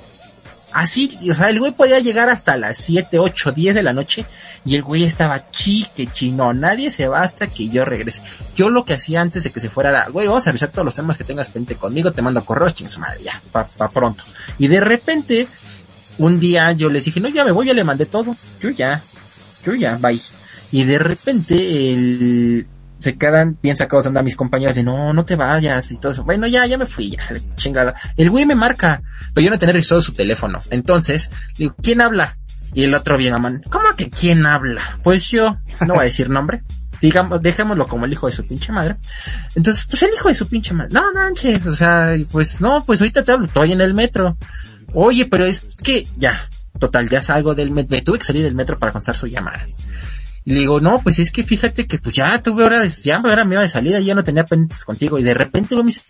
Así, 0.76 1.18
o 1.30 1.32
sea, 1.32 1.48
el 1.48 1.58
güey 1.58 1.72
podía 1.72 2.00
llegar 2.00 2.28
hasta 2.28 2.58
las 2.58 2.76
7, 2.76 3.18
8, 3.18 3.52
10 3.52 3.74
de 3.74 3.82
la 3.82 3.94
noche 3.94 4.26
y 4.66 4.76
el 4.76 4.82
güey 4.82 5.04
estaba 5.04 5.50
chique, 5.50 6.06
chino, 6.12 6.52
nadie 6.52 6.90
se 6.90 7.08
va 7.08 7.20
hasta 7.20 7.46
que 7.46 7.70
yo 7.70 7.86
regrese. 7.86 8.20
Yo 8.54 8.68
lo 8.68 8.84
que 8.84 8.92
hacía 8.92 9.22
antes 9.22 9.44
de 9.44 9.50
que 9.50 9.58
se 9.58 9.70
fuera 9.70 9.88
era, 9.88 10.08
güey, 10.10 10.26
vamos 10.26 10.46
a 10.46 10.50
revisar 10.50 10.68
todos 10.68 10.84
los 10.84 10.94
temas 10.94 11.16
que 11.16 11.24
tengas 11.24 11.48
pendiente 11.48 11.76
conmigo, 11.76 12.12
te 12.12 12.20
mando 12.20 12.44
correo, 12.44 12.68
ching 12.68 12.90
su 12.90 13.00
madre, 13.00 13.22
ya, 13.24 13.40
pa, 13.52 13.66
pa 13.66 13.88
pronto. 13.88 14.22
Y 14.58 14.68
de 14.68 14.80
repente, 14.80 15.48
un 16.18 16.38
día 16.38 16.72
yo 16.72 16.90
les 16.90 17.06
dije, 17.06 17.20
no, 17.20 17.30
ya 17.30 17.42
me 17.42 17.52
voy, 17.52 17.68
ya 17.68 17.72
le 17.72 17.82
mandé 17.82 18.04
todo, 18.04 18.36
yo 18.60 18.68
ya, 18.68 19.00
yo 19.64 19.74
ya, 19.74 19.96
bye. 19.96 20.20
Y 20.72 20.84
de 20.84 20.98
repente, 20.98 21.94
el, 21.94 22.66
se 22.98 23.16
quedan 23.16 23.58
bien 23.62 23.76
sacados 23.76 24.06
anda 24.06 24.22
mis 24.22 24.36
compañeros 24.36 24.76
de 24.76 24.82
no, 24.82 25.12
no 25.12 25.24
te 25.24 25.36
vayas 25.36 25.90
y 25.92 25.98
todo 25.98 26.12
eso. 26.12 26.24
Bueno, 26.24 26.46
ya, 26.46 26.66
ya 26.66 26.78
me 26.78 26.86
fui, 26.86 27.10
ya, 27.10 27.22
chingada. 27.56 27.94
El 28.16 28.30
güey 28.30 28.46
me 28.46 28.54
marca, 28.54 29.02
pero 29.34 29.44
yo 29.44 29.50
no 29.50 29.58
tenía 29.58 29.74
registrado 29.74 30.00
su 30.00 30.12
teléfono. 30.12 30.60
Entonces, 30.70 31.30
digo, 31.56 31.74
¿quién 31.82 32.00
habla? 32.00 32.36
Y 32.74 32.84
el 32.84 32.94
otro 32.94 33.16
bien 33.16 33.40
man, 33.40 33.62
¿cómo 33.70 33.84
que 33.96 34.10
quién 34.10 34.44
habla? 34.44 34.82
Pues 35.02 35.30
yo, 35.30 35.58
no 35.80 35.94
voy 35.94 36.00
a 36.00 36.04
decir 36.04 36.30
nombre. 36.30 36.62
Digamos, 37.00 37.42
dejémoslo 37.42 37.86
como 37.86 38.06
el 38.06 38.12
hijo 38.12 38.26
de 38.26 38.32
su 38.32 38.44
pinche 38.44 38.72
madre. 38.72 38.96
Entonces, 39.54 39.86
pues 39.88 40.02
el 40.02 40.10
hijo 40.14 40.28
de 40.28 40.34
su 40.34 40.48
pinche 40.48 40.72
madre. 40.72 40.92
No 40.92 41.12
manches, 41.12 41.64
o 41.66 41.74
sea, 41.74 42.14
pues 42.32 42.60
no, 42.60 42.84
pues 42.84 43.00
ahorita 43.00 43.22
te 43.22 43.32
hablo, 43.32 43.46
estoy 43.46 43.72
en 43.72 43.82
el 43.82 43.92
metro. 43.92 44.36
Oye, 44.94 45.26
pero 45.26 45.44
es 45.44 45.60
que 45.82 46.06
ya, 46.16 46.48
total, 46.78 47.08
ya 47.08 47.20
salgo 47.20 47.54
del 47.54 47.70
metro, 47.70 47.96
me 47.96 48.02
tuve 48.02 48.18
que 48.18 48.24
salir 48.24 48.42
del 48.42 48.54
metro 48.54 48.78
para 48.78 48.92
contestar 48.92 49.16
su 49.16 49.26
llamada. 49.26 49.66
Y 50.48 50.52
le 50.54 50.60
digo, 50.60 50.80
no, 50.80 51.02
pues 51.02 51.18
es 51.18 51.32
que 51.32 51.42
fíjate 51.42 51.88
que 51.88 51.98
pues 51.98 52.14
ya 52.14 52.40
tuve 52.40 52.62
hora 52.62 52.80
de, 52.80 52.88
ya 52.88 53.20
era 53.30 53.44
mi 53.44 53.56
hora 53.56 53.64
de 53.64 53.68
salida, 53.68 53.98
ya 53.98 54.14
no 54.14 54.22
tenía 54.22 54.44
pendientes 54.44 54.84
contigo. 54.84 55.18
Y 55.18 55.24
de 55.24 55.34
repente 55.34 55.74
lo 55.74 55.82
me 55.82 55.88
dice, 55.88 56.02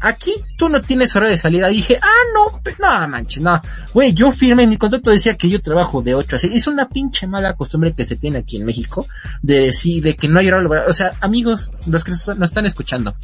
aquí 0.00 0.32
tú 0.58 0.68
no 0.68 0.82
tienes 0.82 1.14
hora 1.14 1.28
de 1.28 1.38
salida. 1.38 1.68
Dije, 1.68 1.96
ah, 2.02 2.22
no, 2.34 2.60
pe- 2.60 2.74
no 2.80 3.08
manches, 3.08 3.40
no. 3.40 3.62
Güey, 3.94 4.12
yo 4.14 4.32
firmé, 4.32 4.66
mi 4.66 4.76
contrato 4.76 5.12
decía 5.12 5.36
que 5.36 5.48
yo 5.48 5.62
trabajo 5.62 6.02
de 6.02 6.16
8 6.16 6.34
a 6.34 6.38
6. 6.40 6.52
Es 6.56 6.66
una 6.66 6.88
pinche 6.88 7.28
mala 7.28 7.54
costumbre 7.54 7.94
que 7.94 8.04
se 8.04 8.16
tiene 8.16 8.40
aquí 8.40 8.56
en 8.56 8.64
México 8.64 9.06
de 9.42 9.60
decir, 9.60 10.02
de 10.02 10.16
que 10.16 10.26
no 10.26 10.40
hay 10.40 10.48
hora 10.48 10.60
laboral. 10.60 10.86
O 10.88 10.92
sea, 10.92 11.12
amigos, 11.20 11.70
los 11.86 12.02
que 12.02 12.10
nos 12.10 12.28
están 12.28 12.66
escuchando, 12.66 13.14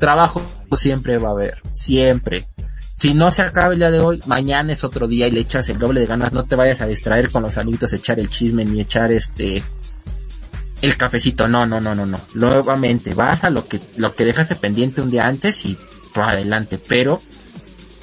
trabajo 0.00 0.42
siempre 0.76 1.18
va 1.18 1.28
a 1.28 1.32
haber, 1.32 1.58
siempre. 1.72 2.48
Si 2.92 3.14
no 3.14 3.30
se 3.30 3.42
acaba 3.42 3.72
el 3.72 3.78
día 3.78 3.90
de 3.92 4.00
hoy, 4.00 4.20
mañana 4.26 4.72
es 4.72 4.82
otro 4.84 5.06
día 5.08 5.28
y 5.28 5.30
le 5.30 5.40
echas 5.40 5.68
el 5.68 5.78
doble 5.78 6.00
de 6.00 6.06
ganas. 6.06 6.32
No 6.32 6.42
te 6.42 6.56
vayas 6.56 6.80
a 6.82 6.86
distraer 6.86 7.30
con 7.30 7.42
los 7.44 7.56
amiguitos, 7.56 7.92
echar 7.92 8.18
el 8.20 8.28
chisme 8.28 8.64
ni 8.64 8.80
echar 8.80 9.10
este 9.12 9.62
el 10.82 10.96
cafecito. 10.96 11.48
No, 11.48 11.66
no, 11.66 11.80
no, 11.80 11.94
no, 11.94 12.06
no. 12.06 12.20
Nuevamente, 12.34 13.14
vas 13.14 13.44
a 13.44 13.50
lo 13.50 13.66
que 13.66 13.80
lo 13.96 14.14
que 14.14 14.24
dejaste 14.24 14.56
pendiente 14.56 15.00
un 15.00 15.10
día 15.10 15.26
antes 15.26 15.64
y 15.64 15.76
para 16.14 16.30
adelante. 16.30 16.78
Pero 16.78 17.20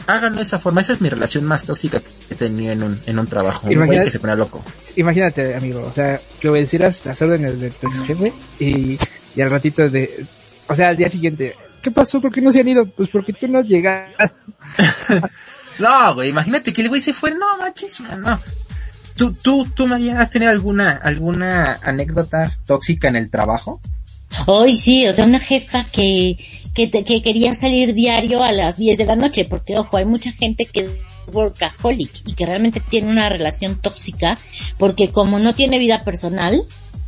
háganlo 0.07 0.37
de 0.37 0.43
esa 0.43 0.59
forma. 0.59 0.81
Esa 0.81 0.93
es 0.93 1.01
mi 1.01 1.09
relación 1.09 1.45
más 1.45 1.65
tóxica 1.65 1.99
que 1.99 2.33
he 2.33 2.35
tenido 2.35 2.71
en 2.71 2.83
un, 2.83 2.99
en 3.05 3.19
un 3.19 3.27
trabajo. 3.27 3.67
Un 3.67 3.85
güey 3.85 4.03
que 4.03 4.11
se 4.11 4.19
pone 4.19 4.35
loco. 4.35 4.63
Imagínate, 4.95 5.55
amigo, 5.55 5.81
o 5.85 5.93
sea, 5.93 6.19
que 6.39 6.49
obedecieras 6.49 7.05
las 7.05 7.21
órdenes 7.21 7.59
de 7.59 7.69
tu 7.69 7.87
ex 7.87 8.01
jefe 8.03 8.33
y, 8.59 8.97
y 9.35 9.41
al 9.41 9.51
ratito 9.51 9.89
de, 9.89 10.25
o 10.67 10.75
sea, 10.75 10.89
al 10.89 10.97
día 10.97 11.09
siguiente, 11.09 11.55
¿qué 11.81 11.91
pasó? 11.91 12.19
¿Por 12.19 12.31
qué 12.31 12.41
no 12.41 12.51
se 12.51 12.61
han 12.61 12.67
ido? 12.67 12.89
Pues 12.89 13.09
porque 13.09 13.33
tú 13.33 13.47
no 13.47 13.59
has 13.59 13.67
llegado. 13.67 14.07
No, 15.79 16.15
güey, 16.15 16.29
imagínate 16.29 16.73
que 16.73 16.81
el 16.81 16.89
güey 16.89 17.01
se 17.01 17.13
fue. 17.13 17.31
No, 17.31 17.57
manches, 17.59 17.99
man, 17.99 18.21
no. 18.21 18.41
¿Tú, 19.17 19.33
tú, 19.33 19.67
tú, 19.75 19.87
María, 19.87 20.21
has 20.21 20.29
tenido 20.29 20.51
alguna, 20.51 20.91
alguna 20.91 21.79
anécdota 21.83 22.51
tóxica 22.65 23.07
en 23.07 23.15
el 23.15 23.29
trabajo? 23.29 23.81
Hoy 24.45 24.75
sí, 24.75 25.07
o 25.07 25.13
sea, 25.13 25.25
una 25.25 25.39
jefa 25.39 25.85
que, 25.85 26.37
que, 26.73 26.87
te- 26.87 27.03
que 27.03 27.21
quería 27.21 27.55
salir 27.55 27.93
diario 27.93 28.43
a 28.43 28.51
las 28.51 28.77
10 28.77 28.97
de 28.97 29.05
la 29.05 29.15
noche, 29.15 29.45
porque 29.45 29.77
ojo, 29.77 29.97
hay 29.97 30.05
mucha 30.05 30.31
gente 30.31 30.65
que 30.65 30.81
es 30.81 30.89
workaholic 31.33 32.11
y 32.25 32.33
que 32.33 32.45
realmente 32.45 32.79
tiene 32.79 33.09
una 33.09 33.29
relación 33.29 33.79
tóxica, 33.81 34.37
porque 34.77 35.09
como 35.11 35.39
no 35.39 35.53
tiene 35.53 35.79
vida 35.79 36.03
personal, 36.03 36.61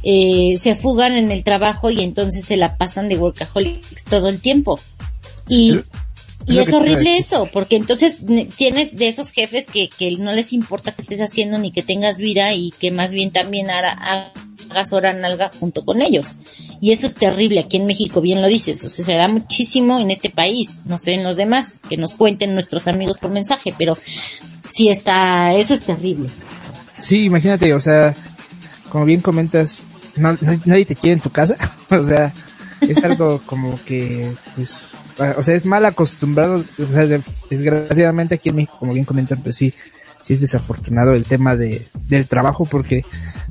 eh, 0.04 0.56
se 0.58 0.76
fugan 0.76 1.14
en 1.14 1.32
el 1.32 1.44
trabajo 1.44 1.92
y 1.92 2.02
entonces 2.02 2.46
se 2.46 2.58
la 2.58 2.78
pasan 2.78 3.10
de 3.10 3.18
workaholics 3.18 4.04
todo 4.06 4.30
el 4.30 4.40
tiempo. 4.40 4.80
Y, 5.48 5.80
y 6.50 6.60
es 6.60 6.68
horrible 6.74 7.18
eso, 7.18 7.48
porque 7.52 7.76
entonces 7.76 8.24
ne- 8.24 8.46
tienes 8.46 8.96
de 8.98 9.08
esos 9.08 9.32
jefes 9.32 9.66
que, 9.68 9.90
que 9.90 10.12
no 10.18 10.32
les 10.34 10.54
importa 10.54 10.92
que 10.92 11.02
estés 11.04 11.22
haciendo 11.22 11.58
ni 11.60 11.72
que 11.72 11.84
tengas 11.84 12.18
vida 12.18 12.54
y 12.54 12.72
que 12.80 12.92
más 12.92 13.12
bien 13.12 13.32
también 13.32 13.70
haga- 13.72 14.32
hagas 14.70 14.94
hora 14.94 15.14
nalga 15.14 15.50
junto 15.60 15.84
con 15.86 16.02
ellos. 16.02 16.38
Y 16.82 16.92
eso 16.92 17.08
es 17.08 17.16
terrible 17.16 17.60
aquí 17.60 17.78
en 17.78 17.86
México, 17.88 18.22
bien 18.22 18.42
lo 18.42 18.48
dices, 18.48 18.84
o 18.86 18.90
sea, 18.90 19.04
se 19.06 19.14
da 19.14 19.28
muchísimo 19.28 20.00
en 20.00 20.12
este 20.12 20.30
país, 20.30 20.78
no 20.86 20.98
sé 21.00 21.14
en 21.14 21.24
los 21.24 21.38
demás, 21.38 21.80
que 21.90 21.98
nos 21.98 22.14
cuenten 22.14 22.54
nuestros 22.54 22.88
amigos 22.88 23.18
por 23.20 23.32
mensaje, 23.32 23.74
pero 23.78 23.98
sí 24.72 24.88
está, 24.90 25.54
eso 25.56 25.74
es 25.74 25.82
terrible. 25.82 26.30
Sí, 27.00 27.26
imagínate, 27.26 27.74
o 27.74 27.80
sea, 27.80 28.14
como 28.90 29.06
bien 29.06 29.22
comentas, 29.22 29.82
no- 30.16 30.38
no- 30.42 30.60
nadie 30.66 30.86
te 30.86 30.96
quiere 30.96 31.14
en 31.16 31.22
tu 31.22 31.30
casa, 31.30 31.56
o 31.90 32.04
sea, 32.04 32.34
es 32.82 33.04
algo 33.04 33.42
como 33.46 33.78
que, 33.86 34.32
pues, 34.56 34.88
o 35.38 35.44
sea, 35.44 35.56
es 35.56 35.66
mal 35.66 35.86
acostumbrado, 35.86 36.56
o 36.78 36.86
sea, 36.88 37.06
de- 37.06 37.22
desgraciadamente 37.50 38.36
aquí 38.36 38.50
en 38.50 38.56
México, 38.58 38.78
como 38.80 38.94
bien 38.94 39.06
comentan, 39.06 39.42
pues 39.42 39.56
sí, 39.56 39.74
sí 40.22 40.34
es 40.34 40.40
desafortunado 40.42 41.14
el 41.14 41.26
tema 41.26 41.56
de, 41.56 41.86
del 42.08 42.26
trabajo 42.28 42.66
porque 42.66 43.02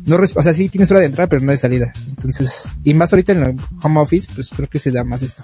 no, 0.06 0.16
o 0.34 0.42
sea, 0.42 0.52
sí 0.52 0.68
tienes 0.68 0.90
hora 0.90 1.00
de 1.00 1.06
entrada, 1.06 1.28
pero 1.28 1.42
no 1.44 1.50
de 1.52 1.58
salida. 1.58 1.92
Entonces, 2.08 2.68
y 2.84 2.94
más 2.94 3.12
ahorita 3.12 3.32
en 3.32 3.42
el 3.42 3.56
home 3.82 4.00
office, 4.00 4.28
pues 4.34 4.50
creo 4.54 4.68
que 4.68 4.78
se 4.78 4.90
da 4.90 5.04
más 5.04 5.22
esto. 5.22 5.42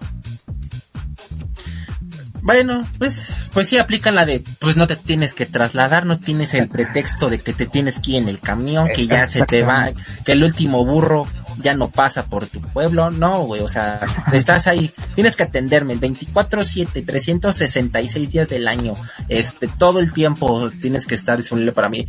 Bueno, 2.42 2.86
pues, 2.98 3.48
pues 3.54 3.68
sí 3.70 3.78
aplican 3.78 4.14
la 4.14 4.26
de, 4.26 4.42
pues 4.58 4.76
no 4.76 4.86
te 4.86 4.96
tienes 4.96 5.32
que 5.32 5.46
trasladar, 5.46 6.04
no 6.04 6.18
tienes 6.18 6.52
el 6.52 6.68
pretexto 6.68 7.30
de 7.30 7.38
que 7.38 7.54
te 7.54 7.64
tienes 7.64 8.00
que 8.00 8.12
ir 8.12 8.16
en 8.18 8.28
el 8.28 8.38
camión, 8.38 8.88
que 8.94 9.06
ya 9.06 9.26
se 9.26 9.46
te 9.46 9.62
va, 9.62 9.92
que 10.26 10.32
el 10.32 10.44
último 10.44 10.84
burro 10.84 11.26
ya 11.58 11.74
no 11.74 11.90
pasa 11.90 12.24
por 12.26 12.46
tu 12.46 12.60
pueblo, 12.60 13.10
no, 13.10 13.44
güey, 13.44 13.62
o 13.62 13.68
sea, 13.68 14.00
estás 14.32 14.66
ahí, 14.66 14.90
tienes 15.14 15.36
que 15.36 15.44
atenderme 15.44 15.92
el 15.92 16.00
24-7, 16.00 17.04
366 17.04 18.32
días 18.32 18.48
del 18.48 18.68
año, 18.68 18.94
este, 19.28 19.68
todo 19.68 20.00
el 20.00 20.12
tiempo 20.12 20.70
tienes 20.80 21.06
que 21.06 21.14
estar 21.14 21.36
disponible 21.36 21.72
para 21.72 21.88
mí. 21.88 22.04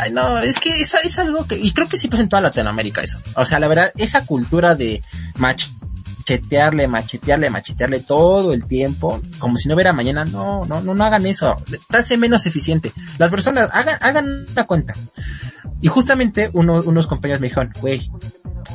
Ay, 0.00 0.10
no, 0.12 0.38
es 0.38 0.58
que 0.58 0.80
es, 0.80 0.94
es 0.94 1.18
algo 1.18 1.46
que, 1.46 1.56
y 1.56 1.72
creo 1.72 1.88
que 1.88 1.96
sí 1.96 2.08
pasa 2.08 2.22
en 2.22 2.28
toda 2.28 2.42
Latinoamérica 2.42 3.00
eso, 3.00 3.20
o 3.36 3.44
sea, 3.44 3.58
la 3.58 3.68
verdad, 3.68 3.92
esa 3.96 4.24
cultura 4.26 4.74
de 4.74 5.02
machetearle, 5.36 6.88
machetearle, 6.88 7.50
machetearle 7.50 8.00
todo 8.00 8.52
el 8.52 8.66
tiempo, 8.66 9.20
como 9.38 9.56
si 9.56 9.68
no 9.68 9.74
hubiera 9.74 9.92
mañana, 9.92 10.24
no, 10.24 10.64
no, 10.64 10.80
no, 10.80 10.94
no 10.94 11.04
hagan 11.04 11.26
eso, 11.26 11.56
te 11.90 11.96
hace 11.96 12.16
menos 12.16 12.46
eficiente. 12.46 12.92
Las 13.18 13.30
personas, 13.30 13.68
hagan, 13.72 13.96
hagan 14.00 14.46
una 14.50 14.64
cuenta. 14.64 14.94
Y 15.80 15.88
justamente 15.88 16.48
uno, 16.52 16.80
unos 16.84 17.08
compañeros 17.08 17.40
me 17.40 17.48
dijeron, 17.48 17.72
güey, 17.80 18.08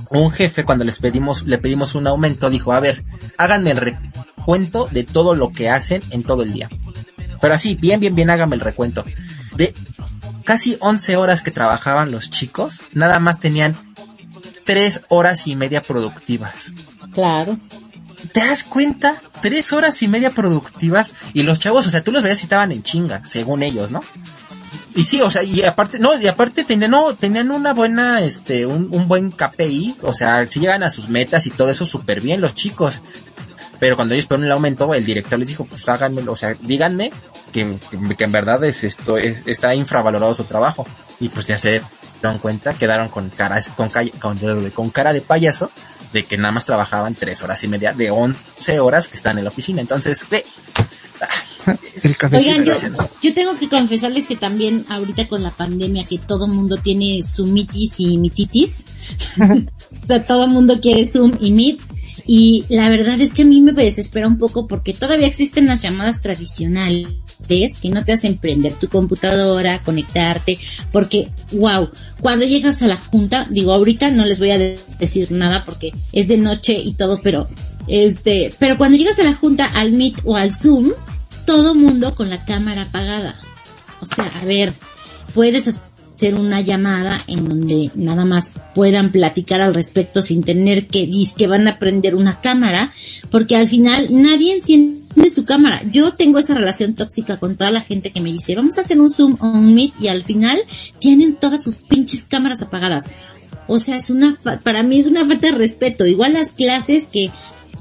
un 0.10 0.32
jefe 0.32 0.64
cuando 0.64 0.84
les 0.84 0.99
pedimos, 0.99 1.45
le 1.45 1.58
pedimos 1.58 1.95
un 1.95 2.08
aumento, 2.08 2.49
dijo, 2.49 2.74
a 2.74 2.80
ver, 2.80 3.03
háganme 3.38 3.72
el 3.72 3.78
recuento 3.78 4.88
de 4.91 5.03
todo 5.03 5.36
lo 5.36 5.51
que 5.51 5.70
hacen 5.70 6.01
en 6.12 6.24
todo 6.24 6.43
el 6.43 6.53
día. 6.53 6.70
Pero 7.41 7.53
así, 7.53 7.76
bien, 7.76 7.99
bien, 7.99 8.16
bien, 8.16 8.30
háganme 8.30 8.55
el 8.55 8.62
recuento. 8.62 9.05
De 9.55 9.74
casi 10.43 10.78
11 10.80 11.18
horas 11.18 11.43
que 11.43 11.51
trabajaban 11.51 12.12
los 12.12 12.30
chicos, 12.30 12.82
nada 12.93 13.20
más 13.20 13.39
tenían 13.39 13.76
tres 14.64 15.03
horas 15.10 15.47
y 15.47 15.55
media 15.55 15.82
productivas. 15.82 16.74
Claro. 17.14 17.58
¿Te 18.34 18.39
das 18.41 18.64
cuenta? 18.64 19.22
Tres 19.41 19.72
horas 19.72 20.01
y 20.01 20.08
media 20.08 20.32
productivas 20.32 21.14
y 21.34 21.43
los 21.43 21.60
chavos, 21.60 21.86
o 21.86 21.89
sea, 21.89 22.03
tú 22.03 22.12
los 22.12 22.24
veías 22.24 22.39
y 22.39 22.43
estaban 22.43 22.72
en 22.72 22.84
chinga, 22.84 23.24
según 23.26 23.64
ellos, 23.64 23.91
¿no? 23.91 24.03
Y 24.98 25.04
sí, 25.04 25.22
o 25.22 25.30
sea, 25.30 25.43
y 25.43 25.64
aparte, 25.64 26.00
no, 26.00 26.20
y 26.20 26.28
aparte 26.28 26.64
tenían, 26.66 26.91
no, 26.91 27.14
tenían 27.16 27.52
una 27.52 27.74
buena, 27.74 28.20
este, 28.22 28.66
un, 28.66 28.89
un 28.91 29.08
buen 29.08 29.32
KPI, 29.32 29.98
o 30.02 30.12
sea, 30.12 30.45
si 30.48 30.60
llegan 30.60 30.82
a 30.84 30.89
sus 30.89 31.08
metas 31.10 31.45
y 31.45 31.52
todo 31.52 31.70
eso 31.70 31.86
súper 31.86 32.20
bien 32.20 32.41
los 32.41 32.56
chicos. 32.56 33.04
Pero 33.80 33.95
cuando 33.95 34.16
ellos 34.16 34.26
ponen 34.26 34.48
el 34.48 34.52
aumento, 34.54 34.91
el 34.95 35.06
director 35.06 35.38
les 35.38 35.50
dijo, 35.50 35.66
pues 35.66 35.88
háganmelo, 35.88 36.32
o 36.32 36.36
sea, 36.36 36.56
díganme 36.62 37.12
que, 37.54 37.78
que, 38.18 38.24
en 38.24 38.32
verdad 38.32 38.64
es 38.64 38.84
esto, 38.84 39.18
es- 39.18 39.43
está 39.45 39.76
infravalorado 39.76 40.34
su 40.34 40.43
trabajo. 40.45 40.88
Y 41.20 41.30
pues 41.30 41.45
ya 41.45 41.58
se 41.60 41.82
dieron 42.22 42.39
cuenta, 42.39 42.74
quedaron 42.74 43.10
con 43.10 43.30
cara, 43.30 43.62
con, 43.76 43.89
con, 44.20 44.70
con 44.72 44.89
cara 44.89 45.14
de 45.14 45.22
payaso 45.22 45.70
de 46.12 46.24
que 46.24 46.38
nada 46.38 46.52
más 46.52 46.66
trabajaban 46.66 47.14
tres 47.14 47.43
horas 47.43 47.64
y 47.64 47.68
media 47.68 47.93
de 47.93 48.10
11 48.10 48.80
horas 48.80 49.08
que 49.08 49.18
están 49.18 49.38
en 49.38 49.43
la 49.43 49.50
oficina. 49.52 49.80
Entonces, 49.82 50.26
güey, 50.28 50.43
El. 52.03 52.15
Oigan, 52.34 52.65
yo, 52.65 52.74
yo 53.22 53.34
tengo 53.34 53.57
que 53.57 53.68
confesarles 53.70 54.28
que 54.28 54.36
también 54.36 54.86
ahorita 54.89 55.28
con 55.28 55.43
la 55.43 55.51
pandemia 55.51 56.03
que 56.03 56.18
todo 56.18 56.47
mundo 56.47 56.78
tiene 56.84 57.22
sumitis 57.24 57.99
y 57.99 58.18
mititis, 58.18 58.84
o 60.03 60.07
sea, 60.07 60.24
todo 60.24 60.47
mundo 60.47 60.80
quiere 60.82 61.05
Zoom 61.05 61.34
y 61.39 61.51
Meet, 61.51 61.80
y 62.26 62.65
la 62.70 62.89
verdad 62.89 63.20
es 63.22 63.32
que 63.32 63.43
a 63.43 63.45
mí 63.45 63.61
me 63.61 63.74
desespera 63.74 64.28
un 64.28 64.38
poco 64.38 64.68
porque 64.68 64.93
todavía 64.93 65.28
existen 65.28 65.65
las 65.65 65.82
llamadas 65.82 66.22
tradicionales 66.22 67.07
que 67.47 67.89
no 67.89 68.03
te 68.03 68.11
hacen 68.11 68.38
prender 68.38 68.74
tu 68.74 68.89
computadora, 68.89 69.82
conectarte, 69.84 70.57
porque 70.91 71.30
wow, 71.53 71.89
cuando 72.20 72.45
llegas 72.45 72.82
a 72.82 72.88
la 72.88 72.97
junta, 72.97 73.47
digo 73.49 73.72
ahorita 73.74 74.11
no 74.11 74.26
les 74.26 74.39
voy 74.39 74.51
a 74.51 74.57
de- 74.57 74.80
decir 74.99 75.32
nada 75.32 75.63
porque 75.63 75.93
es 76.11 76.28
de 76.28 76.38
noche 76.38 76.74
y 76.74 76.95
todo, 76.95 77.22
pero 77.22 77.47
este, 77.88 78.49
pero 78.59 78.78
cuando 78.78 78.97
llegas 78.97 79.18
a 79.20 79.24
la 79.24 79.36
junta 79.36 79.65
al 79.65 79.93
Meet 79.93 80.15
o 80.26 80.36
al 80.36 80.53
Zoom, 80.53 80.91
todo 81.48 81.74
mundo 81.74 82.14
con 82.14 82.30
la 82.30 82.43
cámara 82.43 82.84
apagada. 82.84 83.39
O 84.02 84.06
sea, 84.06 84.30
a 84.39 84.45
ver, 84.45 84.74
puedes 85.34 85.70
hacer 85.70 86.36
una 86.36 86.60
llamada 86.60 87.18
en 87.26 87.48
donde 87.48 87.89
nada 87.95 88.26
más 88.26 88.52
puedan 88.76 89.14
platicar 89.14 89.62
al 89.62 89.74
respecto 89.74 90.22
sin 90.22 90.43
tener 90.43 90.88
que 90.88 91.10
que 91.38 91.48
van 91.48 91.68
a 91.68 91.80
prender 91.80 92.16
una 92.16 92.41
cámara, 92.41 92.91
porque 93.32 93.56
al 93.56 93.66
final 93.66 94.08
nadie 94.12 94.56
enciende 94.56 95.30
su 95.34 95.45
cámara. 95.45 95.82
Yo 95.89 96.16
tengo 96.16 96.38
esa 96.38 96.54
relación 96.54 96.95
tóxica 96.95 97.38
con 97.38 97.56
toda 97.56 97.72
la 97.72 97.82
gente 97.82 98.12
que 98.12 98.20
me 98.20 98.34
dice, 98.34 98.54
vamos 98.54 98.78
a 98.78 98.82
hacer 98.82 99.00
un 99.00 99.10
Zoom 99.10 99.38
o 99.39 99.48
un 99.48 99.74
Meet 99.74 99.93
y 100.02 100.10
al 100.10 100.26
final 100.26 100.60
tienen 101.00 101.36
todas 101.36 101.64
sus 101.64 101.78
pinches 101.78 102.26
cámaras 102.26 102.62
apagadas. 102.62 103.06
O 103.68 103.80
sea, 103.80 103.95
es 103.95 104.10
una, 104.10 104.38
para 104.64 104.84
mí 104.84 105.00
es 105.00 105.08
una 105.08 105.26
falta 105.26 105.48
de 105.48 105.58
respeto. 105.58 106.06
Igual 106.06 106.34
las 106.34 106.52
clases 106.52 107.04
que, 107.12 107.32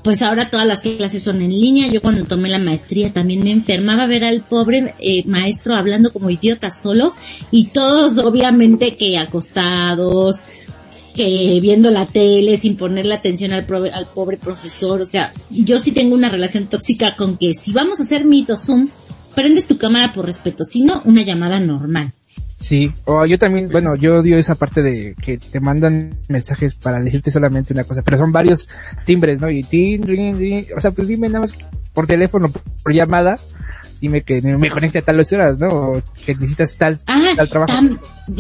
pues 0.07 0.23
ahora 0.23 0.51
todas 0.51 0.69
las 0.69 0.83
clases 0.83 1.21
son 1.21 1.43
en 1.43 1.51
línea. 1.51 1.89
Yo 1.89 2.01
cuando 2.01 2.25
tomé 2.25 2.49
la 2.49 2.61
maestría 2.61 3.13
también 3.13 3.43
me 3.43 3.51
enfermaba 3.51 4.07
ver 4.07 4.23
al 4.23 4.45
pobre 4.45 4.95
eh, 5.01 5.25
maestro 5.27 5.75
hablando 5.75 6.13
como 6.13 6.31
idiota 6.31 6.71
solo 6.71 7.13
y 7.51 7.71
todos 7.71 8.17
obviamente 8.19 8.95
que 8.95 9.19
acostados, 9.19 10.37
que 11.17 11.59
viendo 11.61 11.91
la 11.91 12.07
tele 12.07 12.57
sin 12.57 12.77
ponerle 12.77 13.15
atención 13.15 13.53
al, 13.53 13.67
al 13.93 14.07
pobre 14.15 14.37
profesor. 14.39 15.01
O 15.01 15.07
sea, 15.07 15.33
yo 15.51 15.81
sí 15.81 15.91
tengo 15.91 16.15
una 16.15 16.29
relación 16.29 16.69
tóxica 16.69 17.17
con 17.17 17.37
que 17.37 17.53
si 17.55 17.73
vamos 17.73 17.99
a 17.99 18.05
hacer 18.05 18.27
mito 18.27 18.57
Zoom, 18.57 18.87
prendes 19.35 19.67
tu 19.67 19.77
cámara 19.77 20.13
por 20.13 20.27
respeto, 20.27 20.63
si 20.63 20.83
no, 20.83 21.03
una 21.05 21.23
llamada 21.23 21.59
normal. 21.59 22.15
Sí, 22.59 22.91
o 23.05 23.27
yo 23.27 23.39
también, 23.39 23.69
bueno, 23.69 23.95
yo 23.97 24.21
odio 24.21 24.39
esa 24.39 24.55
parte 24.55 24.81
de 24.81 25.15
que 25.23 25.37
te 25.37 25.61
mandan 25.61 26.19
mensajes 26.29 26.75
para 26.75 27.01
decirte 27.01 27.31
solamente 27.31 27.73
una 27.75 27.85
cosa, 27.85 28.01
pero 28.03 28.17
son 28.17 28.33
varios 28.33 28.67
timbres, 29.05 29.41
¿no? 29.41 29.51
Y 29.51 29.63
tin, 29.63 30.01
tin, 30.03 30.39
tin, 30.39 30.67
o 30.77 30.81
sea, 30.81 30.91
pues 30.91 31.07
dime 31.09 31.29
nada 31.29 31.41
más 31.41 31.55
por 31.93 32.07
teléfono, 32.07 32.51
por 32.83 32.95
llamada, 32.95 33.39
dime 34.01 34.23
que 34.23 34.41
me 34.41 34.71
conecte 34.71 35.01
a 35.01 35.03
tal 35.03 35.21
horas, 35.21 35.59
¿no? 35.59 35.69
O 35.69 36.03
que 36.25 36.35
necesitas 36.35 36.75
tal, 36.77 36.99
Ah, 37.07 37.33
tal 37.37 37.49
trabajo. 37.49 37.73
tam- 37.73 37.99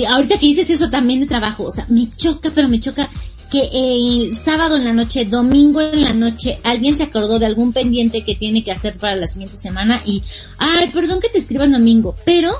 ahorita 0.08 0.38
que 0.38 0.46
dices 0.46 0.70
eso 0.70 0.88
también 0.90 1.20
de 1.20 1.26
trabajo, 1.26 1.64
o 1.64 1.72
sea, 1.72 1.84
me 1.90 2.08
choca, 2.08 2.50
pero 2.54 2.68
me 2.68 2.80
choca 2.80 3.06
que 3.52 3.68
el 3.72 4.34
sábado 4.34 4.76
en 4.76 4.84
la 4.86 4.92
noche, 4.94 5.26
domingo 5.26 5.80
en 5.82 6.00
la 6.02 6.14
noche, 6.14 6.58
alguien 6.64 6.94
se 6.94 7.04
acordó 7.04 7.38
de 7.38 7.46
algún 7.46 7.72
pendiente 7.72 8.22
que 8.24 8.34
tiene 8.34 8.64
que 8.64 8.72
hacer 8.72 8.96
para 8.96 9.14
la 9.14 9.26
siguiente 9.26 9.58
semana 9.58 10.00
y, 10.06 10.22
ay, 10.58 10.88
perdón 10.92 11.20
que 11.20 11.28
te 11.28 11.38
escriban 11.38 11.70
domingo, 11.70 12.14
pero 12.24 12.52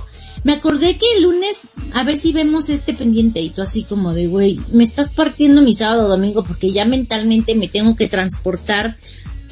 me 0.46 0.52
acordé 0.52 0.96
que 0.96 1.06
el 1.16 1.24
lunes, 1.24 1.56
a 1.92 2.04
ver 2.04 2.20
si 2.20 2.32
vemos 2.32 2.68
este 2.68 2.94
pendiente 2.94 3.40
y 3.40 3.50
tú 3.50 3.62
así 3.62 3.82
como 3.82 4.14
de, 4.14 4.28
güey, 4.28 4.60
me 4.72 4.84
estás 4.84 5.12
partiendo 5.12 5.60
mi 5.60 5.74
sábado 5.74 6.06
o 6.06 6.08
domingo 6.08 6.44
porque 6.44 6.70
ya 6.70 6.84
mentalmente 6.84 7.56
me 7.56 7.66
tengo 7.66 7.96
que 7.96 8.06
transportar 8.06 8.96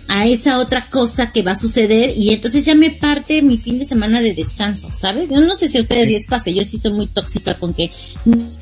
a 0.06 0.28
esa 0.28 0.60
otra 0.60 0.88
cosa 0.88 1.32
que 1.32 1.42
va 1.42 1.50
a 1.52 1.56
suceder 1.56 2.16
y 2.16 2.30
entonces 2.32 2.64
ya 2.64 2.76
me 2.76 2.92
parte 2.92 3.42
mi 3.42 3.56
fin 3.56 3.80
de 3.80 3.86
semana 3.86 4.20
de 4.20 4.34
descanso, 4.34 4.92
¿sabes? 4.92 5.28
Yo 5.28 5.40
no 5.40 5.56
sé 5.56 5.68
si 5.68 5.78
a 5.78 5.80
ustedes 5.80 6.08
les 6.08 6.26
pase, 6.26 6.54
yo 6.54 6.62
sí 6.62 6.78
soy 6.78 6.92
muy 6.92 7.08
tóxica 7.08 7.54
con 7.54 7.74
que 7.74 7.90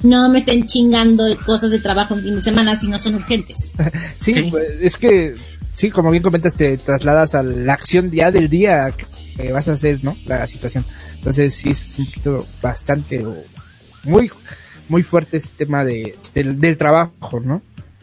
no 0.02 0.26
me 0.30 0.38
estén 0.38 0.64
chingando 0.66 1.24
de 1.24 1.36
cosas 1.36 1.70
de 1.70 1.80
trabajo 1.80 2.14
en 2.14 2.22
fin 2.22 2.36
de 2.36 2.42
semana 2.42 2.80
si 2.80 2.86
no 2.86 2.98
son 2.98 3.16
urgentes. 3.16 3.56
Sí, 4.20 4.32
Sí. 4.32 4.42
pues, 4.50 4.70
es 4.80 4.96
que, 4.96 5.34
sí, 5.82 5.90
como 5.90 6.12
bien 6.12 6.22
comentas, 6.22 6.54
te 6.54 6.76
trasladas 6.76 7.34
a 7.34 7.42
la 7.42 7.72
acción 7.72 8.08
ya 8.12 8.30
del 8.30 8.48
día 8.48 8.88
que 9.36 9.50
vas 9.50 9.68
a 9.68 9.72
hacer, 9.72 9.98
¿no? 10.04 10.16
La 10.26 10.46
situación. 10.46 10.84
Entonces 11.16 11.56
sí 11.56 11.70
es 11.70 11.98
un 11.98 12.06
poquito 12.06 12.46
bastante, 12.62 13.26
muy, 14.04 14.30
muy 14.88 15.02
fuerte 15.02 15.38
este 15.38 15.64
tema 15.64 15.84
de, 15.84 16.16
del, 16.36 16.60
del 16.60 16.78
trabajo, 16.78 17.40
¿no? 17.40 17.62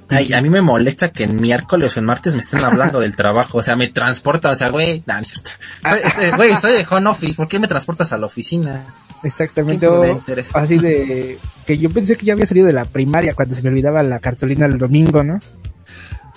Ay, 0.09 0.33
a 0.33 0.41
mí 0.41 0.49
me 0.49 0.61
molesta 0.61 1.13
que 1.13 1.23
en 1.23 1.39
miércoles 1.39 1.95
o 1.95 1.99
en 2.01 2.05
martes 2.05 2.33
me 2.33 2.39
estén 2.39 2.65
hablando 2.65 2.99
del 2.99 3.15
trabajo, 3.15 3.59
o 3.59 3.61
sea, 3.61 3.77
me 3.77 3.87
transporta, 3.87 4.49
o 4.49 4.55
sea, 4.55 4.69
güey, 4.71 5.01
nah, 5.05 5.15
no 5.15 5.21
es 5.21 5.27
cierto. 5.29 5.51
Güey, 5.83 6.31
Güey, 6.35 6.51
estoy 6.51 6.73
de 6.73 6.85
home 6.89 7.09
office, 7.09 7.37
¿por 7.37 7.47
qué 7.47 7.59
me 7.59 7.67
transportas 7.67 8.11
a 8.11 8.17
la 8.17 8.25
oficina? 8.25 8.83
Exactamente. 9.23 9.87
O 9.87 10.21
así 10.53 10.77
de 10.79 11.37
que 11.65 11.77
yo 11.77 11.89
pensé 11.91 12.17
que 12.17 12.25
ya 12.25 12.33
había 12.33 12.45
salido 12.45 12.67
de 12.67 12.73
la 12.73 12.83
primaria 12.83 13.33
cuando 13.35 13.55
se 13.55 13.61
me 13.61 13.69
olvidaba 13.69 14.03
la 14.03 14.19
cartulina 14.19 14.65
el 14.65 14.77
domingo, 14.77 15.23
¿no? 15.23 15.39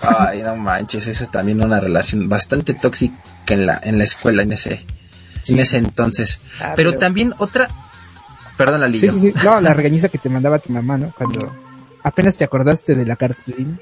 Ay, 0.03 0.43
no 0.43 0.57
manches, 0.57 1.07
esa 1.07 1.25
es 1.25 1.31
también 1.31 1.65
una 1.65 1.79
relación 1.81 2.29
bastante 2.29 2.75
tóxica 2.75 3.15
en 3.47 3.67
la, 3.67 3.81
en 3.83 3.99
la 3.99 4.05
escuela, 4.05 4.43
en 4.43 4.53
ese, 4.53 4.85
Sí. 5.43 5.53
en 5.55 5.59
ese 5.61 5.79
entonces. 5.79 6.41
Ah, 6.61 6.73
pero, 6.77 6.91
pero- 6.91 6.99
también 7.01 7.35
otra, 7.39 7.69
perdón, 8.57 8.81
la 8.81 8.89
Sí, 8.89 8.99
sí, 9.09 9.21
sí. 9.21 9.33
No, 9.45 9.61
la 9.61 9.75
regañiza 9.75 10.09
que 10.09 10.19
te 10.19 10.29
mandaba 10.29 10.59
tu 10.59 10.73
mamá, 10.73 10.97
¿no? 10.99 11.13
Cuando 11.17 11.53
apenas 12.03 12.37
te 12.37 12.45
acordaste 12.45 12.95
de 12.95 13.05
la 13.07 13.17
cartulina. 13.17 13.79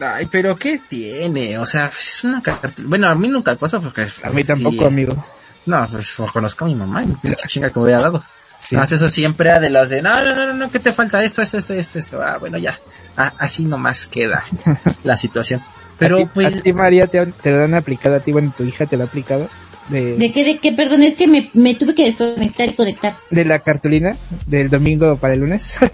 Ay, 0.00 0.26
pero 0.30 0.56
¿qué 0.56 0.80
tiene? 0.88 1.58
O 1.58 1.66
sea, 1.66 1.88
pues, 1.88 2.16
es 2.16 2.24
una 2.24 2.40
carta. 2.42 2.70
Bueno, 2.86 3.08
a 3.08 3.14
mí 3.14 3.28
nunca 3.28 3.54
pasa 3.56 3.78
porque... 3.80 4.06
A 4.22 4.30
mí 4.30 4.40
sí, 4.42 4.48
tampoco, 4.48 4.86
amigo. 4.86 5.24
No, 5.66 5.86
pues 5.90 6.16
conozco 6.32 6.64
a 6.64 6.68
mi 6.68 6.74
mamá 6.74 7.04
pinche 7.22 7.46
chinga 7.48 7.68
que 7.68 7.78
me 7.78 7.84
hubiera 7.84 8.00
dado. 8.00 8.22
Sí. 8.70 8.76
Más 8.76 8.90
eso 8.92 9.10
siempre 9.10 9.50
era 9.50 9.58
de 9.58 9.68
los 9.68 9.88
de, 9.88 10.00
no, 10.00 10.24
no, 10.24 10.34
no, 10.34 10.54
no, 10.54 10.70
¿qué 10.70 10.78
te 10.78 10.92
falta? 10.92 11.22
Esto, 11.24 11.42
esto, 11.42 11.58
esto, 11.58 11.74
esto, 11.74 11.98
esto. 11.98 12.22
Ah, 12.22 12.38
bueno, 12.38 12.56
ya. 12.56 12.72
Ah, 13.16 13.32
así 13.38 13.64
nomás 13.64 14.06
queda 14.06 14.44
la 15.02 15.16
situación. 15.16 15.60
Pero 15.98 16.16
¿A 16.16 16.20
ti, 16.20 16.30
pues, 16.32 16.56
a 16.58 16.62
ti, 16.62 16.72
María, 16.72 17.06
te, 17.08 17.26
te 17.26 17.50
lo 17.50 17.64
han 17.64 17.74
aplicado 17.74 18.14
a 18.16 18.20
ti, 18.20 18.30
bueno, 18.32 18.54
tu 18.56 18.62
hija 18.64 18.86
te 18.86 18.96
lo 18.96 19.02
ha 19.02 19.06
aplicado. 19.06 19.48
De, 19.88 20.16
¿De 20.16 20.32
qué, 20.32 20.44
de 20.44 20.58
qué? 20.58 20.70
Perdón, 20.72 21.02
es 21.02 21.14
que 21.16 21.26
me, 21.26 21.50
me 21.52 21.74
tuve 21.74 21.96
que 21.96 22.04
desconectar 22.04 22.68
y 22.68 22.74
conectar. 22.76 23.16
de 23.28 23.44
la 23.44 23.58
cartulina 23.58 24.16
del 24.46 24.70
domingo 24.70 25.16
para 25.16 25.34
el 25.34 25.40
lunes. 25.40 25.74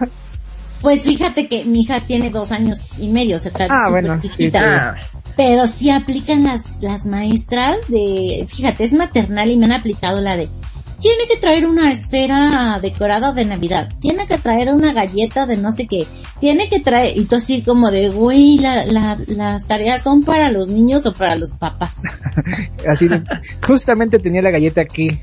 Pues 0.83 1.03
fíjate 1.05 1.49
que 1.49 1.65
mi 1.65 1.81
hija 1.81 2.01
tiene 2.01 2.29
dos 2.31 2.53
años 2.53 2.91
y 2.99 3.09
medio, 3.09 3.37
o 3.37 3.39
sea, 3.41 3.51
está 3.51 3.67
Ah, 3.71 3.89
bueno, 3.91 4.21
sí, 4.21 4.29
chiquita. 4.29 4.91
ah, 4.91 4.95
Pero 5.35 5.67
sí 5.67 5.91
aplican 5.91 6.45
las, 6.45 6.81
las 6.83 7.07
maestras 7.07 7.77
de, 7.89 8.47
fíjate, 8.49 8.85
es 8.85 8.93
maternal 8.93 9.51
y 9.51 9.57
me 9.57 9.65
han 9.65 9.73
aplicado 9.73 10.21
la 10.21 10.37
de, 10.37 10.49
tiene 11.01 11.27
que 11.29 11.37
traer 11.37 11.67
una 11.67 11.91
esfera 11.91 12.79
decorada 12.81 13.33
de 13.33 13.45
Navidad, 13.45 13.89
tiene 14.01 14.27
que 14.27 14.39
traer 14.39 14.73
una 14.73 14.93
galleta 14.93 15.47
de 15.47 15.57
no 15.57 15.73
sé 15.73 15.87
qué, 15.87 16.07
tiene 16.41 16.69
que 16.69 16.81
traer, 16.81 17.17
y 17.17 17.25
tú 17.25 17.37
así 17.37 17.63
como 17.63 17.91
de, 17.91 18.11
güey, 18.11 18.59
la, 18.59 18.87
la, 18.87 19.19
las 19.29 19.67
tareas 19.67 20.03
son 20.03 20.23
para 20.23 20.51
los 20.51 20.69
niños 20.69 21.05
o 21.07 21.13
para 21.13 21.37
los 21.37 21.53
papás. 21.53 21.97
Así 22.89 23.09
justamente 23.67 24.19
tenía 24.19 24.43
la 24.43 24.51
galleta 24.51 24.83
aquí. 24.83 25.19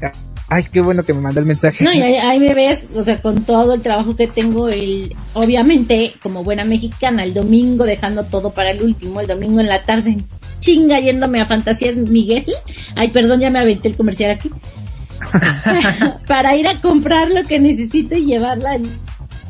Ay, 0.49 0.65
qué 0.71 0.81
bueno 0.81 1.03
que 1.03 1.13
me 1.13 1.21
mandó 1.21 1.39
el 1.39 1.45
mensaje. 1.45 1.83
No, 1.83 1.91
y 1.91 2.01
ahí, 2.01 2.15
ahí 2.15 2.39
me 2.39 2.53
ves, 2.53 2.85
o 2.93 3.03
sea, 3.03 3.21
con 3.21 3.43
todo 3.43 3.73
el 3.73 3.81
trabajo 3.81 4.15
que 4.15 4.27
tengo, 4.27 4.67
el, 4.67 5.15
obviamente, 5.33 6.15
como 6.21 6.43
buena 6.43 6.65
mexicana, 6.65 7.23
el 7.23 7.33
domingo 7.33 7.85
dejando 7.85 8.23
todo 8.25 8.53
para 8.53 8.71
el 8.71 8.83
último, 8.83 9.21
el 9.21 9.27
domingo 9.27 9.61
en 9.61 9.69
la 9.69 9.83
tarde, 9.83 10.17
chinga 10.59 10.99
yéndome 10.99 11.41
a 11.41 11.45
Fantasías 11.45 11.95
Miguel. 11.95 12.45
Ay, 12.95 13.09
perdón, 13.09 13.39
ya 13.39 13.49
me 13.49 13.59
aventé 13.59 13.87
el 13.87 13.97
comercial 13.97 14.31
aquí. 14.31 14.49
para 16.27 16.55
ir 16.55 16.67
a 16.67 16.81
comprar 16.81 17.29
lo 17.29 17.43
que 17.43 17.59
necesito 17.59 18.15
y 18.15 18.25
llevarla 18.25 18.75
el 18.75 18.89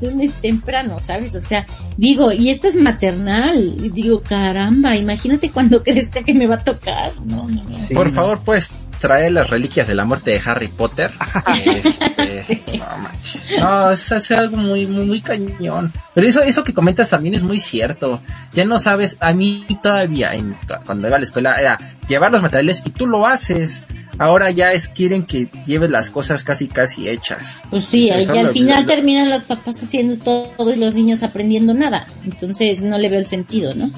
lunes 0.01 0.33
temprano, 0.41 0.97
¿sabes? 1.05 1.33
O 1.35 1.41
sea, 1.41 1.65
digo, 1.97 2.31
y 2.31 2.49
esto 2.49 2.67
es 2.67 2.75
maternal. 2.75 3.75
Y 3.81 3.89
digo, 3.89 4.21
caramba, 4.21 4.95
imagínate 4.95 5.49
cuando 5.49 5.83
crezca 5.83 6.23
que 6.23 6.33
me 6.33 6.47
va 6.47 6.55
a 6.55 6.63
tocar. 6.63 7.11
No, 7.25 7.47
no, 7.49 7.63
no. 7.63 7.77
Sí, 7.77 7.93
por 7.93 8.07
no. 8.07 8.13
favor, 8.13 8.39
pues, 8.43 8.71
trae 9.03 9.29
las 9.29 9.49
reliquias 9.49 9.85
de 9.85 9.95
la 9.95 10.05
muerte 10.05 10.31
de 10.31 10.41
Harry 10.45 10.69
Potter. 10.69 11.11
Este, 11.65 12.61
no 12.77 12.97
manches. 12.99 13.41
No, 13.59 13.91
es, 13.91 14.11
es 14.11 14.31
algo 14.31 14.55
muy, 14.57 14.87
muy, 14.87 15.05
muy 15.05 15.19
cañón. 15.21 15.91
Pero 16.13 16.25
eso, 16.27 16.41
eso 16.41 16.63
que 16.63 16.73
comentas 16.73 17.09
también 17.09 17.35
es 17.35 17.43
muy 17.43 17.59
cierto. 17.59 18.21
Ya 18.53 18.63
no 18.63 18.77
sabes, 18.79 19.17
a 19.19 19.33
mí 19.33 19.65
todavía, 19.81 20.29
en, 20.33 20.55
cuando 20.85 21.07
iba 21.07 21.17
a 21.17 21.19
la 21.19 21.25
escuela, 21.25 21.55
era 21.59 21.79
llevar 22.07 22.31
los 22.31 22.41
materiales 22.41 22.81
y 22.85 22.91
tú 22.91 23.05
lo 23.05 23.27
haces. 23.27 23.83
Ahora 24.19 24.51
ya 24.51 24.71
es, 24.71 24.87
quieren 24.87 25.25
que 25.25 25.49
lleves 25.65 25.91
las 25.91 26.09
cosas 26.09 26.43
casi, 26.43 26.67
casi 26.69 27.09
hechas. 27.09 27.61
Pues 27.69 27.83
sí, 27.85 28.05
y 28.05 28.09
al 28.11 28.51
final 28.53 28.81
lo- 28.81 28.87
terminan 28.87 29.29
los 29.29 29.43
papás 29.43 29.81
haciendo 29.83 30.17
todo 30.23 30.73
y 30.73 30.77
los 30.77 30.93
niños 30.93 31.23
aprendiendo 31.23 31.73
nada. 31.73 32.07
Entonces 32.23 32.79
no 32.79 32.97
le 32.97 33.09
veo 33.09 33.19
el 33.19 33.25
sentido, 33.25 33.73
¿no? 33.75 33.89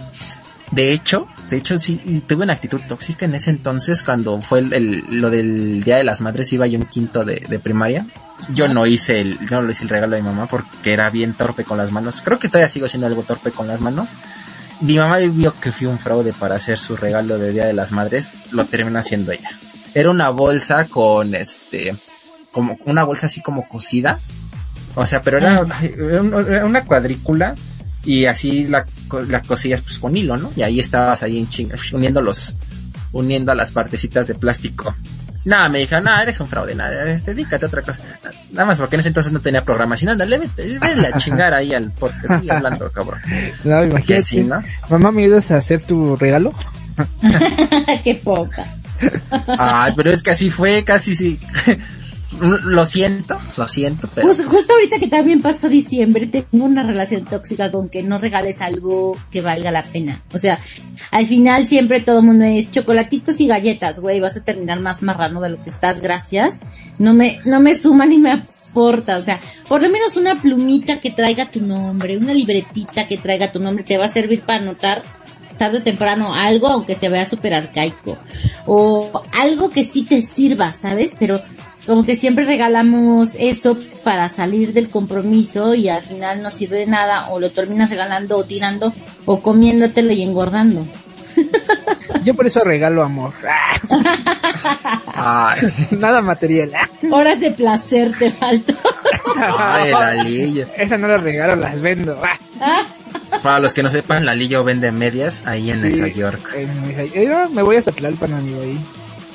De 0.71 0.91
hecho, 0.91 1.27
de 1.49 1.57
hecho 1.57 1.77
sí, 1.77 2.23
tuve 2.27 2.43
una 2.43 2.53
actitud 2.53 2.81
tóxica 2.87 3.25
en 3.25 3.35
ese 3.35 3.51
entonces 3.51 4.03
cuando 4.03 4.41
fue 4.41 4.59
el, 4.59 5.03
lo 5.09 5.29
del 5.29 5.83
Día 5.83 5.97
de 5.97 6.03
las 6.03 6.21
Madres, 6.21 6.51
iba 6.53 6.67
yo 6.67 6.77
en 6.77 6.85
quinto 6.85 7.23
de, 7.23 7.45
de 7.47 7.59
primaria. 7.59 8.05
Yo 8.49 8.67
no 8.67 8.85
hice 8.85 9.21
el, 9.21 9.37
no 9.49 9.61
lo 9.61 9.71
hice 9.71 9.83
el 9.83 9.89
regalo 9.89 10.15
de 10.15 10.21
mi 10.21 10.27
mamá 10.27 10.47
porque 10.47 10.91
era 10.91 11.09
bien 11.09 11.33
torpe 11.33 11.63
con 11.63 11.77
las 11.77 11.91
manos. 11.91 12.21
Creo 12.21 12.39
que 12.39 12.47
todavía 12.47 12.69
sigo 12.69 12.87
siendo 12.87 13.07
algo 13.07 13.23
torpe 13.23 13.51
con 13.51 13.67
las 13.67 13.79
manos. 13.79 14.09
Mi 14.81 14.97
mamá 14.97 15.19
vio 15.19 15.53
que 15.59 15.71
fui 15.71 15.87
un 15.87 15.99
fraude 15.99 16.33
para 16.33 16.55
hacer 16.55 16.77
su 16.79 16.97
regalo 16.97 17.37
de 17.37 17.51
Día 17.51 17.65
de 17.65 17.73
las 17.73 17.91
Madres, 17.91 18.31
lo 18.51 18.65
terminó 18.65 18.99
haciendo 18.99 19.31
ella. 19.31 19.49
Era 19.93 20.09
una 20.09 20.29
bolsa 20.29 20.85
con 20.87 21.33
este, 21.33 21.95
como 22.51 22.77
una 22.85 23.03
bolsa 23.03 23.27
así 23.27 23.41
como 23.41 23.67
cosida. 23.69 24.19
O 24.95 25.05
sea, 25.05 25.21
pero 25.21 25.37
era 25.37 26.65
una 26.65 26.83
cuadrícula 26.83 27.55
y 28.05 28.25
así 28.25 28.65
la, 28.65 28.85
co- 29.07 29.21
la 29.23 29.41
cosillas 29.41 29.81
pues 29.81 29.99
con 29.99 30.15
hilo, 30.15 30.37
¿no? 30.37 30.51
Y 30.55 30.61
ahí 30.61 30.79
estabas 30.79 31.23
ahí 31.23 31.37
en 31.37 31.49
chinga, 31.49 31.75
uniendo 31.93 32.21
los, 32.21 32.55
uniendo 33.11 33.53
las 33.53 33.71
partecitas 33.71 34.27
de 34.27 34.35
plástico. 34.35 34.93
Nada, 35.45 35.69
me 35.69 35.77
dijo, 35.79 35.99
no, 36.01 36.19
eres 36.19 36.39
un 36.39 36.47
fraude, 36.47 36.73
nada, 36.73 37.05
este, 37.11 37.35
dedícate 37.35 37.65
a 37.65 37.67
otra 37.67 37.81
cosa. 37.83 38.01
Nada 38.51 38.65
más 38.65 38.79
porque 38.79 38.95
en 38.95 39.01
ese 39.01 39.09
entonces 39.09 39.31
no 39.31 39.39
tenía 39.39 39.63
programación, 39.63 40.09
ándale, 40.09 40.39
vete, 40.39 40.79
vete 40.79 41.05
a 41.07 41.17
chingar 41.19 41.53
ahí 41.53 41.71
al 41.73 41.91
porque 41.91 42.27
sigue 42.27 42.51
hablando, 42.51 42.91
cabrón. 42.91 43.21
No, 43.63 43.79
Que 43.81 43.87
imagínate. 43.87 44.21
sí, 44.23 44.41
¿no? 44.41 44.63
Mamá, 44.89 45.11
¿me 45.11 45.23
ayudas 45.23 45.51
a 45.51 45.57
hacer 45.57 45.83
tu 45.83 46.15
regalo? 46.15 46.51
Qué 48.03 48.15
poca. 48.23 48.63
Ay, 49.59 49.93
pero 49.95 50.11
es 50.11 50.23
que 50.23 50.31
así 50.31 50.49
fue, 50.49 50.83
casi 50.83 51.13
sí. 51.15 51.39
Lo 52.39 52.85
siento, 52.85 53.37
lo 53.57 53.67
siento, 53.67 54.09
pero 54.13 54.27
Pues 54.27 54.43
justo 54.45 54.73
ahorita 54.73 54.99
que 54.99 55.07
también 55.07 55.41
pasó 55.41 55.69
diciembre, 55.69 56.27
tengo 56.27 56.65
una 56.65 56.83
relación 56.83 57.23
tóxica 57.25 57.71
con 57.71 57.87
que 57.89 58.03
no 58.03 58.17
regales 58.17 58.61
algo 58.61 59.17
que 59.31 59.41
valga 59.41 59.71
la 59.71 59.83
pena. 59.83 60.21
O 60.33 60.37
sea, 60.37 60.59
al 61.11 61.25
final 61.25 61.65
siempre 61.65 62.01
todo 62.01 62.19
el 62.19 62.25
mundo 62.25 62.45
es 62.45 62.71
chocolatitos 62.71 63.39
y 63.39 63.47
galletas, 63.47 63.99
güey, 63.99 64.19
vas 64.19 64.35
a 64.37 64.43
terminar 64.43 64.81
más 64.81 65.01
marrano 65.01 65.39
de 65.41 65.49
lo 65.49 65.63
que 65.63 65.69
estás, 65.69 66.01
gracias. 66.01 66.59
No 66.97 67.13
me, 67.13 67.39
no 67.45 67.59
me 67.59 67.77
suma 67.77 68.05
ni 68.05 68.17
me 68.17 68.31
aporta, 68.31 69.17
o 69.17 69.21
sea, 69.21 69.39
por 69.67 69.81
lo 69.81 69.89
menos 69.89 70.17
una 70.17 70.41
plumita 70.41 70.99
que 70.99 71.11
traiga 71.11 71.49
tu 71.49 71.61
nombre, 71.61 72.17
una 72.17 72.33
libretita 72.33 73.07
que 73.07 73.17
traiga 73.17 73.51
tu 73.51 73.59
nombre, 73.59 73.83
te 73.83 73.97
va 73.97 74.05
a 74.05 74.09
servir 74.09 74.41
para 74.41 74.61
anotar 74.61 75.03
tarde 75.57 75.77
o 75.77 75.83
temprano 75.83 76.33
algo, 76.33 76.67
aunque 76.67 76.95
se 76.95 77.09
vea 77.09 77.25
súper 77.25 77.53
arcaico. 77.53 78.17
O 78.65 79.23
algo 79.31 79.69
que 79.69 79.83
sí 79.83 80.03
te 80.03 80.21
sirva, 80.21 80.73
¿sabes? 80.73 81.13
Pero 81.17 81.41
como 81.85 82.03
que 82.03 82.15
siempre 82.15 82.45
regalamos 82.45 83.29
eso 83.37 83.77
para 84.03 84.27
salir 84.29 84.73
del 84.73 84.89
compromiso 84.89 85.73
y 85.75 85.89
al 85.89 86.01
final 86.03 86.41
no 86.41 86.49
sirve 86.49 86.77
de 86.79 86.87
nada 86.87 87.29
o 87.29 87.39
lo 87.39 87.51
terminas 87.51 87.89
regalando 87.89 88.37
o 88.37 88.43
tirando 88.43 88.93
o 89.25 89.41
comiéndotelo 89.41 90.11
y 90.13 90.23
engordando. 90.23 90.85
Yo 92.23 92.33
por 92.33 92.47
eso 92.47 92.61
regalo 92.61 93.03
amor. 93.03 93.33
ay, 95.13 95.59
Nada 95.91 96.21
material. 96.21 96.71
Horas 97.11 97.39
de 97.39 97.51
placer 97.51 98.11
te 98.17 98.31
faltó. 98.31 98.73
ay, 99.57 99.91
la 99.91 100.13
Lillo. 100.23 100.67
Esa 100.77 100.97
no 100.97 101.07
la 101.07 101.17
regalo, 101.17 101.55
las 101.55 101.81
vendo. 101.81 102.19
Para 103.43 103.59
los 103.59 103.73
que 103.73 103.83
no 103.83 103.89
sepan, 103.89 104.25
la 104.25 104.33
Lillo 104.33 104.63
vende 104.63 104.91
medias 104.91 105.43
ahí 105.45 105.69
en 105.71 105.81
Sí. 105.81 105.99
Nueva 105.99 106.07
York. 106.15 106.49
En 106.55 107.53
me 107.53 107.61
voy 107.61 107.77
hasta 107.77 107.91
Tlalpan, 107.91 108.33
amigo, 108.33 108.61
ahí. 108.61 108.79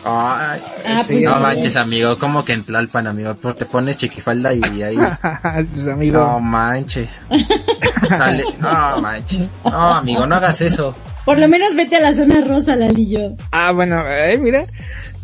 Ay, 0.05 0.61
Ah, 0.87 1.03
Sí, 1.07 1.13
pues 1.15 1.25
no 1.25 1.35
sí. 1.37 1.43
manches, 1.43 1.77
amigo, 1.77 2.19
como 2.19 2.45
que 2.45 2.53
en 2.55 2.63
Tlalpan, 2.65 3.07
amigo, 3.07 3.35
pues 3.35 3.57
te 3.57 3.65
pones 3.67 3.99
chiquifalda 3.99 4.53
y 4.55 4.83
ahí, 4.83 4.97
Sus 5.75 5.87
amigos. 5.89 6.21
no 6.21 6.41
manches. 6.41 7.27
Sale, 8.09 8.45
no 8.61 9.01
manches. 9.01 9.49
No, 9.65 9.89
amigo, 9.95 10.27
no 10.27 10.37
hagas 10.37 10.61
eso. 10.63 10.95
Por 11.25 11.39
lo 11.39 11.49
menos 11.49 11.75
vete 11.77 11.97
a 11.97 12.01
la 12.01 12.15
zona 12.15 12.41
rosa, 12.47 12.77
Lalillo. 12.77 13.33
Ah, 13.53 13.73
bueno, 13.73 13.97
eh, 14.07 14.39
mira. 14.39 14.65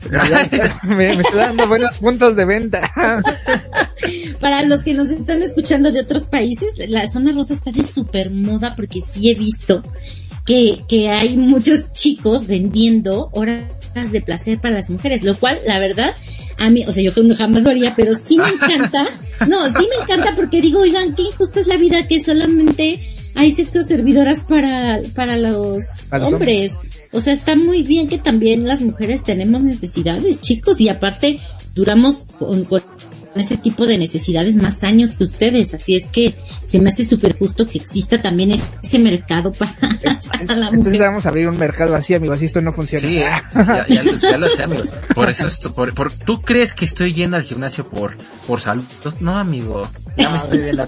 me, 0.84 0.94
me 1.16 1.22
está 1.22 1.36
dando 1.36 1.66
buenos 1.66 1.98
puntos 1.98 2.36
de 2.36 2.44
venta. 2.44 2.92
Para 4.40 4.62
los 4.62 4.82
que 4.82 4.92
nos 4.94 5.08
están 5.08 5.42
escuchando 5.42 5.90
de 5.90 6.00
otros 6.02 6.24
países, 6.24 6.74
la 6.88 7.08
zona 7.08 7.32
rosa 7.32 7.54
está 7.54 7.70
de 7.70 7.82
super 7.82 8.30
moda 8.30 8.74
porque 8.76 9.00
sí 9.00 9.30
he 9.30 9.34
visto 9.34 9.82
que, 10.46 10.84
que 10.88 11.08
hay 11.08 11.36
muchos 11.36 11.92
chicos 11.92 12.46
vendiendo 12.46 13.28
horas 13.32 13.68
de 14.12 14.20
placer 14.22 14.60
para 14.60 14.74
las 14.74 14.90
mujeres, 14.90 15.22
lo 15.22 15.36
cual, 15.36 15.60
la 15.66 15.78
verdad, 15.78 16.14
a 16.58 16.70
mí, 16.70 16.84
o 16.86 16.92
sea, 16.92 17.02
yo 17.02 17.12
jamás 17.34 17.62
lo 17.62 17.70
haría, 17.70 17.94
pero 17.94 18.14
sí 18.14 18.38
me 18.38 18.48
encanta. 18.48 19.06
No, 19.48 19.66
sí 19.68 19.86
me 19.90 20.02
encanta 20.02 20.34
porque 20.34 20.62
digo, 20.62 20.80
oigan, 20.80 21.14
qué 21.14 21.24
injusta 21.24 21.60
es 21.60 21.66
la 21.66 21.76
vida 21.76 22.08
que 22.08 22.24
solamente 22.24 23.00
hay 23.34 23.50
sexo 23.50 23.82
servidoras 23.82 24.40
para, 24.40 25.00
para 25.14 25.36
los, 25.36 25.84
Para 26.08 26.24
los 26.24 26.32
hombres. 26.32 26.72
O 27.12 27.20
sea, 27.20 27.34
está 27.34 27.54
muy 27.54 27.82
bien 27.82 28.08
que 28.08 28.16
también 28.16 28.66
las 28.66 28.80
mujeres 28.80 29.22
tenemos 29.22 29.62
necesidades, 29.62 30.40
chicos, 30.40 30.80
y 30.80 30.88
aparte 30.88 31.38
duramos 31.74 32.24
con, 32.38 32.64
con 32.64 32.82
ese 33.40 33.56
tipo 33.56 33.86
de 33.86 33.98
necesidades 33.98 34.54
más 34.56 34.82
años 34.84 35.14
que 35.14 35.24
ustedes, 35.24 35.74
así 35.74 35.96
es 35.96 36.06
que 36.06 36.34
se 36.66 36.78
me 36.78 36.90
hace 36.90 37.04
súper 37.04 37.36
justo 37.38 37.66
que 37.66 37.78
exista 37.78 38.20
también 38.20 38.52
ese 38.82 38.98
mercado 38.98 39.52
para, 39.52 39.74
para 39.80 40.56
la 40.56 40.66
Entonces 40.68 40.84
mujer. 40.92 41.00
vamos 41.00 41.26
a 41.26 41.28
abrir 41.30 41.48
un 41.48 41.56
mercado 41.58 41.94
así, 41.96 42.14
amigo, 42.14 42.32
así 42.32 42.44
esto 42.46 42.60
no 42.60 42.72
funciona. 42.72 43.00
Sí, 43.08 43.14
ya, 43.16 43.86
ya 43.88 44.02
lo, 44.02 44.12
ya 44.14 44.36
lo 44.38 44.48
sé, 44.48 44.62
amigo. 44.62 44.82
Por 45.14 45.30
eso, 45.30 45.46
esto, 45.46 45.72
por, 45.74 45.92
por, 45.94 46.12
¿tú 46.12 46.40
crees 46.42 46.74
que 46.74 46.84
estoy 46.84 47.12
yendo 47.14 47.36
al 47.36 47.42
gimnasio 47.42 47.88
por, 47.88 48.16
por 48.46 48.60
salud? 48.60 48.84
No, 49.20 49.36
amigo, 49.38 49.88
ya 50.16 50.30
me 50.30 50.38
estoy 50.38 50.58
viendo. 50.60 50.86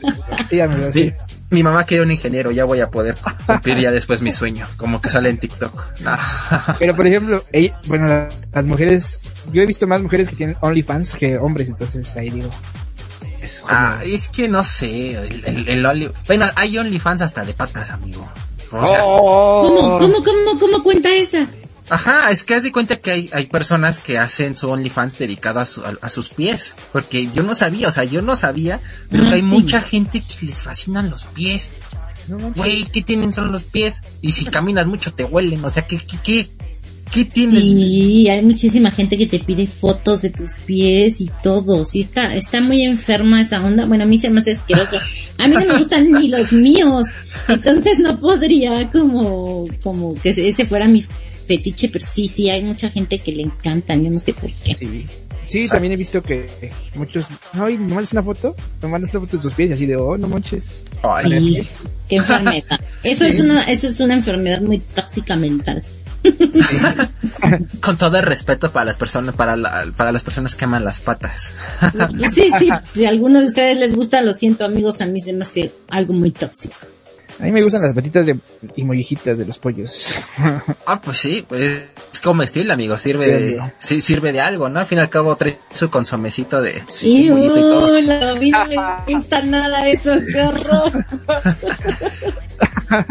Sí, 0.49 0.61
amigo, 0.61 0.91
sí. 0.93 1.05
Mi, 1.05 1.59
mi 1.59 1.63
mamá 1.63 1.87
quería 1.87 2.03
un 2.03 2.11
ingeniero, 2.13 2.51
ya 2.51 2.65
voy 2.65 2.81
a 2.81 2.91
poder 2.91 3.15
cumplir 3.47 3.79
ya 3.79 3.91
después 3.91 4.21
mi 4.21 4.31
sueño, 4.33 4.67
como 4.77 5.01
que 5.01 5.09
sale 5.09 5.31
en 5.31 5.39
TikTok. 5.39 6.01
No. 6.03 6.13
Pero 6.79 6.95
por 6.95 7.07
ejemplo, 7.07 7.43
ella- 7.53 7.81
bueno, 7.87 8.07
la- 8.07 8.29
las 8.53 8.65
mujeres, 8.67 9.33
yo 9.53 9.63
he 9.63 9.67
visto 9.67 9.87
más 9.87 10.01
mujeres 10.03 10.29
que 10.29 10.37
tienen 10.37 10.57
OnlyFans 10.61 11.15
que 11.15 11.37
hombres, 11.39 11.69
entonces 11.69 12.17
ahí 12.17 12.31
digo. 12.31 12.51
es 13.43 13.59
como- 13.61 13.73
Ah, 13.75 14.01
es 14.05 14.29
que 14.29 14.49
no 14.49 14.63
sé, 14.65 15.13
el, 15.13 15.45
el, 15.45 15.69
el 15.69 15.85
Only- 15.87 16.13
bueno, 16.27 16.47
hay 16.57 16.77
OnlyFans 16.79 17.23
hasta 17.23 17.45
de 17.45 17.55
patas, 17.55 17.91
amigo. 17.91 18.29
O 18.73 18.87
sea, 18.87 19.01
Oh. 19.05 19.63
¿Cómo, 19.67 19.99
cómo, 19.99 20.25
cómo, 20.25 20.61
cómo 20.61 20.83
cuenta 20.83 21.09
esa? 21.15 21.47
Ajá, 21.91 22.31
es 22.31 22.45
que 22.45 22.55
haz 22.55 22.63
de 22.65 22.71
cuenta 22.73 22.99
que 23.01 23.11
hay, 23.11 23.31
hay 23.33 23.47
personas 23.47 24.01
que 24.01 24.19
hacen 24.19 24.55
su 24.55 24.69
OnlyFans 24.69 25.17
dedicado 25.19 25.61
a, 25.61 25.65
su- 25.65 25.83
a, 25.83 25.95
a 26.03 26.11
sus 26.11 26.29
pies. 26.29 26.77
Porque 26.93 27.29
yo 27.29 27.43
no 27.43 27.55
sabía, 27.55 27.89
o 27.89 27.91
sea, 27.91 28.05
yo 28.05 28.21
no 28.21 28.37
sabía, 28.37 28.81
pero 29.11 29.23
que 29.25 29.35
hay 29.37 29.41
sí. 29.41 29.47
mucha 29.47 29.81
gente 29.81 30.21
que 30.21 30.45
les 30.47 30.61
fascinan 30.61 31.09
los 31.09 31.25
pies. 31.25 31.71
Güey, 32.57 32.85
¿qué 32.93 33.01
tienen 33.01 33.33
son 33.33 33.53
los 33.53 33.63
pies? 33.63 34.03
Y 34.21 34.33
si 34.33 34.45
caminas 34.45 34.87
mucho 34.87 35.15
te 35.15 35.25
huelen, 35.25 35.65
o 35.65 35.71
sea, 35.71 35.87
¿qué, 35.87 35.97
qué, 35.97 36.19
qué, 36.23 36.51
qué 37.13 37.25
tienen? 37.25 37.61
Sí, 37.61 38.29
hay 38.29 38.43
muchísima 38.43 38.91
gente 38.91 39.17
que 39.17 39.27
te 39.27 39.41
pide 39.41 39.67
fotos 39.67 40.23
de 40.23 40.31
tus 40.31 40.55
pies 40.67 41.21
y 41.21 41.31
todo. 41.43 41.85
Sí, 41.85 42.01
está, 42.01 42.35
está 42.35 42.61
muy 42.61 42.85
enferma 42.85 43.41
esa 43.41 43.61
onda. 43.61 43.85
Bueno, 43.87 44.05
a 44.05 44.07
mí 44.07 44.19
se 44.19 44.31
me 44.31 44.41
hace 44.41 44.53
asqueroso. 44.53 44.97
A 45.39 45.49
mí 45.49 45.55
no 45.55 45.67
me 45.67 45.79
gustan 45.79 46.11
ni 46.11 46.29
los 46.29 46.53
míos. 46.53 47.05
Entonces 47.49 47.99
no 47.99 48.19
podría 48.19 48.91
como, 48.91 49.67
como 49.83 50.15
que 50.15 50.31
ese 50.31 50.67
fuera 50.67 50.89
mi 50.89 51.05
fetiche, 51.47 51.89
pero 51.89 52.05
sí, 52.05 52.29
sí, 52.29 52.51
hay 52.51 52.63
mucha 52.65 52.91
gente 52.91 53.19
que 53.19 53.33
le 53.33 53.43
encantan. 53.43 54.05
Yo 54.05 54.11
no 54.11 54.19
sé 54.19 54.35
por 54.35 54.51
qué. 54.65 54.75
Sí. 54.75 55.05
Sí, 55.49 55.67
también 55.67 55.95
he 55.95 55.97
visto 55.97 56.21
que 56.21 56.47
muchos, 56.95 57.29
ay, 57.55 57.79
me 57.79 57.89
mandas 57.89 58.13
una 58.13 58.23
foto, 58.23 58.55
me 58.83 58.89
mandas 58.89 59.11
una 59.13 59.21
foto 59.21 59.39
de 59.39 59.43
tus 59.45 59.55
pies 59.55 59.71
y 59.71 59.73
así 59.73 59.87
de, 59.87 59.97
oh, 59.97 60.19
no 60.19 60.29
manches. 60.29 60.85
Ay, 61.03 61.41
Sí, 61.41 61.69
qué 62.07 62.17
enfermedad. 62.17 62.79
Eso 63.03 63.25
es 63.25 63.41
una, 63.41 63.63
eso 63.65 63.89
es 63.89 64.01
una 64.01 64.15
enfermedad 64.15 64.61
muy 64.61 64.81
tóxica 64.81 65.37
mental. 65.37 65.83
con 67.81 67.97
todo 67.97 68.17
el 68.19 68.23
respeto 68.25 68.71
para 68.71 68.85
las 68.87 68.97
personas, 68.99 69.35
para, 69.35 69.57
la- 69.57 69.87
para 69.97 70.13
las 70.13 70.23
personas 70.23 70.55
que 70.55 70.65
aman 70.65 70.85
las 70.85 71.01
patas. 71.01 71.55
Sí, 72.31 72.51
sí, 72.59 72.69
si 72.95 73.05
a 73.05 73.09
alguno 73.09 73.41
de 73.41 73.47
ustedes 73.47 73.77
les 73.79 73.95
gusta, 73.95 74.21
lo 74.23 74.33
siento 74.33 74.65
amigos, 74.65 75.01
a 75.01 75.07
mí 75.07 75.21
se 75.21 75.33
me 75.33 75.45
hace 75.45 75.73
algo 75.89 76.13
muy 76.13 76.31
tóxico. 76.31 76.75
A 77.41 77.45
mí 77.45 77.53
me 77.53 77.63
gustan 77.63 77.83
las 77.83 77.95
patitas 77.95 78.27
de, 78.27 78.37
y 78.75 78.85
mollejitas 78.85 79.39
de 79.39 79.47
los 79.47 79.59
pollos. 79.59 80.11
Ah, 80.87 81.01
pues 81.01 81.19
sí, 81.19 81.45
pues 81.47 81.83
es 82.13 82.21
comestible, 82.21 82.73
amigo, 82.73 82.97
sirve 82.97 83.27
Sí, 83.27 83.31
de, 83.31 83.37
amigo. 83.61 83.73
sí, 83.79 84.01
sirve 84.01 84.33
de 84.33 84.41
algo, 84.41 84.69
¿no? 84.71 84.81
Al 84.81 84.87
fin 84.87 84.99
y 84.99 85.01
al 85.03 85.11
cabo 85.11 85.37
trae 85.37 85.59
su 85.73 85.91
consomecito 85.91 86.61
de 86.63 86.83
Sí, 86.89 87.25
y 87.27 87.29
todo. 87.29 87.91
uh, 87.99 88.37
mí 88.39 88.51
no 88.51 88.67
me 88.67 89.15
gusta 89.15 89.43
nada 89.43 89.87
eso, 89.87 90.13
qué 90.33 90.41
horror. 90.41 91.05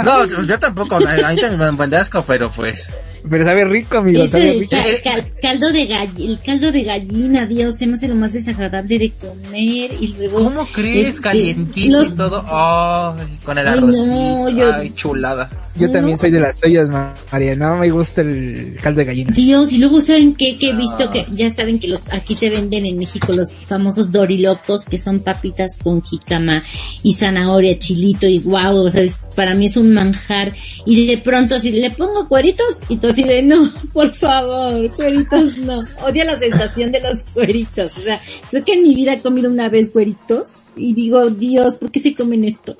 No, 0.04 0.26
yo, 0.26 0.60
tampoco, 0.60 0.96
a 0.96 1.00
mí 1.00 1.06
también 1.06 1.58
me 1.58 1.88
de 1.88 1.98
asco, 1.98 2.24
pero 2.26 2.50
pues, 2.52 2.92
Pero 3.30 3.46
sabe 3.46 3.66
rico, 3.66 3.98
amigo, 3.98 4.28
sabe 4.28 4.54
rico. 4.60 4.72
ca- 4.72 4.84
cal- 5.04 5.32
caldo 5.42 5.72
de 5.72 5.88
gall- 5.88 6.10
el 6.30 6.40
caldo 6.40 6.72
de 6.72 6.84
gallina, 6.84 7.46
Dios, 7.46 7.76
se 7.76 7.88
me 7.88 7.94
hace 7.94 8.08
lo 8.08 8.16
más 8.16 8.34
desagradable 8.34 9.00
de 9.00 9.12
comer 9.12 9.92
y 10.00 10.14
luego 10.18 10.44
¿Cómo 10.44 10.66
crees? 10.74 11.08
Este, 11.08 11.22
Calientito 11.24 11.98
los- 11.98 12.14
y 12.14 12.18
todo. 12.18 12.44
Ay, 12.48 13.38
con 13.44 13.58
el 13.58 13.68
Ay, 13.68 13.80
no, 13.80 13.88
arrocito. 13.88 14.50
yo- 14.50 14.74
Ay, 14.74 14.92
chulada. 14.96 15.50
Yo 15.80 15.92
también 15.92 16.16
No. 16.16 16.18
soy 16.18 16.32
de 16.32 16.40
las 16.40 16.58
tuyas, 16.60 16.90
Ma- 16.90 17.14
María. 17.32 17.56
No 17.56 17.78
me 17.78 17.92
gusta 17.92 18.22
el 18.22 18.78
caldo 18.82 18.98
de 19.00 19.06
gallina. 19.06 19.32
Dios, 19.36 19.72
y 19.72 19.78
luego 19.78 20.02
saben 20.02 20.34
qué? 20.34 20.58
que 20.58 20.72
he 20.72 20.76
visto 20.76 21.12
que 21.12 21.28
ya 21.32 21.52
saben 21.52 21.78
que 21.78 21.88
los 21.88 22.02
aquí 22.10 22.34
se 22.34 22.50
venden 22.50 22.86
en 22.88 22.98
México 22.98 23.32
los 23.34 23.52
famosos 23.54 24.12
dorilocos 24.12 24.86
que 24.86 24.98
son 24.98 25.20
papitas 25.20 25.78
con 25.84 26.02
jícama 26.02 26.64
y 27.04 27.14
zanahoria, 27.14 27.78
chilito 27.78 28.26
y 28.26 28.40
guau, 28.40 28.78
o 28.78 28.90
sea, 28.90 29.04
es- 29.04 29.26
para 29.36 29.54
mí 29.54 29.68
es 29.68 29.78
un 29.78 29.94
manjar 29.94 30.52
y 30.86 31.06
de 31.06 31.20
pronto 31.20 31.60
si 31.60 31.72
le 31.72 31.92
pongo 31.92 32.28
cueritos 32.28 32.66
y 32.90 32.98
así 33.18 33.24
de 33.28 33.42
no, 33.44 33.72
por 33.94 34.14
favor, 34.14 34.90
cueritos 34.96 35.58
no. 35.58 35.84
Odio 36.04 36.24
la 36.26 36.38
sensación 36.38 36.92
de 36.92 37.00
los 37.02 37.24
cueritos, 37.34 37.98
o 37.98 38.02
sea, 38.02 38.20
creo 38.50 38.64
que 38.64 38.74
en 38.74 38.84
mi 38.84 38.96
vida 38.96 39.14
he 39.14 39.22
comido 39.22 39.50
una 39.50 39.70
vez 39.70 39.90
cueritos 39.90 40.48
y 40.76 40.94
digo, 40.94 41.30
Dios, 41.30 41.76
¿por 41.76 41.92
qué 41.92 42.00
se 42.00 42.14
comen 42.14 42.44
esto? 42.44 42.78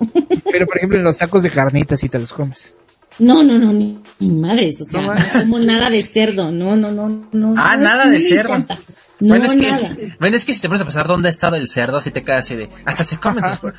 Pero 0.52 0.68
por 0.68 0.78
ejemplo 0.78 0.98
en 1.00 1.04
los 1.04 1.18
tacos 1.18 1.42
de 1.44 1.50
carnitas 1.50 2.00
sí 2.00 2.10
te 2.10 2.20
los 2.20 2.32
comes. 2.34 2.74
No, 3.20 3.42
no, 3.42 3.58
no, 3.58 3.74
ni, 3.74 3.98
ni 4.20 4.30
madres, 4.30 4.80
o 4.82 4.86
sea, 4.86 5.02
No 5.02 5.14
no, 5.16 5.20
como 5.40 5.60
nada 5.60 5.90
de 5.90 6.04
cerdo, 6.04 6.52
no, 6.52 6.76
no, 6.76 6.92
no, 6.92 7.28
no. 7.32 7.54
Ah, 7.58 7.76
no, 7.76 7.84
nada 7.84 8.08
de 8.08 8.20
cerdo. 8.20 8.50
encanta. 8.54 8.78
No, 9.20 9.30
bueno, 9.30 9.46
es 9.46 9.56
que, 9.56 9.68
nada. 9.72 9.90
bueno, 10.20 10.38
es 10.38 10.46
que 10.46 10.54
si 10.54 10.62
te 10.62 10.68
pones 10.68 10.82
a 10.84 10.86
pasar 10.86 11.08
dónde 11.08 11.28
ha 11.30 11.32
estado 11.32 11.56
el 11.56 11.68
cerdo, 11.68 12.00
si 12.00 12.12
te 12.12 12.22
quedas 12.22 12.46
así 12.46 12.56
de, 12.56 12.70
hasta 12.86 13.04
se 13.04 13.18
comen 13.18 13.44
sus, 13.44 13.72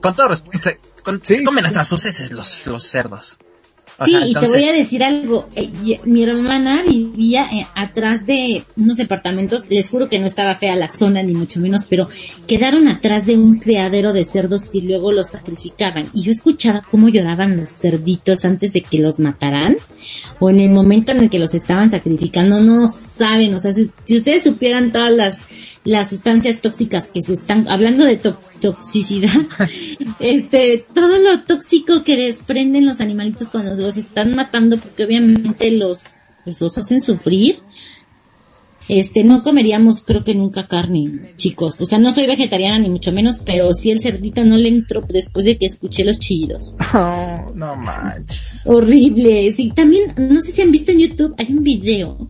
con 0.00 0.16
todo 0.16 0.28
respeto, 0.28 0.58
se, 0.70 0.80
con- 1.02 1.20
Sí, 1.22 1.36
se 1.36 1.44
comen 1.44 1.64
sí. 1.64 1.68
hasta 1.68 1.84
sus 1.84 2.06
heces 2.06 2.32
los, 2.32 2.66
los 2.66 2.82
cerdos. 2.84 3.36
O 3.98 4.04
Sí, 4.04 4.10
sea, 4.10 4.26
y 4.26 4.34
te 4.34 4.46
voy 4.46 4.64
a 4.64 4.72
decir 4.72 5.02
algo. 5.02 5.48
eh, 5.56 5.70
y- 5.84 5.98
mi 6.04 6.22
hermana 6.22 6.82
vivía 6.86 7.46
eh, 7.50 7.66
atrás 7.74 8.26
de 8.26 8.62
unos 8.76 8.96
departamentos. 8.98 9.62
Les 9.70 9.88
juro 9.88 10.08
que 10.10 10.18
no 10.18 10.26
estaba 10.26 10.54
fea 10.54 10.76
la 10.76 10.88
zona, 10.88 11.22
ni 11.22 11.32
mucho 11.32 11.60
menos, 11.60 11.86
pero 11.88 12.06
quedaron 12.46 12.88
atrás 12.88 13.24
de 13.26 13.36
un 13.38 13.58
criadero 13.58 14.12
de 14.12 14.24
cerdos 14.24 14.68
y 14.72 14.82
luego 14.82 15.12
los 15.12 15.28
sacrificaban. 15.30 16.10
Y 16.12 16.22
yo 16.22 16.30
escuchaba 16.30 16.82
cómo 16.90 17.08
lloraban 17.08 17.56
los 17.56 17.70
cerditos 17.70 18.44
antes 18.44 18.72
de 18.74 18.82
que 18.82 18.98
los 18.98 19.18
mataran. 19.18 19.76
O 20.40 20.50
en 20.50 20.60
el 20.60 20.70
momento 20.70 21.12
en 21.12 21.20
el 21.20 21.30
que 21.30 21.38
los 21.38 21.54
estaban 21.54 21.88
sacrificando. 21.88 22.60
No 22.60 22.86
saben, 22.88 23.54
o 23.54 23.58
sea, 23.58 23.72
si, 23.72 23.90
si 24.04 24.18
ustedes 24.18 24.42
supieran 24.42 24.92
todas 24.92 25.10
las 25.12 25.40
las 25.86 26.10
sustancias 26.10 26.60
tóxicas 26.60 27.06
que 27.06 27.22
se 27.22 27.32
están 27.32 27.66
hablando 27.68 28.04
de 28.04 28.16
to- 28.18 28.38
toxicidad 28.60 29.30
este 30.20 30.84
todo 30.94 31.16
lo 31.18 31.42
tóxico 31.44 32.02
que 32.04 32.16
desprenden 32.16 32.84
los 32.84 33.00
animalitos 33.00 33.48
cuando 33.48 33.74
los 33.74 33.96
están 33.96 34.34
matando 34.34 34.76
porque 34.78 35.04
obviamente 35.04 35.70
los 35.70 36.02
pues, 36.44 36.60
los 36.60 36.76
hacen 36.76 37.00
sufrir 37.00 37.56
este 38.88 39.24
no 39.24 39.42
comeríamos 39.42 40.00
creo 40.00 40.22
que 40.22 40.34
nunca 40.34 40.68
carne 40.68 41.32
chicos 41.36 41.80
o 41.80 41.86
sea 41.86 41.98
no 41.98 42.12
soy 42.12 42.26
vegetariana 42.28 42.78
ni 42.78 42.88
mucho 42.88 43.10
menos 43.10 43.38
pero 43.44 43.72
sí 43.74 43.90
el 43.90 44.00
cerdito 44.00 44.44
no 44.44 44.56
le 44.56 44.68
entró 44.68 45.02
después 45.08 45.44
de 45.44 45.58
que 45.58 45.66
escuché 45.66 46.04
los 46.04 46.20
chillidos 46.20 46.72
No, 46.94 47.52
no 47.54 47.74
manches. 47.76 48.62
horrible. 48.64 49.52
Sí, 49.52 49.72
también, 49.74 50.12
no 50.16 50.40
sé 50.40 50.52
si 50.52 50.62
han 50.62 50.70
visto 50.70 50.92
en 50.92 51.00
YouTube, 51.00 51.34
hay 51.36 51.46
un 51.52 51.62
video 51.64 52.28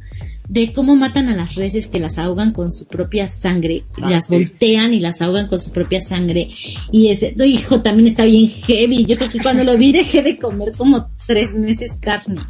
de 0.49 0.73
cómo 0.73 0.95
matan 0.97 1.29
a 1.29 1.37
las 1.37 1.55
reses 1.57 1.87
que 1.89 1.99
las 1.99 2.19
ahogan 2.19 2.53
con 2.53 2.73
su 2.73 2.87
propia 2.87 3.27
sangre, 3.29 3.85
Ah, 4.01 4.11
las 4.11 4.27
sí. 4.27 4.35
voltean 4.35 4.93
y 4.95 5.01
las 5.01 5.21
ahogan 5.23 5.49
con 5.49 5.61
su 5.61 5.71
propia 5.71 6.01
sangre. 6.01 6.49
Y 6.93 7.09
ese, 7.11 7.35
no, 7.37 7.45
hijo, 7.45 7.83
también 7.83 8.09
está 8.09 8.25
bien 8.25 8.49
heavy. 8.49 9.05
Yo 9.07 9.17
creo 9.17 9.31
que 9.31 9.41
cuando 9.41 9.65
lo 9.65 9.77
vi 9.77 9.93
dejé 9.93 10.23
de 10.23 10.39
comer 10.39 10.73
como 10.77 11.09
tres 11.27 11.55
meses 11.55 11.93
carne. 12.01 12.41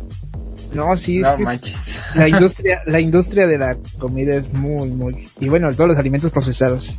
No, 0.74 0.94
sí, 0.96 1.18
es 1.20 1.22
No 1.22 1.36
que 1.36 1.42
es- 1.42 1.48
manches. 1.48 2.02
la 2.16 2.28
industria, 2.28 2.82
la 2.86 3.00
industria 3.00 3.46
de 3.46 3.56
la 3.56 3.76
comida 3.98 4.34
es 4.36 4.52
muy, 4.52 4.90
muy, 4.90 5.16
y 5.40 5.48
bueno, 5.48 5.72
todos 5.72 5.88
los 5.90 5.98
alimentos 5.98 6.30
procesados. 6.30 6.98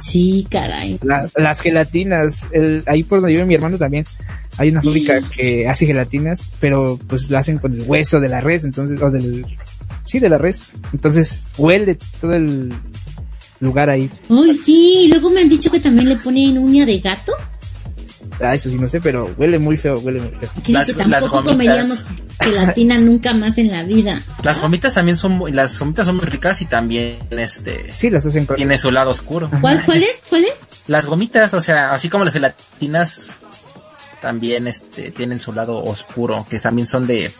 Sí, 0.00 0.46
caray. 0.50 0.98
La- 1.02 1.28
las 1.36 1.60
gelatinas, 1.60 2.46
el, 2.52 2.82
ahí 2.86 3.02
por 3.02 3.20
donde 3.20 3.32
vive 3.34 3.44
mi 3.46 3.54
hermano 3.54 3.78
también, 3.78 4.04
hay 4.58 4.68
una 4.68 4.82
fábrica 4.82 5.20
que 5.34 5.66
hace 5.66 5.86
gelatinas, 5.86 6.44
pero 6.60 6.98
pues 7.08 7.30
la 7.30 7.38
hacen 7.40 7.58
con 7.58 7.72
el 7.72 7.82
hueso 7.82 8.20
de 8.20 8.28
la 8.28 8.40
res, 8.40 8.64
entonces, 8.64 9.00
o 9.00 9.10
del, 9.10 9.44
sí, 10.04 10.18
de 10.18 10.28
la 10.28 10.38
res. 10.38 10.68
Entonces 10.92 11.52
huele 11.58 11.98
todo 12.20 12.32
el 12.34 12.72
lugar 13.60 13.90
ahí. 13.90 14.10
Ay, 14.30 14.54
sí, 14.64 15.08
luego 15.10 15.30
me 15.30 15.42
han 15.42 15.48
dicho 15.48 15.70
que 15.70 15.80
también 15.80 16.08
le 16.08 16.16
ponen 16.16 16.58
uña 16.58 16.84
de 16.84 16.98
gato. 17.00 17.32
Ah, 18.40 18.54
eso 18.54 18.70
sí, 18.70 18.76
no 18.76 18.88
sé, 18.88 19.00
pero 19.00 19.32
huele 19.36 19.58
muy 19.58 19.76
feo, 19.76 19.98
huele 20.00 20.20
muy 20.20 20.30
feo. 20.30 20.50
Que 20.64 20.72
Las- 20.72 20.86
que 20.86 20.94
las 21.04 21.20
tampoco 21.24 21.44
comeríamos 21.50 22.04
gelatina 22.42 22.98
nunca 22.98 23.34
más 23.34 23.56
en 23.58 23.70
la 23.70 23.84
vida. 23.84 24.20
Las 24.42 24.58
gomitas 24.60 24.94
también 24.94 25.16
son 25.16 25.32
muy, 25.32 25.52
las 25.52 25.78
gomitas 25.78 26.06
son 26.06 26.16
muy 26.16 26.24
ricas 26.24 26.60
y 26.62 26.64
también, 26.66 27.18
este, 27.30 27.92
Sí, 27.94 28.10
las 28.10 28.26
hacen 28.26 28.46
tiene 28.48 28.78
su 28.78 28.90
lado 28.90 29.10
oscuro. 29.10 29.48
¿Cuál, 29.60 29.84
cuál 29.84 30.02
es? 30.02 30.16
¿Cuál 30.28 30.44
es? 30.46 30.54
Las 30.88 31.06
gomitas, 31.06 31.54
o 31.54 31.60
sea, 31.60 31.92
así 31.92 32.08
como 32.08 32.24
las 32.24 32.32
gelatinas, 32.32 33.36
también, 34.20 34.66
este, 34.66 35.12
tienen 35.12 35.38
su 35.38 35.52
lado 35.52 35.76
oscuro, 35.84 36.44
que 36.50 36.58
también 36.58 36.86
son 36.88 37.06
de, 37.06 37.30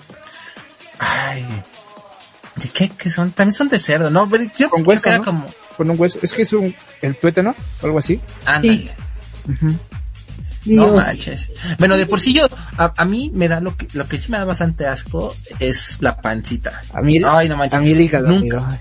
ay, 0.98 1.44
¿de 2.62 2.68
qué, 2.70 2.88
qué 2.90 3.10
son? 3.10 3.32
También 3.32 3.54
son 3.54 3.68
de 3.68 3.78
cerdo, 3.78 4.10
¿no? 4.10 4.28
Pero 4.28 4.44
yo 4.58 4.70
Con 4.70 4.80
creo 4.82 4.88
hueso, 4.90 5.02
que 5.02 5.08
era 5.10 5.18
¿no? 5.18 5.24
como, 5.24 5.46
con 5.76 5.90
un 5.90 5.98
hueso. 6.00 6.18
Es 6.22 6.32
que 6.32 6.42
es 6.42 6.52
un, 6.52 6.74
el 7.00 7.16
tuétano, 7.16 7.54
o 7.82 7.86
algo 7.86 7.98
así. 7.98 8.20
ándale. 8.44 8.90
No 10.64 10.92
manches. 10.92 11.50
Bueno, 11.78 11.96
de 11.96 12.06
por 12.06 12.20
sí 12.20 12.32
yo, 12.34 12.46
a, 12.78 12.92
a 12.96 13.04
mí 13.04 13.32
me 13.34 13.48
da 13.48 13.58
lo 13.60 13.76
que, 13.76 13.88
lo 13.94 14.06
que 14.06 14.16
sí 14.16 14.30
me 14.30 14.38
da 14.38 14.44
bastante 14.44 14.86
asco 14.86 15.34
es 15.58 15.98
la 16.00 16.16
pancita. 16.20 16.82
A 16.94 17.00
mí, 17.00 17.18
Ay, 17.24 17.48
no 17.48 17.56
manches. 17.56 17.78
a 17.78 17.80
mí 17.82 17.90
el 17.90 18.00
hígado, 18.00 18.28
Nunca. 18.28 18.58
amigo. 18.58 18.78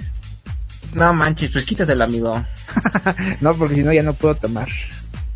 No 0.94 1.14
manches, 1.14 1.50
pues 1.52 1.66
quítatelo, 1.66 2.04
amigo. 2.04 2.46
No, 3.42 3.56
porque 3.56 3.76
si 3.76 3.84
no 3.84 3.92
ya 3.94 4.04
no 4.04 4.14
puedo 4.14 4.36
tomar. 4.36 4.68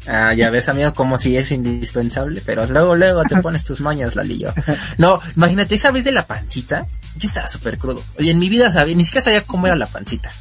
Ah, 0.08 0.34
ya 0.34 0.50
ves, 0.50 0.70
amigo, 0.70 0.94
como 0.94 1.18
si 1.18 1.36
es 1.36 1.52
indispensable, 1.52 2.42
pero 2.46 2.66
luego, 2.68 2.96
luego 2.96 3.24
te 3.24 3.38
pones 3.38 3.66
tus 3.66 3.82
mañas, 3.82 4.16
Lalillo. 4.16 4.54
No, 4.98 5.20
imagínate, 5.36 5.76
esa 5.76 5.92
vez 5.92 6.04
de 6.04 6.12
la 6.12 6.28
pancita, 6.28 6.86
yo 7.16 7.28
estaba 7.28 7.48
súper 7.48 7.78
crudo. 7.78 8.04
Oye, 8.20 8.32
en 8.32 8.40
mi 8.40 8.50
vida 8.50 8.70
sabía, 8.70 8.96
ni 8.96 9.04
siquiera 9.04 9.24
sabía 9.24 9.42
cómo 9.42 9.68
era 9.68 9.76
la 9.76 9.88
pancita. 9.88 10.32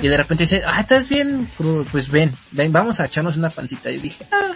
Y 0.00 0.08
de 0.08 0.16
repente 0.16 0.44
dice, 0.44 0.62
ah, 0.66 0.80
estás 0.80 1.08
bien 1.08 1.48
crudo, 1.56 1.84
pues 1.90 2.10
ven, 2.10 2.32
ven, 2.52 2.72
vamos 2.72 3.00
a 3.00 3.06
echarnos 3.06 3.36
una 3.36 3.50
pancita. 3.50 3.90
Y 3.90 3.98
dije, 3.98 4.26
ah, 4.32 4.52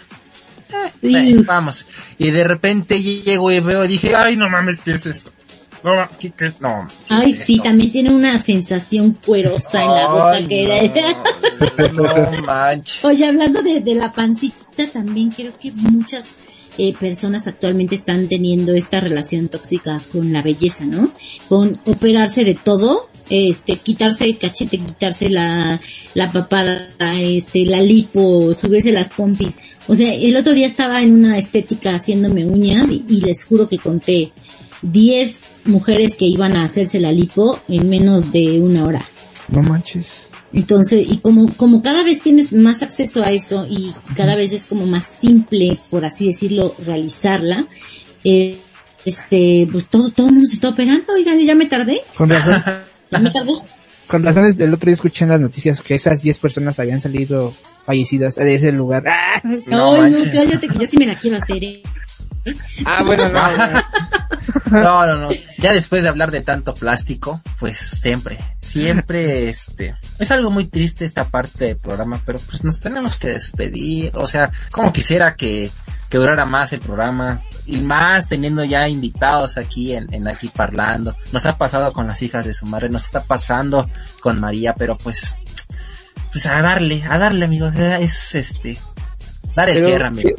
ah, 0.73 0.91
ven, 1.03 1.45
vamos. 1.45 1.87
Y 2.17 2.31
de 2.31 2.45
repente 2.45 3.03
llego 3.03 3.51
y 3.51 3.61
veo 3.61 3.85
y 3.85 3.89
dije, 3.89 4.15
ay, 4.15 4.37
no 4.37 4.49
mames, 4.49 4.81
¿qué 4.81 4.93
es 4.93 5.07
esto? 5.07 5.33
No, 5.85 5.93
¿qué? 6.19 6.33
No. 6.61 6.87
¿qué 6.89 7.15
Ay, 7.15 7.31
es 7.33 7.47
sí, 7.47 7.53
esto? 7.55 7.65
también 7.65 7.93
tiene 7.93 8.11
una 8.11 8.39
sensación 8.41 9.17
cuerosa 9.25 9.81
en 9.83 9.93
la 9.93 10.09
boca 10.09 10.31
Ay, 10.33 10.49
que 10.49 10.93
no, 11.93 12.03
no 12.03 12.43
manches. 12.43 13.05
Oye, 13.05 13.27
hablando 13.27 13.63
de, 13.63 13.81
de 13.81 13.95
la 13.95 14.13
pancita, 14.13 14.87
también 14.93 15.31
creo 15.31 15.53
que 15.59 15.73
muchas 15.73 16.35
eh, 16.79 16.95
personas 16.95 17.47
actualmente 17.49 17.97
están 17.97 18.29
teniendo 18.29 18.73
esta 18.75 19.01
relación 19.01 19.49
tóxica 19.49 20.01
con 20.13 20.33
la 20.33 20.43
belleza, 20.43 20.85
¿no? 20.85 21.11
Con 21.49 21.79
operarse 21.87 22.45
de 22.45 22.55
todo, 22.55 23.09
este, 23.31 23.77
quitarse 23.77 24.25
el 24.25 24.39
cachete, 24.39 24.79
quitarse 24.79 25.29
la, 25.29 25.81
la 26.15 26.33
papada, 26.33 26.87
este, 27.21 27.67
la 27.67 27.81
lipo, 27.83 28.55
subirse 28.55 28.93
las 28.93 29.09
pompis. 29.09 29.57
O 29.89 29.95
sea, 29.95 30.15
el 30.15 30.37
otro 30.37 30.55
día 30.55 30.67
estaba 30.67 31.03
en 31.03 31.15
una 31.15 31.37
estética 31.39 31.95
haciéndome 31.97 32.47
uñas 32.47 32.89
y, 32.91 33.05
y 33.09 33.21
les 33.23 33.45
juro 33.45 33.69
que 33.69 33.79
conté 33.79 34.33
10 34.83 35.41
mujeres 35.69 36.17
que 36.17 36.25
iban 36.27 36.57
a 36.57 36.65
hacerse 36.65 36.99
la 37.01 37.13
lipo 37.13 37.61
en 37.69 37.89
menos 37.89 38.33
de 38.33 38.61
una 38.61 38.85
hora. 38.87 39.07
No 39.49 39.63
manches. 39.63 40.29
Entonces, 40.53 41.07
y 41.09 41.19
como, 41.19 41.53
como 41.57 41.83
cada 41.83 42.03
vez 42.03 42.21
tienes 42.23 42.53
más 42.53 42.83
acceso 42.83 43.23
a 43.23 43.31
eso 43.31 43.67
y 43.69 43.93
cada 44.17 44.35
vez 44.35 44.53
es 44.53 44.65
como 44.65 44.87
más 44.87 45.05
simple, 45.21 45.79
por 45.91 46.05
así 46.07 46.27
decirlo, 46.29 46.75
realizarla, 46.87 47.65
eh, 48.25 48.59
este, 49.05 49.69
pues 49.71 49.85
todo, 49.87 50.11
todo 50.11 50.29
el 50.29 50.33
mundo 50.35 50.49
se 50.49 50.55
está 50.57 50.71
operando, 50.71 51.13
oigan, 51.13 51.39
ya 51.39 51.55
me 51.55 51.67
tardé, 51.67 52.01
Con 52.17 52.31
razón, 52.31 52.63
ya 53.11 53.19
me 53.19 53.31
tardé. 53.31 53.53
con 54.07 54.23
razón 54.23 54.47
es- 54.47 54.59
el 54.59 54.73
otro 54.73 54.87
día 54.87 54.95
escuché 54.95 55.25
en 55.25 55.31
las 55.31 55.41
noticias 55.41 55.81
que 55.83 55.95
esas 55.95 56.23
10 56.23 56.39
personas 56.39 56.79
habían 56.81 57.01
salido 57.01 57.53
fallecidas 57.85 58.37
de 58.37 58.55
ese 58.55 58.73
lugar. 58.73 59.05
Ah, 59.07 59.41
No 59.45 59.93
Ay, 59.95 60.01
no, 60.13 60.17
manches. 60.17 60.33
cállate, 60.33 60.69
que 60.69 60.79
yo 60.79 60.87
sí 60.87 60.97
me 60.97 61.07
la 61.07 61.15
quiero 61.19 61.37
hacer, 61.37 61.63
eh. 61.63 61.83
ah, 62.87 63.03
bueno, 63.05 63.29
no. 63.29 63.39
No, 64.71 65.07
no, 65.07 65.17
no. 65.17 65.29
Ya 65.59 65.73
después 65.73 66.03
de 66.03 66.09
hablar 66.09 66.31
de 66.31 66.41
tanto 66.41 66.75
plástico, 66.75 67.41
pues 67.59 67.77
siempre, 67.77 68.39
siempre, 68.61 69.49
este, 69.49 69.97
es 70.19 70.31
algo 70.31 70.51
muy 70.51 70.67
triste 70.67 71.05
esta 71.05 71.29
parte 71.29 71.67
del 71.67 71.77
programa, 71.77 72.21
pero 72.25 72.39
pues 72.41 72.65
nos 72.65 72.81
tenemos 72.81 73.17
que 73.17 73.29
despedir. 73.29 74.13
O 74.15 74.27
sea, 74.27 74.51
como 74.71 74.93
quisiera 74.93 75.35
que, 75.37 75.71
que 76.09 76.19
durara 76.19 76.45
más 76.45 76.73
el 76.73 76.81
programa 76.81 77.43
y 77.67 77.81
más 77.81 78.29
teniendo 78.29 78.65
ya 78.65 78.89
invitados 78.89 79.59
aquí 79.59 79.95
en, 79.95 80.13
en 80.13 80.27
aquí 80.29 80.49
parlando. 80.49 81.17
Nos 81.33 81.45
ha 81.47 81.59
pasado 81.59 81.93
con 81.93 82.07
las 82.07 82.23
hijas 82.23 82.45
de 82.47 82.55
su 82.55 82.67
madre, 82.67 82.89
nos 82.89 83.05
está 83.05 83.23
pasando 83.23 83.89
con 84.21 84.41
María, 84.41 84.75
pero 84.77 84.97
pues, 84.97 85.37
pues 86.33 86.47
a 86.47 86.63
darle, 86.63 87.03
a 87.09 87.19
darle, 87.19 87.45
amigos. 87.45 87.75
Es 87.77 88.35
este, 88.35 88.79
dar 89.55 89.69
el 89.69 89.83
cierre, 89.83 90.07
amigo. 90.07 90.31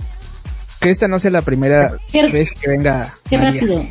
que, 0.79 0.89
esta 0.89 1.07
no 1.07 1.19
sea 1.19 1.31
la 1.31 1.41
primera 1.41 1.97
vez 2.11 2.51
que 2.53 2.69
venga 2.69 3.13
Qué 3.29 3.37
María. 3.37 3.61
rápido. 3.61 3.85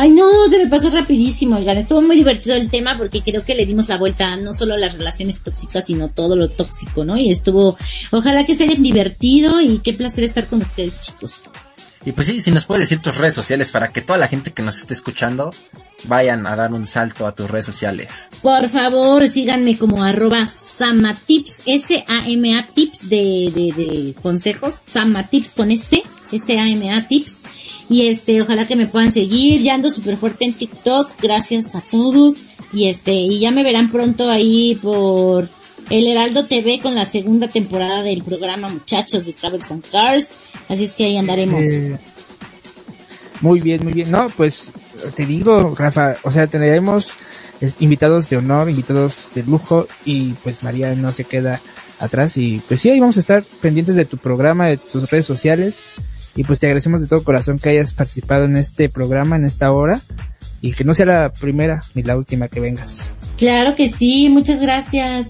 Ay, 0.00 0.10
no, 0.10 0.48
se 0.48 0.58
me 0.58 0.70
pasó 0.70 0.90
rapidísimo, 0.90 1.56
oigan. 1.56 1.76
Estuvo 1.76 2.00
muy 2.00 2.14
divertido 2.14 2.54
el 2.54 2.70
tema 2.70 2.96
porque 2.96 3.20
creo 3.20 3.44
que 3.44 3.56
le 3.56 3.66
dimos 3.66 3.88
la 3.88 3.98
vuelta 3.98 4.36
no 4.36 4.54
solo 4.54 4.74
a 4.74 4.78
las 4.78 4.92
relaciones 4.96 5.40
tóxicas, 5.40 5.86
sino 5.86 6.08
todo 6.08 6.36
lo 6.36 6.48
tóxico, 6.48 7.04
¿no? 7.04 7.18
Y 7.18 7.32
estuvo, 7.32 7.76
ojalá 8.12 8.46
que 8.46 8.54
se 8.54 8.62
hayan 8.62 8.80
divertido 8.80 9.60
y 9.60 9.80
qué 9.80 9.92
placer 9.94 10.22
estar 10.22 10.46
con 10.46 10.62
ustedes, 10.62 11.00
chicos. 11.00 11.40
Y 12.04 12.12
pues 12.12 12.28
sí, 12.28 12.40
si 12.40 12.52
nos 12.52 12.64
puedes 12.64 12.88
decir 12.88 13.02
tus 13.02 13.16
redes 13.16 13.34
sociales 13.34 13.72
para 13.72 13.90
que 13.90 14.00
toda 14.00 14.20
la 14.20 14.28
gente 14.28 14.52
que 14.52 14.62
nos 14.62 14.78
esté 14.78 14.94
escuchando 14.94 15.50
vayan 16.04 16.46
a 16.46 16.54
dar 16.54 16.72
un 16.72 16.86
salto 16.86 17.26
a 17.26 17.34
tus 17.34 17.50
redes 17.50 17.66
sociales. 17.66 18.30
Por 18.40 18.68
favor, 18.70 19.26
síganme 19.26 19.76
como 19.76 20.04
arroba 20.04 20.46
samatips, 20.46 21.62
S-A-M-A 21.66 22.66
tips 22.72 23.08
de, 23.08 23.52
de, 23.52 23.72
de 23.72 24.14
consejos, 24.22 24.76
samatips 24.76 25.54
con 25.54 25.72
S, 25.72 26.00
S-A-M-A 26.30 27.08
tips. 27.08 27.42
Y 27.90 28.06
este, 28.08 28.42
ojalá 28.42 28.66
que 28.66 28.76
me 28.76 28.86
puedan 28.86 29.12
seguir, 29.12 29.62
ya 29.62 29.74
ando 29.74 29.90
súper 29.90 30.16
fuerte 30.16 30.44
en 30.44 30.52
TikTok, 30.52 31.10
gracias 31.20 31.74
a 31.74 31.80
todos. 31.80 32.34
Y 32.72 32.88
este, 32.88 33.12
y 33.12 33.38
ya 33.38 33.50
me 33.50 33.62
verán 33.62 33.90
pronto 33.90 34.30
ahí 34.30 34.74
por 34.82 35.48
el 35.88 36.06
Heraldo 36.06 36.46
TV 36.46 36.80
con 36.82 36.94
la 36.94 37.06
segunda 37.06 37.48
temporada 37.48 38.02
del 38.02 38.22
programa 38.22 38.68
Muchachos 38.68 39.24
de 39.24 39.32
Travels 39.32 39.70
and 39.70 39.84
Cars. 39.90 40.28
Así 40.68 40.84
es 40.84 40.92
que 40.92 41.04
ahí 41.06 41.16
andaremos. 41.16 41.64
Eh, 41.64 41.98
muy 43.40 43.60
bien, 43.60 43.82
muy 43.82 43.94
bien. 43.94 44.10
No, 44.10 44.26
pues 44.36 44.68
te 45.16 45.24
digo, 45.24 45.74
Rafa, 45.74 46.16
o 46.24 46.30
sea, 46.30 46.46
tendremos 46.46 47.12
invitados 47.80 48.28
de 48.28 48.36
honor, 48.36 48.68
invitados 48.68 49.30
de 49.34 49.44
lujo 49.44 49.88
y 50.04 50.32
pues 50.44 50.62
María 50.62 50.94
no 50.94 51.12
se 51.12 51.24
queda 51.24 51.60
atrás 51.98 52.36
y 52.36 52.60
pues 52.68 52.80
sí, 52.80 52.90
ahí 52.90 53.00
vamos 53.00 53.16
a 53.16 53.20
estar 53.20 53.42
pendientes 53.60 53.94
de 53.96 54.04
tu 54.04 54.18
programa, 54.18 54.66
de 54.66 54.76
tus 54.76 55.10
redes 55.10 55.26
sociales 55.26 55.80
y 56.38 56.44
pues 56.44 56.60
te 56.60 56.66
agradecemos 56.66 57.00
de 57.00 57.08
todo 57.08 57.24
corazón 57.24 57.58
que 57.58 57.70
hayas 57.70 57.92
participado 57.92 58.44
en 58.44 58.56
este 58.56 58.88
programa, 58.88 59.34
en 59.34 59.44
esta 59.44 59.72
hora 59.72 60.00
y 60.60 60.72
que 60.72 60.84
no 60.84 60.94
sea 60.94 61.06
la 61.06 61.30
primera 61.30 61.80
ni 61.96 62.04
la 62.04 62.16
última 62.16 62.46
que 62.46 62.60
vengas. 62.60 63.12
Claro 63.36 63.74
que 63.74 63.88
sí, 63.88 64.28
muchas 64.28 64.62
gracias. 64.62 65.26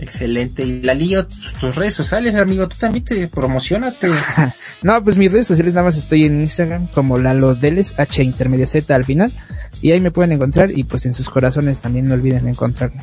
Excelente. 0.00 0.64
Y 0.64 0.82
Lalillo, 0.82 1.28
tus, 1.28 1.54
tus 1.54 1.76
redes 1.76 1.94
sociales, 1.94 2.34
amigo, 2.34 2.66
tú 2.66 2.76
también 2.76 3.04
te 3.04 3.28
promocionate. 3.28 4.10
No, 4.82 5.02
pues 5.02 5.16
mis 5.16 5.32
redes 5.32 5.46
sociales 5.46 5.74
nada 5.74 5.86
más 5.86 5.96
estoy 5.96 6.24
en 6.24 6.40
Instagram 6.40 6.88
como 6.88 7.18
Lalo 7.18 7.54
Deles, 7.54 7.94
H 7.96 8.22
intermedia 8.22 8.66
Z 8.66 8.94
al 8.94 9.04
final. 9.04 9.32
Y 9.80 9.92
ahí 9.92 10.00
me 10.00 10.10
pueden 10.10 10.32
encontrar 10.32 10.70
y 10.70 10.84
pues 10.84 11.06
en 11.06 11.14
sus 11.14 11.30
corazones 11.30 11.78
también 11.78 12.04
no 12.06 12.14
olviden 12.14 12.46
encontrarme. 12.46 13.00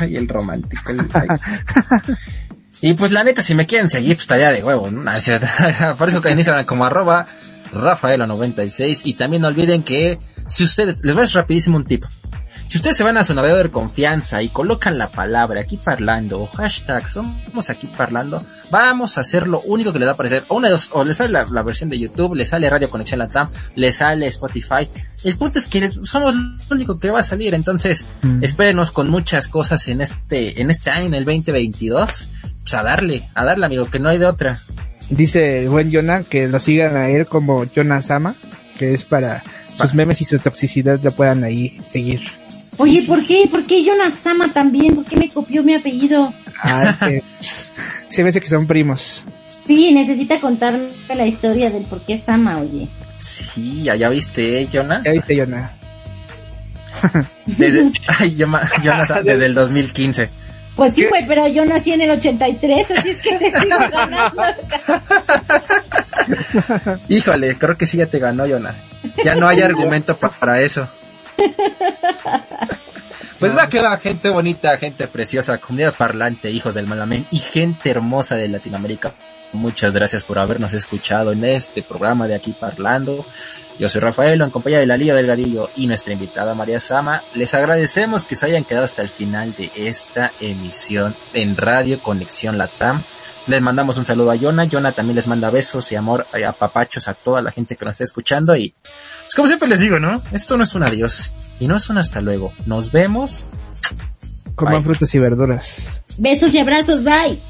Ay, 0.00 0.16
el 0.16 0.26
romántico. 0.26 0.90
el-. 0.90 1.06
y 2.80 2.94
pues 2.94 3.12
la 3.12 3.22
neta, 3.22 3.42
si 3.42 3.54
me 3.54 3.66
quieren 3.66 3.88
seguir, 3.88 4.14
pues 4.14 4.22
estaría 4.22 4.50
de 4.50 4.62
huevo, 4.62 4.90
¿no? 4.90 5.12
Es 5.12 5.24
cierto. 5.24 5.46
Por 5.98 6.08
eso 6.08 6.20
que 6.20 6.30
en 6.30 6.38
Instagram 6.38 6.64
como 6.64 6.84
arroba 6.84 7.26
Rafaela96. 7.72 9.02
Y 9.04 9.14
también 9.14 9.42
no 9.42 9.48
olviden 9.48 9.82
que 9.82 10.18
si 10.46 10.64
ustedes, 10.64 11.04
les 11.04 11.14
voy 11.14 11.22
a 11.22 11.24
decir 11.24 11.36
rapidísimo 11.36 11.76
un 11.76 11.84
tip. 11.84 12.04
Si 12.66 12.78
ustedes 12.78 12.96
se 12.96 13.02
van 13.04 13.18
a 13.18 13.24
su 13.24 13.34
navegador 13.34 13.66
de 13.66 13.70
confianza 13.72 14.42
y 14.42 14.48
colocan 14.48 14.96
la 14.96 15.08
palabra 15.08 15.60
aquí 15.60 15.76
parlando 15.76 16.40
o 16.40 16.46
hashtag 16.46 17.06
somos 17.06 17.68
aquí 17.68 17.86
parlando, 17.86 18.44
vamos 18.70 19.18
a 19.18 19.20
hacer 19.20 19.46
lo 19.46 19.60
único 19.60 19.92
que 19.92 19.98
les 19.98 20.06
va 20.06 20.12
a 20.12 20.14
aparecer. 20.14 20.44
O 20.48 20.56
una 20.56 20.68
de 20.68 20.72
dos, 20.72 20.88
o 20.94 21.04
les 21.04 21.18
sale 21.18 21.30
la, 21.30 21.44
la 21.50 21.62
versión 21.62 21.90
de 21.90 21.98
YouTube, 21.98 22.34
les 22.34 22.48
sale 22.48 22.70
Radio 22.70 22.88
Conexión 22.88 23.18
Latam, 23.18 23.50
les 23.76 23.96
sale 23.96 24.26
Spotify. 24.28 24.88
El 25.22 25.36
punto 25.36 25.58
es 25.58 25.68
que 25.68 25.80
les- 25.80 25.98
somos 26.04 26.34
lo 26.34 26.40
único 26.76 26.98
que 26.98 27.10
va 27.10 27.18
a 27.20 27.22
salir. 27.22 27.54
Entonces, 27.54 28.06
Mm. 28.22 28.42
espérenos 28.42 28.90
con 28.90 29.10
muchas 29.10 29.48
cosas 29.48 29.86
en 29.88 30.00
este, 30.00 30.60
en 30.62 30.70
este 30.70 30.88
año, 30.90 31.06
en 31.06 31.14
el 31.14 31.24
2022. 31.26 32.28
Pues 32.62 32.74
a 32.74 32.82
darle, 32.82 33.22
a 33.34 33.44
darle 33.44 33.66
amigo, 33.66 33.86
que 33.90 33.98
no 33.98 34.08
hay 34.08 34.18
de 34.18 34.26
otra. 34.26 34.58
Dice 35.10 35.64
el 35.64 35.68
buen 35.68 35.92
Jonah 35.92 36.22
que 36.22 36.48
lo 36.48 36.58
sigan 36.60 36.96
a 36.96 37.08
él 37.10 37.26
como 37.26 37.64
Jonah 37.66 38.00
Sama, 38.00 38.34
que 38.78 38.94
es 38.94 39.04
para 39.04 39.42
sus 39.76 39.92
memes 39.94 40.20
y 40.20 40.24
su 40.24 40.38
toxicidad 40.38 41.00
lo 41.02 41.10
puedan 41.12 41.44
ahí 41.44 41.78
seguir. 41.90 42.22
Oye, 42.78 43.02
¿por 43.06 43.24
qué? 43.24 43.46
¿Por 43.50 43.64
qué 43.66 43.84
Jonas 43.84 44.14
Sama 44.22 44.52
también? 44.52 44.94
¿Por 44.94 45.04
qué 45.04 45.16
me 45.16 45.28
copió 45.28 45.62
mi 45.62 45.74
apellido? 45.74 46.32
Ah, 46.62 46.84
es 46.88 46.96
que 46.98 47.22
se 48.10 48.22
me 48.22 48.30
hace 48.30 48.40
que 48.40 48.48
son 48.48 48.66
primos. 48.66 49.22
Sí, 49.66 49.92
necesita 49.92 50.40
contarme 50.40 50.88
la 51.14 51.26
historia 51.26 51.70
del 51.70 51.84
por 51.84 52.00
qué 52.00 52.18
Sama, 52.18 52.58
oye. 52.58 52.88
Sí, 53.18 53.82
ya, 53.84 53.94
ya 53.94 54.08
viste, 54.08 54.60
¿eh, 54.62 54.68
Jonah? 54.72 55.02
¿Ya 55.04 55.12
viste, 55.12 55.36
Jonah? 55.38 55.70
Desde, 57.46 57.92
ay, 58.18 58.36
Jonah, 58.38 58.62
desde 59.24 59.46
el 59.46 59.54
2015. 59.54 60.30
Pues 60.74 60.94
sí, 60.94 61.04
güey, 61.04 61.26
pero 61.26 61.46
yo 61.48 61.64
nací 61.66 61.92
en 61.92 62.00
el 62.00 62.10
83, 62.12 62.90
así 62.92 63.10
es 63.10 63.22
que 63.22 63.38
te 63.38 63.50
sigo 63.60 63.76
ganando. 63.90 64.42
Híjole, 67.08 67.56
creo 67.58 67.76
que 67.76 67.86
sí 67.86 67.98
ya 67.98 68.06
te 68.06 68.18
ganó, 68.18 68.46
Jonah. 68.48 68.74
Ya 69.24 69.34
no 69.34 69.46
hay 69.46 69.60
argumento 69.60 70.16
pa- 70.16 70.30
para 70.30 70.60
eso. 70.62 70.88
Pues 73.38 73.56
va 73.56 73.68
que 73.68 73.80
va, 73.80 73.96
gente 73.96 74.30
bonita, 74.30 74.76
gente 74.78 75.08
preciosa, 75.08 75.58
comunidad 75.58 75.96
parlante, 75.96 76.48
hijos 76.50 76.74
del 76.74 76.86
Malamén 76.86 77.26
y 77.32 77.40
gente 77.40 77.90
hermosa 77.90 78.36
de 78.36 78.46
Latinoamérica. 78.46 79.14
Muchas 79.52 79.92
gracias 79.92 80.24
por 80.24 80.38
habernos 80.38 80.72
escuchado 80.74 81.32
en 81.32 81.44
este 81.44 81.82
programa 81.82 82.28
de 82.28 82.36
aquí 82.36 82.52
parlando. 82.52 83.26
Yo 83.78 83.88
soy 83.88 84.00
Rafael, 84.00 84.40
en 84.40 84.50
compañía 84.50 84.78
de 84.78 84.86
la 84.86 84.96
Liga 84.96 85.14
Delgadillo 85.14 85.70
y 85.74 85.88
nuestra 85.88 86.12
invitada 86.12 86.54
María 86.54 86.78
Sama. 86.78 87.22
Les 87.34 87.52
agradecemos 87.52 88.24
que 88.26 88.36
se 88.36 88.46
hayan 88.46 88.64
quedado 88.64 88.84
hasta 88.84 89.02
el 89.02 89.08
final 89.08 89.52
de 89.56 89.72
esta 89.74 90.30
emisión 90.40 91.14
en 91.34 91.56
Radio 91.56 91.98
Conexión 91.98 92.58
Latam. 92.58 93.02
Les 93.48 93.60
mandamos 93.60 93.96
un 93.96 94.04
saludo 94.04 94.30
a 94.30 94.36
Yona. 94.36 94.64
Yona 94.64 94.92
también 94.92 95.16
les 95.16 95.26
manda 95.26 95.50
besos 95.50 95.90
y 95.92 95.96
amor 95.96 96.26
y 96.38 96.42
apapachos 96.42 97.08
a 97.08 97.14
toda 97.14 97.42
la 97.42 97.50
gente 97.50 97.76
que 97.76 97.84
nos 97.84 97.94
está 97.94 98.04
escuchando. 98.04 98.54
Y 98.54 98.74
pues 99.22 99.34
como 99.34 99.48
siempre 99.48 99.68
les 99.68 99.80
digo, 99.80 99.98
¿no? 99.98 100.22
Esto 100.32 100.56
no 100.56 100.62
es 100.62 100.74
un 100.74 100.84
adiós 100.84 101.34
y 101.58 101.66
no 101.66 101.76
es 101.76 101.88
un 101.90 101.98
hasta 101.98 102.20
luego. 102.20 102.52
Nos 102.66 102.92
vemos. 102.92 103.48
Coman 104.54 104.84
frutas 104.84 105.12
y 105.14 105.18
verduras. 105.18 106.02
Besos 106.18 106.54
y 106.54 106.58
abrazos, 106.58 107.02
bye. 107.04 107.40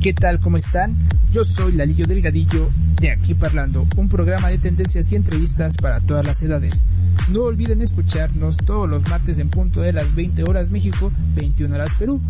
¿Qué 0.00 0.12
tal? 0.12 0.38
¿Cómo 0.40 0.56
están? 0.56 0.94
Yo 1.32 1.44
soy 1.44 1.72
Lalillo 1.72 2.06
Delgadillo 2.06 2.70
de 3.00 3.10
Aquí 3.10 3.34
Parlando, 3.34 3.86
un 3.96 4.08
programa 4.08 4.48
de 4.48 4.58
tendencias 4.58 5.10
y 5.10 5.16
entrevistas 5.16 5.76
para 5.76 6.00
todas 6.00 6.26
las 6.26 6.42
edades. 6.42 6.84
No 7.30 7.42
olviden 7.42 7.82
escucharnos 7.82 8.56
todos 8.58 8.88
los 8.88 9.08
martes 9.08 9.38
en 9.38 9.48
punto 9.48 9.80
de 9.80 9.92
las 9.92 10.14
20 10.14 10.44
horas 10.44 10.70
México, 10.70 11.10
21 11.34 11.74
horas 11.74 11.94
Perú. 11.98 12.20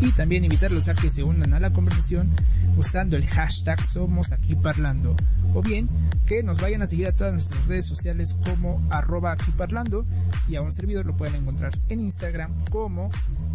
Y 0.00 0.10
también 0.12 0.44
invitarlos 0.44 0.88
a 0.88 0.94
que 0.94 1.10
se 1.10 1.22
unan 1.22 1.54
a 1.54 1.60
la 1.60 1.70
conversación 1.70 2.28
usando 2.76 3.16
el 3.16 3.26
hashtag 3.26 3.80
Somos 3.80 4.32
Aquí 4.32 4.56
Parlando. 4.56 5.14
O 5.54 5.62
bien 5.62 5.88
que 6.26 6.42
nos 6.42 6.60
vayan 6.60 6.82
a 6.82 6.86
seguir 6.86 7.08
a 7.08 7.12
todas 7.12 7.34
nuestras 7.34 7.64
redes 7.66 7.86
sociales 7.86 8.34
como 8.44 8.82
arroba 8.90 9.32
aquí 9.32 9.52
parlando 9.52 10.04
y 10.48 10.56
a 10.56 10.62
un 10.62 10.72
servidor 10.72 11.06
lo 11.06 11.14
pueden 11.14 11.36
encontrar 11.36 11.72
en 11.88 12.00
Instagram 12.00 12.52
como 12.70 13.10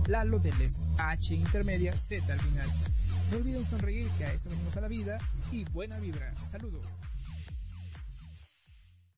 Lalo 0.07 0.39
de 0.39 0.53
les 0.53 0.83
H 0.97 1.35
intermedia 1.35 1.93
Z 1.93 2.31
al 2.31 2.39
final. 2.39 2.67
No 3.31 3.37
olviden 3.37 3.65
sonreír 3.65 4.07
que 4.17 4.25
a 4.25 4.33
eso 4.33 4.49
venimos 4.49 4.77
a 4.77 4.81
la 4.81 4.87
vida 4.87 5.17
y 5.51 5.65
buena 5.65 5.99
vibra. 5.99 6.33
Saludos. 6.45 7.16